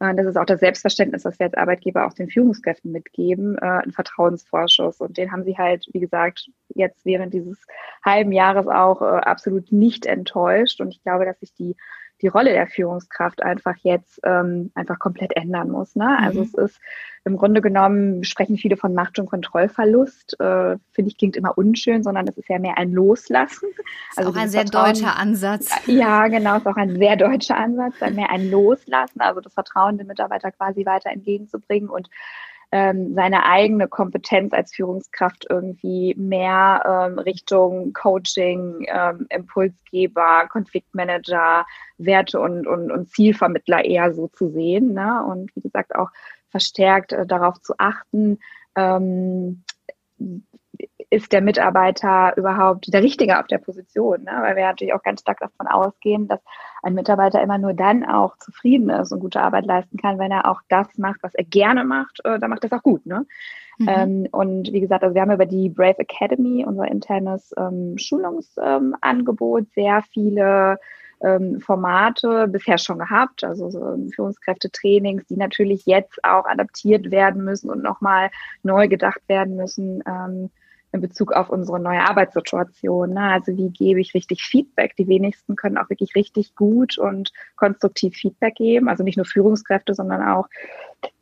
Äh, 0.00 0.14
das 0.14 0.26
ist 0.26 0.36
auch 0.36 0.46
das 0.46 0.60
Selbstverständnis, 0.60 1.22
das 1.22 1.38
wir 1.38 1.46
als 1.46 1.54
Arbeitgeber 1.54 2.06
auch 2.06 2.14
den 2.14 2.28
Führungskräften 2.28 2.90
mitgeben, 2.90 3.56
äh, 3.58 3.82
ein 3.84 3.92
Vertrauensvorschuss. 3.92 5.00
Und 5.00 5.16
den 5.18 5.30
haben 5.30 5.44
sie 5.44 5.56
halt, 5.58 5.86
wie 5.92 6.00
gesagt, 6.00 6.50
jetzt 6.74 7.04
während 7.04 7.34
dieses 7.34 7.58
halben 8.04 8.32
Jahres 8.32 8.66
auch 8.66 9.02
äh, 9.02 9.04
absolut 9.04 9.70
nicht 9.72 10.06
enttäuscht. 10.06 10.80
Und 10.80 10.88
ich 10.88 11.02
glaube, 11.02 11.26
dass 11.26 11.40
sich 11.40 11.54
die 11.54 11.76
die 12.22 12.28
Rolle 12.28 12.52
der 12.52 12.66
Führungskraft 12.66 13.42
einfach 13.42 13.76
jetzt 13.82 14.20
ähm, 14.24 14.70
einfach 14.74 14.98
komplett 14.98 15.36
ändern 15.36 15.70
muss. 15.70 15.96
Ne? 15.96 16.18
Also 16.18 16.40
mhm. 16.40 16.46
es 16.46 16.54
ist 16.54 16.80
im 17.24 17.36
Grunde 17.36 17.60
genommen, 17.60 18.24
sprechen 18.24 18.56
viele 18.56 18.76
von 18.76 18.94
Macht- 18.94 19.18
und 19.18 19.26
Kontrollverlust. 19.26 20.40
Äh, 20.40 20.76
Finde 20.92 21.10
ich, 21.10 21.18
klingt 21.18 21.36
immer 21.36 21.56
unschön, 21.56 22.02
sondern 22.02 22.26
es 22.26 22.38
ist 22.38 22.48
ja 22.48 22.58
mehr 22.58 22.78
ein 22.78 22.92
Loslassen. 22.92 23.68
Ist 24.10 24.18
also 24.18 24.30
auch 24.30 24.36
ein 24.36 24.48
sehr 24.48 24.62
Vertrauen, 24.62 24.94
deutscher 24.94 25.16
Ansatz. 25.16 25.70
Ja, 25.86 26.28
genau, 26.28 26.56
ist 26.56 26.66
auch 26.66 26.76
ein 26.76 26.96
sehr 26.96 27.16
deutscher 27.16 27.56
Ansatz, 27.56 27.94
mehr 28.14 28.30
ein 28.30 28.50
Loslassen, 28.50 29.20
also 29.20 29.40
das 29.40 29.52
Vertrauen 29.52 29.98
den 29.98 30.06
Mitarbeiter 30.06 30.50
quasi 30.52 30.86
weiter 30.86 31.10
entgegenzubringen 31.10 31.90
und 31.90 32.08
ähm, 32.72 33.14
seine 33.14 33.44
eigene 33.46 33.88
Kompetenz 33.88 34.52
als 34.52 34.74
Führungskraft 34.74 35.46
irgendwie 35.48 36.14
mehr 36.16 36.82
ähm, 36.86 37.18
Richtung 37.18 37.92
Coaching, 37.92 38.86
ähm, 38.88 39.26
Impulsgeber, 39.28 40.46
Konfliktmanager, 40.48 41.66
Werte 41.98 42.40
und, 42.40 42.66
und, 42.66 42.92
und 42.92 43.08
Zielvermittler 43.10 43.84
eher 43.84 44.14
so 44.14 44.28
zu 44.28 44.50
sehen. 44.50 44.94
Ne? 44.94 45.24
Und 45.24 45.54
wie 45.56 45.60
gesagt, 45.60 45.94
auch 45.96 46.10
verstärkt 46.48 47.12
äh, 47.12 47.26
darauf 47.26 47.60
zu 47.60 47.74
achten, 47.78 48.38
ähm, 48.76 49.64
ist 51.10 51.32
der 51.32 51.40
Mitarbeiter 51.42 52.36
überhaupt 52.36 52.92
der 52.92 53.02
Richtige 53.02 53.40
auf 53.40 53.48
der 53.48 53.58
Position? 53.58 54.22
Ne? 54.22 54.32
Weil 54.40 54.54
wir 54.54 54.64
natürlich 54.64 54.94
auch 54.94 55.02
ganz 55.02 55.20
stark 55.20 55.40
davon 55.40 55.66
ausgehen, 55.66 56.28
dass 56.28 56.40
ein 56.82 56.94
Mitarbeiter 56.94 57.42
immer 57.42 57.58
nur 57.58 57.74
dann 57.74 58.04
auch 58.04 58.36
zufrieden 58.38 58.88
ist 58.90 59.10
und 59.10 59.20
gute 59.20 59.40
Arbeit 59.40 59.66
leisten 59.66 59.98
kann, 59.98 60.20
wenn 60.20 60.30
er 60.30 60.48
auch 60.48 60.60
das 60.68 60.86
macht, 60.98 61.22
was 61.22 61.34
er 61.34 61.44
gerne 61.44 61.84
macht, 61.84 62.20
äh, 62.24 62.38
dann 62.38 62.48
macht 62.48 62.62
er 62.62 62.72
es 62.72 62.78
auch 62.78 62.84
gut. 62.84 63.04
Ne? 63.06 63.26
Mhm. 63.78 63.88
Ähm, 63.88 64.28
und 64.30 64.72
wie 64.72 64.80
gesagt, 64.80 65.02
also 65.02 65.14
wir 65.14 65.22
haben 65.22 65.32
über 65.32 65.46
die 65.46 65.68
Brave 65.68 65.98
Academy, 65.98 66.64
unser 66.64 66.86
internes 66.86 67.52
ähm, 67.58 67.98
Schulungsangebot, 67.98 69.62
ähm, 69.62 69.68
sehr 69.74 70.02
viele 70.12 70.78
ähm, 71.22 71.60
Formate 71.60 72.46
bisher 72.46 72.78
schon 72.78 72.98
gehabt, 72.98 73.42
also 73.42 73.68
so 73.68 73.98
Führungskräftetrainings, 74.14 75.26
die 75.26 75.36
natürlich 75.36 75.86
jetzt 75.86 76.24
auch 76.24 76.46
adaptiert 76.46 77.10
werden 77.10 77.44
müssen 77.44 77.68
und 77.68 77.82
nochmal 77.82 78.30
neu 78.62 78.86
gedacht 78.86 79.20
werden 79.26 79.56
müssen. 79.56 80.02
In 80.92 81.00
Bezug 81.00 81.32
auf 81.32 81.50
unsere 81.50 81.78
neue 81.78 82.00
Arbeitssituation. 82.00 83.14
Ne? 83.14 83.20
Also 83.20 83.56
wie 83.56 83.70
gebe 83.70 84.00
ich 84.00 84.14
richtig 84.14 84.42
Feedback? 84.42 84.96
Die 84.96 85.06
wenigsten 85.06 85.54
können 85.54 85.78
auch 85.78 85.88
wirklich 85.88 86.14
richtig 86.16 86.56
gut 86.56 86.98
und 86.98 87.32
konstruktiv 87.56 88.16
Feedback 88.16 88.56
geben. 88.56 88.88
Also 88.88 89.04
nicht 89.04 89.16
nur 89.16 89.26
Führungskräfte, 89.26 89.94
sondern 89.94 90.22
auch, 90.22 90.48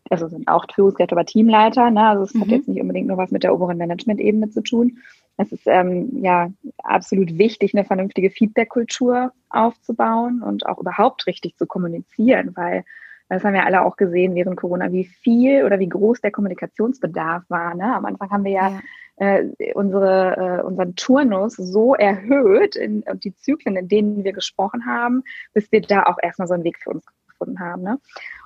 also 0.08 0.28
sind 0.28 0.48
auch 0.48 0.64
Führungskräfte, 0.74 1.14
aber 1.14 1.26
Teamleiter. 1.26 1.90
Ne? 1.90 2.02
Also 2.02 2.24
es 2.24 2.34
mhm. 2.34 2.40
hat 2.42 2.48
jetzt 2.48 2.68
nicht 2.68 2.80
unbedingt 2.80 3.08
nur 3.08 3.18
was 3.18 3.30
mit 3.30 3.42
der 3.42 3.54
oberen 3.54 3.76
Management-Ebene 3.76 4.48
zu 4.48 4.62
tun. 4.62 4.98
Es 5.36 5.52
ist 5.52 5.66
ähm, 5.66 6.22
ja 6.22 6.50
absolut 6.82 7.38
wichtig, 7.38 7.74
eine 7.74 7.84
vernünftige 7.84 8.30
Feedback-Kultur 8.30 9.32
aufzubauen 9.50 10.42
und 10.42 10.66
auch 10.66 10.78
überhaupt 10.78 11.26
richtig 11.26 11.56
zu 11.56 11.66
kommunizieren, 11.66 12.52
weil 12.56 12.84
das 13.28 13.44
haben 13.44 13.52
wir 13.52 13.66
alle 13.66 13.84
auch 13.84 13.96
gesehen 13.96 14.34
während 14.34 14.56
Corona, 14.56 14.90
wie 14.90 15.04
viel 15.04 15.64
oder 15.64 15.78
wie 15.78 15.88
groß 15.88 16.22
der 16.22 16.30
Kommunikationsbedarf 16.30 17.44
war. 17.48 17.74
Ne? 17.74 17.94
Am 17.94 18.04
Anfang 18.06 18.30
haben 18.30 18.44
wir 18.44 18.52
ja, 18.52 18.68
ja 18.70 18.80
äh, 19.18 19.72
unsere, 19.74 20.60
äh, 20.60 20.62
unseren 20.62 20.94
Turnus 20.94 21.54
so 21.56 21.94
erhöht 21.94 22.76
in, 22.76 23.02
und 23.02 23.24
die 23.24 23.34
Zyklen, 23.34 23.76
in 23.76 23.88
denen 23.88 24.24
wir 24.24 24.32
gesprochen 24.32 24.86
haben, 24.86 25.24
bis 25.54 25.70
wir 25.72 25.80
da 25.80 26.04
auch 26.04 26.18
erstmal 26.22 26.48
so 26.48 26.54
einen 26.54 26.64
Weg 26.64 26.78
für 26.78 26.90
uns 26.90 27.04
gefunden 27.28 27.60
haben. 27.60 27.82
Ne? 27.82 27.98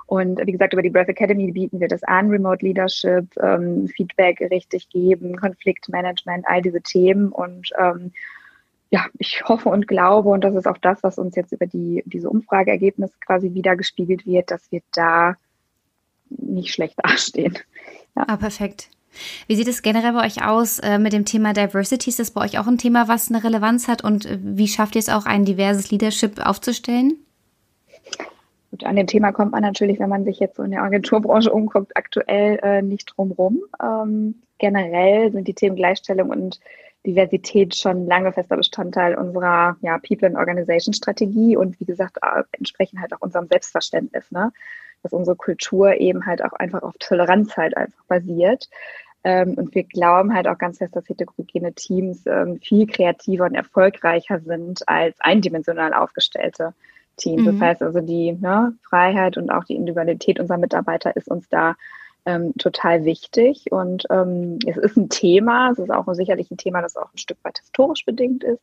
Und 0.06 0.44
wie 0.46 0.52
gesagt, 0.52 0.72
über 0.72 0.82
die 0.82 0.90
Breath 0.90 1.08
Academy 1.08 1.52
bieten 1.52 1.80
wir 1.80 1.88
das 1.88 2.02
an, 2.02 2.28
Remote 2.28 2.64
Leadership, 2.64 3.26
ähm, 3.40 3.88
Feedback 3.88 4.40
richtig 4.40 4.88
geben, 4.88 5.36
Konfliktmanagement, 5.36 6.46
all 6.46 6.62
diese 6.62 6.82
Themen. 6.82 7.32
Und 7.32 7.70
ähm, 7.78 8.12
ja, 8.90 9.06
ich 9.18 9.42
hoffe 9.44 9.70
und 9.70 9.88
glaube, 9.88 10.28
und 10.28 10.44
das 10.44 10.54
ist 10.54 10.66
auch 10.66 10.78
das, 10.78 11.02
was 11.02 11.18
uns 11.18 11.34
jetzt 11.34 11.52
über 11.52 11.66
die, 11.66 12.02
diese 12.06 12.28
Umfrageergebnisse 12.28 13.14
quasi 13.24 13.54
wieder 13.54 13.76
gespiegelt 13.76 14.26
wird, 14.26 14.50
dass 14.50 14.70
wir 14.70 14.82
da 14.92 15.36
nicht 16.28 16.74
schlecht 16.74 16.98
dastehen. 17.02 17.58
Ja. 18.14 18.24
Ah, 18.28 18.36
perfekt. 18.36 18.90
Wie 19.46 19.56
sieht 19.56 19.68
es 19.68 19.82
generell 19.82 20.12
bei 20.12 20.26
euch 20.26 20.44
aus 20.44 20.78
äh, 20.78 20.98
mit 20.98 21.12
dem 21.12 21.24
Thema 21.24 21.52
Diversity? 21.52 22.10
Ist 22.10 22.18
das 22.18 22.30
bei 22.30 22.42
euch 22.42 22.58
auch 22.58 22.66
ein 22.66 22.78
Thema, 22.78 23.08
was 23.08 23.30
eine 23.30 23.42
Relevanz 23.42 23.88
hat? 23.88 24.04
Und 24.04 24.26
äh, 24.26 24.38
wie 24.40 24.68
schafft 24.68 24.94
ihr 24.94 25.00
es 25.00 25.08
auch, 25.08 25.26
ein 25.26 25.44
diverses 25.44 25.90
Leadership 25.90 26.44
aufzustellen? 26.44 27.14
Gut, 28.70 28.84
an 28.84 28.96
dem 28.96 29.06
Thema 29.06 29.32
kommt 29.32 29.52
man 29.52 29.62
natürlich, 29.62 29.98
wenn 30.00 30.08
man 30.08 30.24
sich 30.24 30.38
jetzt 30.38 30.56
so 30.56 30.62
in 30.62 30.70
der 30.70 30.82
Agenturbranche 30.82 31.52
umguckt, 31.52 31.94
aktuell 31.94 32.58
äh, 32.62 32.82
nicht 32.82 33.12
drum 33.14 33.32
rum. 33.32 33.60
Ähm, 33.82 34.36
generell 34.58 35.30
sind 35.30 35.46
die 35.46 35.54
Themen 35.54 35.76
Gleichstellung 35.76 36.30
und 36.30 36.58
Diversität 37.04 37.74
schon 37.74 38.06
lange 38.06 38.32
fester 38.32 38.56
Bestandteil 38.56 39.16
unserer 39.16 39.76
ja, 39.82 39.98
People 39.98 40.28
and 40.28 40.36
Organization 40.36 40.94
Strategie 40.94 41.56
und 41.56 41.78
wie 41.80 41.84
gesagt, 41.84 42.18
äh, 42.22 42.44
entsprechen 42.52 43.00
halt 43.00 43.12
auch 43.12 43.20
unserem 43.20 43.48
Selbstverständnis. 43.48 44.30
Ne? 44.30 44.52
Dass 45.02 45.12
unsere 45.12 45.36
Kultur 45.36 45.94
eben 45.94 46.26
halt 46.26 46.44
auch 46.44 46.52
einfach 46.52 46.82
auf 46.82 46.94
Toleranz 46.98 47.56
halt 47.56 47.76
einfach 47.76 48.04
basiert. 48.04 48.68
Ähm, 49.24 49.54
und 49.54 49.74
wir 49.74 49.84
glauben 49.84 50.34
halt 50.34 50.48
auch 50.48 50.58
ganz 50.58 50.78
fest, 50.78 50.96
dass 50.96 51.08
heterogene 51.08 51.72
Teams 51.74 52.26
ähm, 52.26 52.58
viel 52.60 52.86
kreativer 52.86 53.44
und 53.44 53.54
erfolgreicher 53.54 54.40
sind 54.40 54.82
als 54.88 55.14
eindimensional 55.20 55.94
aufgestellte 55.94 56.74
Teams. 57.16 57.42
Mhm. 57.42 57.46
Das 57.46 57.60
heißt 57.60 57.82
also, 57.82 58.00
die 58.00 58.32
ne, 58.32 58.74
Freiheit 58.82 59.36
und 59.36 59.50
auch 59.50 59.64
die 59.64 59.76
Individualität 59.76 60.40
unserer 60.40 60.58
Mitarbeiter 60.58 61.14
ist 61.16 61.28
uns 61.28 61.48
da 61.48 61.76
ähm, 62.24 62.52
total 62.56 63.04
wichtig. 63.04 63.66
Und 63.70 64.04
ähm, 64.10 64.58
es 64.66 64.76
ist 64.76 64.96
ein 64.96 65.08
Thema, 65.08 65.70
es 65.70 65.78
ist 65.78 65.90
auch 65.90 66.06
sicherlich 66.14 66.50
ein 66.50 66.56
Thema, 66.56 66.80
das 66.80 66.96
auch 66.96 67.12
ein 67.12 67.18
Stück 67.18 67.38
weit 67.42 67.58
historisch 67.58 68.04
bedingt 68.04 68.44
ist. 68.44 68.62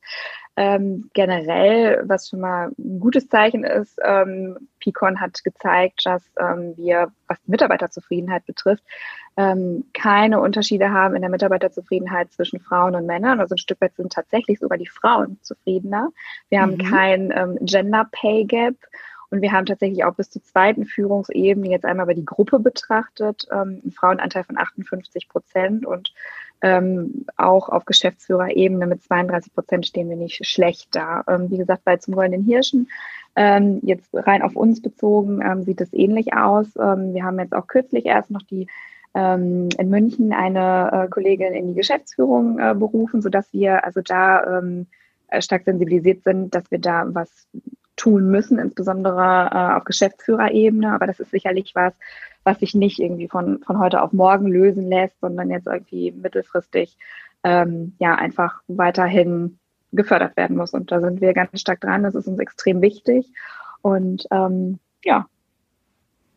Ähm, 0.56 1.10
generell, 1.14 2.04
was 2.06 2.30
schon 2.30 2.40
mal 2.40 2.72
ein 2.78 3.00
gutes 3.00 3.28
Zeichen 3.30 3.64
ist, 3.64 4.00
ähm, 4.04 4.70
Picon 4.80 5.20
hat 5.20 5.44
gezeigt, 5.44 6.06
dass 6.06 6.24
ähm, 6.40 6.74
wir, 6.78 7.12
was 7.28 7.42
die 7.44 7.52
Mitarbeiterzufriedenheit 7.52 8.46
betrifft, 8.46 8.84
ähm, 9.38 9.86
keine 9.94 10.40
Unterschiede 10.42 10.92
haben 10.92 11.16
in 11.16 11.22
der 11.22 11.32
Mitarbeiterzufriedenheit 11.32 12.32
zwischen 12.34 12.60
Frauen 12.60 12.96
und 12.96 13.06
Männern. 13.06 13.40
Also 13.40 13.56
ein 13.56 13.60
Stück 13.60 13.80
weit 13.82 13.96
sind 13.96 14.12
tatsächlich 14.12 14.60
sogar 14.60 14.78
die 14.78 14.88
Frauen 14.88 15.38
zufriedener. 15.42 16.10
Wir 16.50 16.62
haben 16.62 16.74
mhm. 16.74 16.90
kein 16.90 17.58
Gender 17.62 18.08
Pay 18.12 18.46
Gap. 18.46 18.76
Und 19.32 19.42
wir 19.42 19.52
haben 19.52 19.66
tatsächlich 19.66 20.04
auch 20.04 20.16
bis 20.16 20.30
zur 20.30 20.44
zweiten 20.44 20.86
Führungsebene 20.86 21.70
jetzt 21.70 21.86
einmal 21.86 22.06
über 22.06 22.16
die 22.16 22.26
Gruppe 22.26 22.60
betrachtet, 22.60 23.48
ähm, 23.52 23.82
einen 23.84 23.92
Frauenanteil 23.92 24.44
von 24.44 24.58
58 24.58 25.30
Prozent 25.30 25.86
und 25.86 26.14
ähm, 26.62 27.26
auch 27.38 27.70
auf 27.70 27.86
Geschäftsführerebene 27.86 28.86
mit 28.88 29.04
32 29.04 29.54
Prozent 29.54 29.86
stehen 29.88 30.10
wir 30.10 30.18
nicht 30.18 30.46
schlecht 30.46 30.90
da. 30.94 31.24
Ähm, 31.28 31.50
wie 31.50 31.58
gesagt, 31.58 31.86
bei 31.86 31.98
zum 31.98 32.16
Goldenen 32.16 32.44
Hirschen, 32.44 32.90
ähm, 33.36 33.80
jetzt 33.84 34.10
rein 34.14 34.42
auf 34.42 34.56
uns 34.56 34.82
bezogen, 34.82 35.42
ähm, 35.42 35.64
sieht 35.64 35.80
es 35.80 35.94
ähnlich 35.94 36.34
aus. 36.34 36.68
Ähm, 36.78 37.14
wir 37.14 37.24
haben 37.24 37.40
jetzt 37.40 37.54
auch 37.54 37.68
kürzlich 37.68 38.06
erst 38.06 38.32
noch 38.32 38.42
die 38.42 38.68
ähm, 39.16 39.70
in 39.78 39.90
München 39.90 40.34
eine 40.34 40.92
äh, 40.92 41.08
Kollegin 41.08 41.54
in 41.54 41.70
die 41.70 41.76
Geschäftsführung 41.76 42.60
äh, 42.60 42.76
berufen, 42.76 43.22
sodass 43.22 43.52
wir 43.54 43.86
also 43.86 44.02
da 44.02 44.60
ähm, 44.60 44.88
stark 45.40 45.64
sensibilisiert 45.64 46.24
sind, 46.24 46.54
dass 46.54 46.70
wir 46.72 46.80
da 46.80 47.06
was 47.08 47.48
tun 48.00 48.32
müssen, 48.32 48.58
insbesondere 48.58 49.50
äh, 49.52 49.78
auf 49.78 49.84
Geschäftsführerebene. 49.84 50.94
Aber 50.94 51.06
das 51.06 51.20
ist 51.20 51.32
sicherlich 51.32 51.76
was, 51.76 51.94
was 52.44 52.60
sich 52.60 52.74
nicht 52.74 53.00
irgendwie 53.00 53.28
von, 53.28 53.60
von 53.60 53.78
heute 53.78 54.02
auf 54.02 54.14
morgen 54.14 54.48
lösen 54.48 54.88
lässt, 54.90 55.20
sondern 55.20 55.52
jetzt 55.52 55.68
irgendwie 55.68 56.12
mittelfristig 56.12 56.98
ähm, 57.44 57.94
ja 58.00 58.16
einfach 58.16 58.62
weiterhin 58.68 59.60
gefördert 59.92 60.38
werden 60.38 60.58
muss. 60.58 60.74
Und 60.74 60.92
da 60.92 61.02
sind 61.02 61.22
wir 61.22 61.34
ganz 61.34 61.60
stark 61.60 61.82
dran. 61.82 62.04
Das 62.04 62.16
ist 62.16 62.28
uns 62.28 62.40
extrem 62.40 62.82
wichtig. 62.82 63.32
Und 63.82 64.28
ähm, 64.32 64.80
ja, 65.04 65.28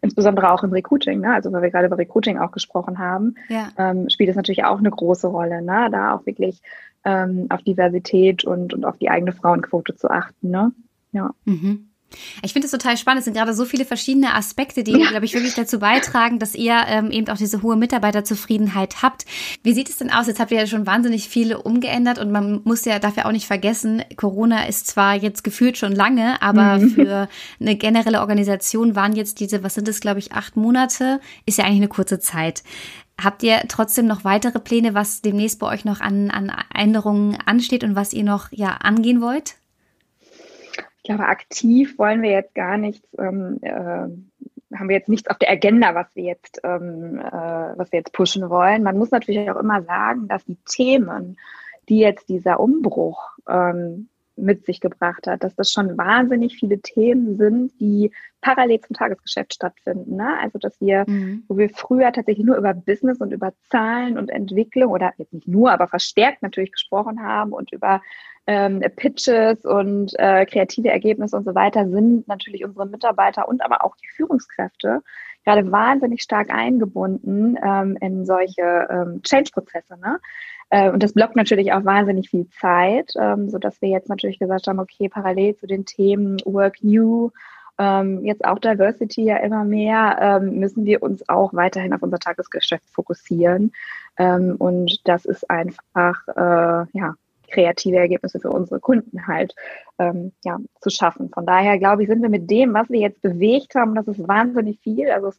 insbesondere 0.00 0.52
auch 0.52 0.64
im 0.64 0.72
Recruiting, 0.72 1.20
ne? 1.20 1.32
also 1.32 1.52
weil 1.52 1.62
wir 1.62 1.70
gerade 1.70 1.86
über 1.86 1.98
Recruiting 1.98 2.38
auch 2.38 2.50
gesprochen 2.50 2.98
haben, 2.98 3.36
ja. 3.48 3.68
ähm, 3.78 4.10
spielt 4.10 4.30
es 4.30 4.36
natürlich 4.36 4.64
auch 4.64 4.78
eine 4.78 4.90
große 4.90 5.28
Rolle, 5.28 5.62
ne? 5.62 5.88
da 5.90 6.14
auch 6.14 6.26
wirklich 6.26 6.60
ähm, 7.04 7.46
auf 7.50 7.62
Diversität 7.62 8.44
und, 8.44 8.74
und 8.74 8.84
auf 8.84 8.96
die 8.98 9.10
eigene 9.10 9.32
Frauenquote 9.32 9.94
zu 9.94 10.10
achten. 10.10 10.50
Ne? 10.50 10.72
Ja. 11.12 11.30
Mhm. 11.44 11.92
Ich 12.42 12.52
finde 12.52 12.66
es 12.66 12.72
total 12.72 12.96
spannend. 12.96 13.20
Es 13.20 13.24
sind 13.24 13.34
gerade 13.34 13.54
so 13.54 13.64
viele 13.64 13.84
verschiedene 13.84 14.34
Aspekte, 14.34 14.84
die, 14.84 14.92
ja. 14.92 15.08
glaube 15.08 15.24
ich, 15.24 15.34
wirklich 15.34 15.54
dazu 15.54 15.78
beitragen, 15.78 16.38
dass 16.38 16.54
ihr 16.54 16.76
ähm, 16.86 17.10
eben 17.10 17.28
auch 17.28 17.36
diese 17.36 17.62
hohe 17.62 17.76
Mitarbeiterzufriedenheit 17.76 19.02
habt. 19.02 19.24
Wie 19.62 19.72
sieht 19.72 19.88
es 19.88 19.96
denn 19.96 20.10
aus? 20.10 20.26
Jetzt 20.26 20.40
habt 20.40 20.50
ihr 20.50 20.58
ja 20.58 20.66
schon 20.66 20.86
wahnsinnig 20.86 21.28
viele 21.28 21.62
umgeändert 21.62 22.18
und 22.18 22.30
man 22.30 22.60
muss 22.64 22.84
ja 22.84 22.98
dafür 22.98 23.26
auch 23.26 23.32
nicht 23.32 23.46
vergessen, 23.46 24.02
Corona 24.16 24.64
ist 24.64 24.86
zwar 24.86 25.14
jetzt 25.14 25.44
gefühlt 25.44 25.78
schon 25.78 25.92
lange, 25.92 26.40
aber 26.42 26.78
mhm. 26.78 26.90
für 26.90 27.28
eine 27.60 27.76
generelle 27.76 28.20
Organisation 28.20 28.94
waren 28.94 29.14
jetzt 29.14 29.40
diese, 29.40 29.62
was 29.62 29.74
sind 29.74 29.88
es, 29.88 30.00
glaube 30.00 30.18
ich, 30.18 30.32
acht 30.32 30.56
Monate, 30.56 31.20
ist 31.46 31.58
ja 31.58 31.64
eigentlich 31.64 31.78
eine 31.78 31.88
kurze 31.88 32.18
Zeit. 32.18 32.62
Habt 33.22 33.42
ihr 33.42 33.62
trotzdem 33.68 34.06
noch 34.06 34.24
weitere 34.24 34.58
Pläne, 34.58 34.94
was 34.94 35.22
demnächst 35.22 35.60
bei 35.60 35.68
euch 35.68 35.84
noch 35.84 36.00
an, 36.00 36.30
an 36.30 36.50
Änderungen 36.74 37.38
ansteht 37.44 37.84
und 37.84 37.94
was 37.94 38.12
ihr 38.12 38.24
noch 38.24 38.48
ja 38.50 38.78
angehen 38.78 39.20
wollt? 39.20 39.54
Ich 41.02 41.08
glaube, 41.08 41.26
aktiv 41.26 41.98
wollen 41.98 42.22
wir 42.22 42.30
jetzt 42.30 42.54
gar 42.54 42.78
nichts 42.78 43.08
ähm, 43.18 43.58
äh, 43.62 44.06
haben 44.78 44.88
wir 44.88 44.96
jetzt 44.96 45.08
nichts 45.08 45.28
auf 45.28 45.38
der 45.38 45.50
Agenda, 45.50 45.94
was 45.94 46.06
wir 46.14 46.24
jetzt, 46.24 46.60
ähm, 46.64 47.18
äh, 47.18 47.22
was 47.30 47.92
wir 47.92 47.98
jetzt 47.98 48.12
pushen 48.12 48.48
wollen. 48.48 48.82
Man 48.82 48.98
muss 48.98 49.10
natürlich 49.10 49.50
auch 49.50 49.60
immer 49.60 49.82
sagen, 49.82 50.28
dass 50.28 50.44
die 50.44 50.56
Themen, 50.66 51.36
die 51.88 51.98
jetzt 51.98 52.28
dieser 52.28 52.60
Umbruch 52.60 53.22
ähm, 53.48 54.08
mit 54.36 54.64
sich 54.64 54.80
gebracht 54.80 55.26
hat, 55.26 55.44
dass 55.44 55.54
das 55.54 55.70
schon 55.70 55.98
wahnsinnig 55.98 56.56
viele 56.56 56.80
Themen 56.80 57.36
sind, 57.36 57.78
die 57.80 58.12
parallel 58.40 58.80
zum 58.80 58.96
Tagesgeschäft 58.96 59.54
stattfinden. 59.54 60.16
Ne? 60.16 60.38
Also 60.40 60.58
dass 60.58 60.80
wir, 60.80 61.04
mhm. 61.06 61.44
wo 61.48 61.58
wir 61.58 61.68
früher 61.68 62.12
tatsächlich 62.12 62.46
nur 62.46 62.56
über 62.56 62.72
Business 62.72 63.20
und 63.20 63.32
über 63.32 63.52
Zahlen 63.70 64.16
und 64.16 64.30
Entwicklung 64.30 64.90
oder 64.90 65.12
jetzt 65.18 65.34
nicht 65.34 65.48
nur, 65.48 65.70
aber 65.70 65.86
verstärkt 65.86 66.42
natürlich 66.42 66.72
gesprochen 66.72 67.22
haben 67.22 67.52
und 67.52 67.72
über 67.72 68.00
ähm, 68.46 68.80
Pitches 68.96 69.64
und 69.64 70.12
äh, 70.18 70.44
kreative 70.46 70.88
Ergebnisse 70.88 71.36
und 71.36 71.44
so 71.44 71.54
weiter, 71.54 71.88
sind 71.88 72.26
natürlich 72.28 72.64
unsere 72.64 72.86
Mitarbeiter 72.86 73.48
und 73.48 73.64
aber 73.64 73.84
auch 73.84 73.96
die 73.96 74.08
Führungskräfte 74.08 75.02
gerade 75.44 75.70
wahnsinnig 75.72 76.22
stark 76.22 76.50
eingebunden 76.50 77.58
ähm, 77.62 77.96
in 78.00 78.24
solche 78.24 78.86
ähm, 78.90 79.22
Change-Prozesse. 79.22 79.98
Ne? 79.98 80.20
Äh, 80.70 80.90
und 80.90 81.02
das 81.02 81.14
blockt 81.14 81.36
natürlich 81.36 81.72
auch 81.72 81.84
wahnsinnig 81.84 82.30
viel 82.30 82.48
Zeit, 82.48 83.12
ähm, 83.18 83.50
sodass 83.50 83.80
wir 83.82 83.88
jetzt 83.88 84.08
natürlich 84.08 84.38
gesagt 84.38 84.66
haben, 84.66 84.78
okay, 84.78 85.08
parallel 85.08 85.56
zu 85.56 85.66
den 85.66 85.84
Themen 85.84 86.38
Work 86.44 86.82
New, 86.82 87.30
ähm, 87.78 88.24
jetzt 88.24 88.44
auch 88.44 88.58
Diversity 88.58 89.24
ja 89.24 89.38
immer 89.38 89.64
mehr, 89.64 90.18
ähm, 90.20 90.58
müssen 90.58 90.84
wir 90.84 91.02
uns 91.02 91.28
auch 91.28 91.52
weiterhin 91.54 91.92
auf 91.92 92.02
unser 92.02 92.18
Tagesgeschäft 92.18 92.88
fokussieren. 92.90 93.72
Ähm, 94.18 94.56
und 94.58 95.00
das 95.04 95.24
ist 95.24 95.48
einfach, 95.50 96.28
äh, 96.28 96.86
ja, 96.92 97.14
kreative 97.52 97.96
Ergebnisse 97.96 98.40
für 98.40 98.50
unsere 98.50 98.80
Kunden 98.80 99.26
halt 99.26 99.54
ähm, 99.98 100.32
ja, 100.44 100.58
zu 100.80 100.90
schaffen. 100.90 101.30
Von 101.32 101.46
daher 101.46 101.78
glaube 101.78 102.02
ich, 102.02 102.08
sind 102.08 102.22
wir 102.22 102.28
mit 102.28 102.50
dem, 102.50 102.74
was 102.74 102.88
wir 102.90 103.00
jetzt 103.00 103.22
bewegt 103.22 103.74
haben, 103.74 103.94
das 103.94 104.08
ist 104.08 104.26
wahnsinnig 104.26 104.80
viel. 104.80 105.10
Also 105.10 105.28
es, 105.28 105.38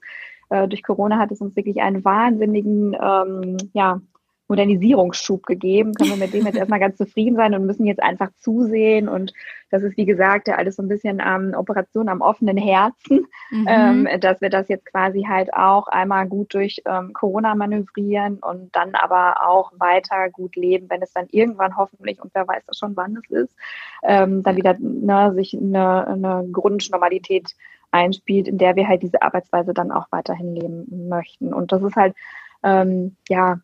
äh, 0.49 0.67
durch 0.67 0.83
Corona 0.83 1.17
hat 1.17 1.31
es 1.31 1.41
uns 1.41 1.55
wirklich 1.55 1.81
einen 1.81 2.05
wahnsinnigen 2.05 2.95
ähm, 3.01 3.57
ja, 3.73 3.99
Modernisierungsschub 4.47 5.45
gegeben, 5.45 5.93
können 5.93 6.11
wir 6.11 6.17
mit 6.17 6.33
dem 6.33 6.45
jetzt 6.45 6.55
erstmal 6.57 6.79
ganz 6.79 6.97
zufrieden 6.97 7.35
sein 7.35 7.53
und 7.53 7.65
müssen 7.65 7.85
jetzt 7.85 8.03
einfach 8.03 8.29
zusehen. 8.39 9.07
Und 9.07 9.33
das 9.69 9.83
ist, 9.83 9.97
wie 9.97 10.05
gesagt, 10.05 10.47
ja 10.47 10.55
alles 10.55 10.75
so 10.75 10.83
ein 10.83 10.87
bisschen 10.87 11.21
ähm, 11.25 11.53
Operation 11.57 12.09
am 12.09 12.21
offenen 12.21 12.57
Herzen, 12.57 13.25
mhm. 13.51 13.67
ähm, 13.67 14.07
dass 14.19 14.41
wir 14.41 14.49
das 14.49 14.67
jetzt 14.67 14.85
quasi 14.85 15.25
halt 15.27 15.53
auch 15.53 15.87
einmal 15.87 16.27
gut 16.27 16.53
durch 16.53 16.81
ähm, 16.85 17.13
Corona 17.13 17.55
manövrieren 17.55 18.39
und 18.39 18.75
dann 18.75 18.95
aber 18.95 19.47
auch 19.47 19.71
weiter 19.77 20.29
gut 20.29 20.55
leben, 20.55 20.89
wenn 20.89 21.01
es 21.01 21.13
dann 21.13 21.27
irgendwann 21.31 21.77
hoffentlich, 21.77 22.21
und 22.21 22.31
wer 22.33 22.47
weiß 22.47 22.63
das 22.67 22.77
schon, 22.77 22.95
wann 22.95 23.17
es 23.17 23.29
ist, 23.29 23.55
ähm, 24.03 24.43
dann 24.43 24.57
wieder 24.57 24.75
ne, 24.79 25.33
sich 25.33 25.57
eine, 25.57 26.07
eine 26.07 26.47
Grundnormalität 26.51 27.55
einspielt, 27.93 28.47
in 28.47 28.57
der 28.57 28.75
wir 28.75 28.87
halt 28.87 29.03
diese 29.03 29.21
Arbeitsweise 29.21 29.73
dann 29.73 29.91
auch 29.91 30.07
weiterhin 30.09 30.55
leben 30.55 31.07
möchten. 31.07 31.53
Und 31.53 31.71
das 31.71 31.81
ist 31.83 31.95
halt, 31.95 32.15
ähm, 32.63 33.15
ja, 33.29 33.59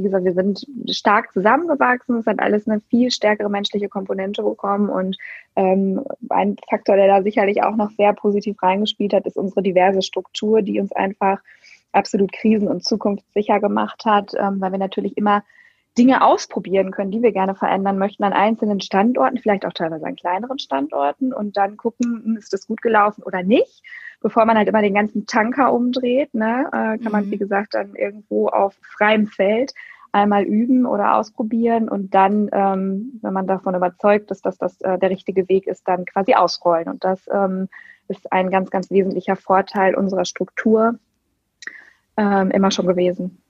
wie 0.00 0.04
gesagt, 0.04 0.24
wir 0.24 0.32
sind 0.32 0.66
stark 0.88 1.32
zusammengewachsen. 1.32 2.16
Es 2.16 2.26
hat 2.26 2.40
alles 2.40 2.66
eine 2.66 2.80
viel 2.80 3.10
stärkere 3.10 3.50
menschliche 3.50 3.88
Komponente 3.88 4.42
bekommen. 4.42 4.88
Und 4.88 5.18
ähm, 5.56 6.02
ein 6.30 6.56
Faktor, 6.68 6.96
der 6.96 7.06
da 7.06 7.22
sicherlich 7.22 7.62
auch 7.62 7.76
noch 7.76 7.90
sehr 7.90 8.12
positiv 8.14 8.62
reingespielt 8.62 9.12
hat, 9.12 9.26
ist 9.26 9.36
unsere 9.36 9.62
diverse 9.62 10.02
Struktur, 10.02 10.62
die 10.62 10.80
uns 10.80 10.92
einfach 10.92 11.40
absolut 11.92 12.32
krisen- 12.32 12.68
und 12.68 12.84
zukunftssicher 12.84 13.60
gemacht 13.60 14.04
hat, 14.04 14.32
ähm, 14.38 14.60
weil 14.60 14.72
wir 14.72 14.78
natürlich 14.78 15.16
immer 15.16 15.42
Dinge 15.98 16.24
ausprobieren 16.24 16.92
können, 16.92 17.10
die 17.10 17.22
wir 17.22 17.32
gerne 17.32 17.54
verändern 17.54 17.98
möchten 17.98 18.24
an 18.24 18.32
einzelnen 18.32 18.80
Standorten, 18.80 19.38
vielleicht 19.38 19.66
auch 19.66 19.72
teilweise 19.72 20.06
an 20.06 20.16
kleineren 20.16 20.58
Standorten 20.58 21.32
und 21.32 21.56
dann 21.56 21.76
gucken, 21.76 22.22
hm, 22.24 22.36
ist 22.36 22.52
das 22.52 22.66
gut 22.66 22.80
gelaufen 22.80 23.22
oder 23.22 23.42
nicht, 23.42 23.82
bevor 24.20 24.44
man 24.44 24.56
halt 24.56 24.68
immer 24.68 24.82
den 24.82 24.94
ganzen 24.94 25.26
Tanker 25.26 25.72
umdreht, 25.72 26.34
ne, 26.34 26.66
äh, 26.68 26.70
kann 26.70 27.00
mhm. 27.00 27.12
man, 27.12 27.30
wie 27.30 27.38
gesagt, 27.38 27.74
dann 27.74 27.94
irgendwo 27.94 28.48
auf 28.48 28.74
freiem 28.96 29.26
Feld 29.26 29.72
einmal 30.12 30.44
üben 30.44 30.86
oder 30.86 31.16
ausprobieren 31.16 31.88
und 31.88 32.14
dann, 32.14 32.50
ähm, 32.52 33.20
wenn 33.22 33.32
man 33.32 33.46
davon 33.46 33.74
überzeugt 33.74 34.30
ist, 34.30 34.44
dass 34.44 34.58
das 34.58 34.80
äh, 34.80 34.98
der 34.98 35.10
richtige 35.10 35.48
Weg 35.48 35.66
ist, 35.66 35.86
dann 35.86 36.04
quasi 36.04 36.34
ausrollen. 36.34 36.88
Und 36.88 37.04
das 37.04 37.20
ähm, 37.32 37.68
ist 38.08 38.32
ein 38.32 38.50
ganz, 38.50 38.70
ganz 38.70 38.90
wesentlicher 38.90 39.36
Vorteil 39.36 39.94
unserer 39.94 40.24
Struktur 40.24 40.98
ähm, 42.16 42.50
immer 42.50 42.70
schon 42.70 42.86
gewesen. 42.86 43.40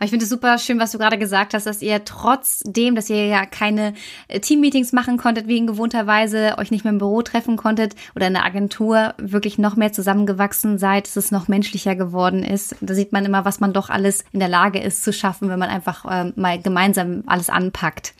Ich 0.00 0.10
finde 0.10 0.24
es 0.24 0.30
super 0.30 0.58
schön, 0.58 0.78
was 0.78 0.92
du 0.92 0.98
gerade 0.98 1.18
gesagt 1.18 1.52
hast, 1.52 1.66
dass 1.66 1.82
ihr 1.82 2.04
trotzdem, 2.04 2.94
dass 2.94 3.10
ihr 3.10 3.26
ja 3.26 3.46
keine 3.46 3.94
äh, 4.28 4.38
Teammeetings 4.38 4.92
machen 4.92 5.16
konntet, 5.16 5.48
wie 5.48 5.56
in 5.56 5.66
gewohnter 5.66 6.06
Weise, 6.06 6.56
euch 6.58 6.70
nicht 6.70 6.84
mehr 6.84 6.92
im 6.92 6.98
Büro 6.98 7.22
treffen 7.22 7.56
konntet 7.56 7.96
oder 8.14 8.28
in 8.28 8.34
der 8.34 8.44
Agentur 8.44 9.14
wirklich 9.18 9.58
noch 9.58 9.74
mehr 9.76 9.92
zusammengewachsen 9.92 10.78
seid, 10.78 11.06
dass 11.06 11.16
es 11.16 11.32
noch 11.32 11.48
menschlicher 11.48 11.96
geworden 11.96 12.44
ist. 12.44 12.76
Da 12.80 12.94
sieht 12.94 13.12
man 13.12 13.24
immer, 13.24 13.44
was 13.44 13.58
man 13.58 13.72
doch 13.72 13.90
alles 13.90 14.24
in 14.32 14.40
der 14.40 14.48
Lage 14.48 14.78
ist 14.78 15.02
zu 15.02 15.12
schaffen, 15.12 15.48
wenn 15.48 15.58
man 15.58 15.70
einfach 15.70 16.04
äh, 16.04 16.32
mal 16.36 16.60
gemeinsam 16.60 17.24
alles 17.26 17.50
anpackt. 17.50 18.14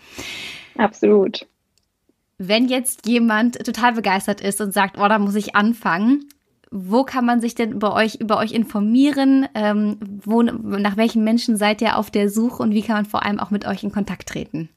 Absolut. 0.76 1.46
Wenn 2.38 2.68
jetzt 2.68 3.06
jemand 3.06 3.64
total 3.64 3.94
begeistert 3.94 4.40
ist 4.40 4.60
und 4.60 4.72
sagt, 4.74 4.98
oh, 4.98 5.08
da 5.08 5.18
muss 5.18 5.36
ich 5.36 5.54
anfangen, 5.54 6.28
wo 6.70 7.04
kann 7.04 7.24
man 7.24 7.40
sich 7.40 7.54
denn 7.54 7.72
über 7.72 7.94
euch, 7.94 8.16
über 8.16 8.38
euch 8.38 8.52
informieren? 8.52 9.46
Ähm, 9.54 9.98
wo, 10.24 10.42
nach 10.42 10.96
welchen 10.96 11.24
Menschen 11.24 11.56
seid 11.56 11.80
ihr 11.80 11.96
auf 11.96 12.10
der 12.10 12.28
Suche 12.28 12.62
und 12.62 12.72
wie 12.72 12.82
kann 12.82 12.96
man 12.96 13.04
vor 13.06 13.24
allem 13.24 13.40
auch 13.40 13.50
mit 13.50 13.66
euch 13.66 13.82
in 13.84 13.92
Kontakt 13.92 14.28
treten? 14.28 14.68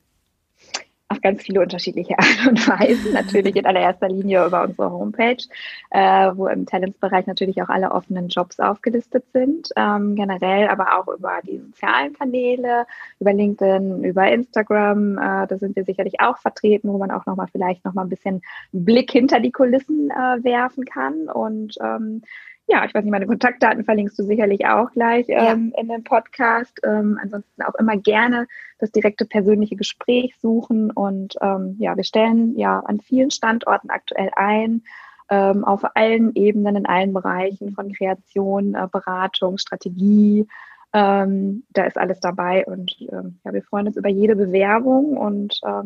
Auf 1.09 1.21
ganz 1.21 1.41
viele 1.41 1.61
unterschiedliche 1.61 2.13
Art 2.19 2.47
und 2.47 2.67
Weisen. 2.67 3.13
Natürlich 3.13 3.55
in 3.55 3.65
allererster 3.65 4.07
Linie 4.07 4.45
über 4.45 4.63
unsere 4.63 4.91
Homepage, 4.91 5.43
äh, 5.89 6.31
wo 6.35 6.47
im 6.47 6.65
Talentsbereich 6.65 7.25
natürlich 7.25 7.61
auch 7.61 7.69
alle 7.69 7.91
offenen 7.91 8.29
Jobs 8.29 8.59
aufgelistet 8.59 9.25
sind. 9.33 9.69
Ähm, 9.75 10.15
generell 10.15 10.67
aber 10.69 10.99
auch 10.99 11.07
über 11.07 11.39
die 11.43 11.57
sozialen 11.57 12.13
Kanäle, 12.13 12.85
über 13.19 13.33
LinkedIn, 13.33 14.03
über 14.03 14.31
Instagram. 14.31 15.17
Äh, 15.17 15.47
da 15.47 15.57
sind 15.57 15.75
wir 15.75 15.83
sicherlich 15.83 16.19
auch 16.21 16.37
vertreten, 16.37 16.89
wo 16.93 16.97
man 16.97 17.11
auch 17.11 17.25
nochmal 17.25 17.47
vielleicht 17.51 17.83
nochmal 17.83 18.05
ein 18.05 18.09
bisschen 18.09 18.41
Blick 18.71 19.11
hinter 19.11 19.39
die 19.39 19.51
Kulissen 19.51 20.11
äh, 20.11 20.43
werfen 20.43 20.85
kann. 20.85 21.27
Und 21.27 21.75
ähm, 21.81 22.21
ja, 22.69 22.85
ich 22.85 22.93
weiß 22.93 23.03
nicht, 23.03 23.11
meine 23.11 23.25
Kontaktdaten 23.25 23.83
verlinkst 23.83 24.17
du 24.19 24.23
sicherlich 24.23 24.67
auch 24.67 24.91
gleich 24.91 25.25
ähm, 25.29 25.73
ja. 25.75 25.81
in 25.81 25.87
den 25.87 26.03
Podcast. 26.03 26.79
Ähm, 26.83 27.19
ansonsten 27.21 27.63
auch 27.63 27.73
immer 27.75 27.97
gerne 27.97 28.47
das 28.77 28.91
direkte 28.91 29.25
persönliche 29.25 29.75
Gespräch 29.75 30.35
suchen. 30.39 30.91
Und 30.91 31.35
ähm, 31.41 31.77
ja, 31.79 31.97
wir 31.97 32.03
stellen 32.03 32.55
ja 32.57 32.79
an 32.81 33.01
vielen 33.01 33.31
Standorten 33.31 33.89
aktuell 33.89 34.29
ein, 34.35 34.83
ähm, 35.31 35.63
auf 35.65 35.81
allen 35.95 36.35
Ebenen, 36.35 36.75
in 36.75 36.85
allen 36.85 37.11
Bereichen 37.11 37.71
von 37.73 37.91
Kreation, 37.91 38.75
äh, 38.75 38.87
Beratung, 38.91 39.57
Strategie. 39.57 40.47
Ähm, 40.93 41.63
da 41.71 41.85
ist 41.85 41.97
alles 41.97 42.19
dabei 42.19 42.65
und 42.65 42.95
ähm, 43.11 43.39
ja, 43.43 43.53
wir 43.53 43.63
freuen 43.63 43.87
uns 43.87 43.97
über 43.97 44.09
jede 44.09 44.35
Bewerbung 44.35 45.17
und 45.17 45.59
ja, 45.61 45.83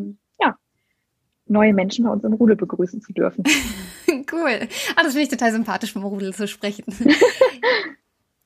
neue 1.46 1.74
Menschen 1.74 2.06
bei 2.06 2.12
uns 2.12 2.24
im 2.24 2.34
Rudel 2.34 2.56
begrüßen 2.56 3.02
zu 3.02 3.14
dürfen. 3.14 3.44
cool. 4.32 4.68
Ah, 4.96 5.04
das 5.04 5.14
finde 5.14 5.24
ich 5.24 5.30
total 5.30 5.52
sympathisch, 5.52 5.94
vom 5.94 6.04
Rudel 6.04 6.34
zu 6.34 6.48
sprechen. 6.48 6.86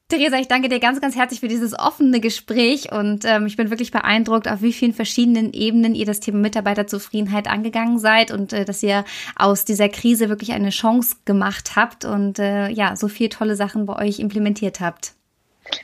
Theresa, 0.09 0.39
ich 0.39 0.47
danke 0.47 0.69
dir 0.69 0.79
ganz, 0.79 1.01
ganz 1.01 1.17
herzlich 1.17 1.41
für 1.41 1.49
dieses 1.49 1.77
offene 1.77 2.21
Gespräch 2.21 2.93
und 2.93 3.25
ähm, 3.25 3.45
ich 3.45 3.57
bin 3.57 3.69
wirklich 3.69 3.91
beeindruckt, 3.91 4.47
auf 4.47 4.61
wie 4.61 4.71
vielen 4.71 4.93
verschiedenen 4.93 5.51
Ebenen 5.51 5.95
ihr 5.95 6.05
das 6.05 6.21
Thema 6.21 6.37
Mitarbeiterzufriedenheit 6.37 7.47
angegangen 7.47 7.99
seid 7.99 8.31
und 8.31 8.53
äh, 8.53 8.63
dass 8.63 8.81
ihr 8.83 9.03
aus 9.35 9.65
dieser 9.65 9.89
Krise 9.89 10.29
wirklich 10.29 10.53
eine 10.53 10.69
Chance 10.69 11.17
gemacht 11.25 11.75
habt 11.75 12.05
und 12.05 12.39
äh, 12.39 12.69
ja, 12.69 12.95
so 12.95 13.09
viele 13.09 13.29
tolle 13.29 13.57
Sachen 13.57 13.85
bei 13.85 13.97
euch 13.97 14.19
implementiert 14.19 14.79
habt. 14.79 15.13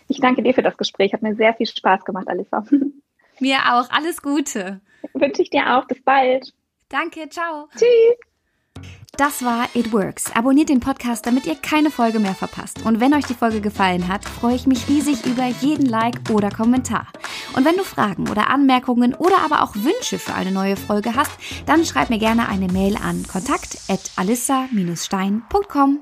Ich 0.08 0.22
danke 0.22 0.42
dir 0.42 0.54
für 0.54 0.64
das 0.64 0.78
Gespräch. 0.78 1.12
Hat 1.12 1.22
mir 1.22 1.36
sehr 1.36 1.54
viel 1.54 1.68
Spaß 1.68 2.06
gemacht, 2.06 2.30
Alissa. 2.30 2.66
Mir 3.40 3.58
auch. 3.74 3.90
Alles 3.90 4.22
Gute. 4.22 4.80
Wünsche 5.14 5.42
ich 5.42 5.50
dir 5.50 5.76
auch. 5.76 5.86
Bis 5.86 6.02
bald. 6.02 6.54
Danke. 6.94 7.28
Ciao. 7.28 7.68
Tschüss. 7.76 8.16
Das 9.18 9.44
war 9.44 9.68
It 9.74 9.92
Works. 9.94 10.32
Abonniert 10.36 10.70
den 10.70 10.80
Podcast, 10.80 11.26
damit 11.26 11.48
ihr 11.48 11.56
keine 11.56 11.90
Folge 11.90 12.20
mehr 12.20 12.36
verpasst. 12.36 12.86
Und 12.86 13.00
wenn 13.00 13.16
euch 13.16 13.26
die 13.26 13.34
Folge 13.34 13.62
gefallen 13.62 14.08
hat, 14.08 14.24
freue 14.26 14.54
ich 14.56 14.68
mich 14.68 14.88
riesig 14.88 15.26
über 15.26 15.48
jeden 15.48 15.88
Like 15.88 16.30
oder 16.30 16.52
Kommentar. 16.52 17.08
Und 17.56 17.66
wenn 17.66 17.78
du 17.78 17.84
Fragen 17.84 18.30
oder 18.30 18.52
Anmerkungen 18.52 19.16
oder 19.16 19.40
aber 19.44 19.64
auch 19.64 19.74
Wünsche 19.76 20.20
für 20.20 20.36
eine 20.36 20.52
neue 20.52 20.76
Folge 20.76 21.16
hast, 21.16 21.32
dann 21.66 21.84
schreib 21.84 22.12
mir 22.12 22.20
gerne 22.20 22.48
eine 22.48 22.68
Mail 22.68 22.96
an 22.98 23.26
kontakt@alissa-stein.com. 23.28 26.00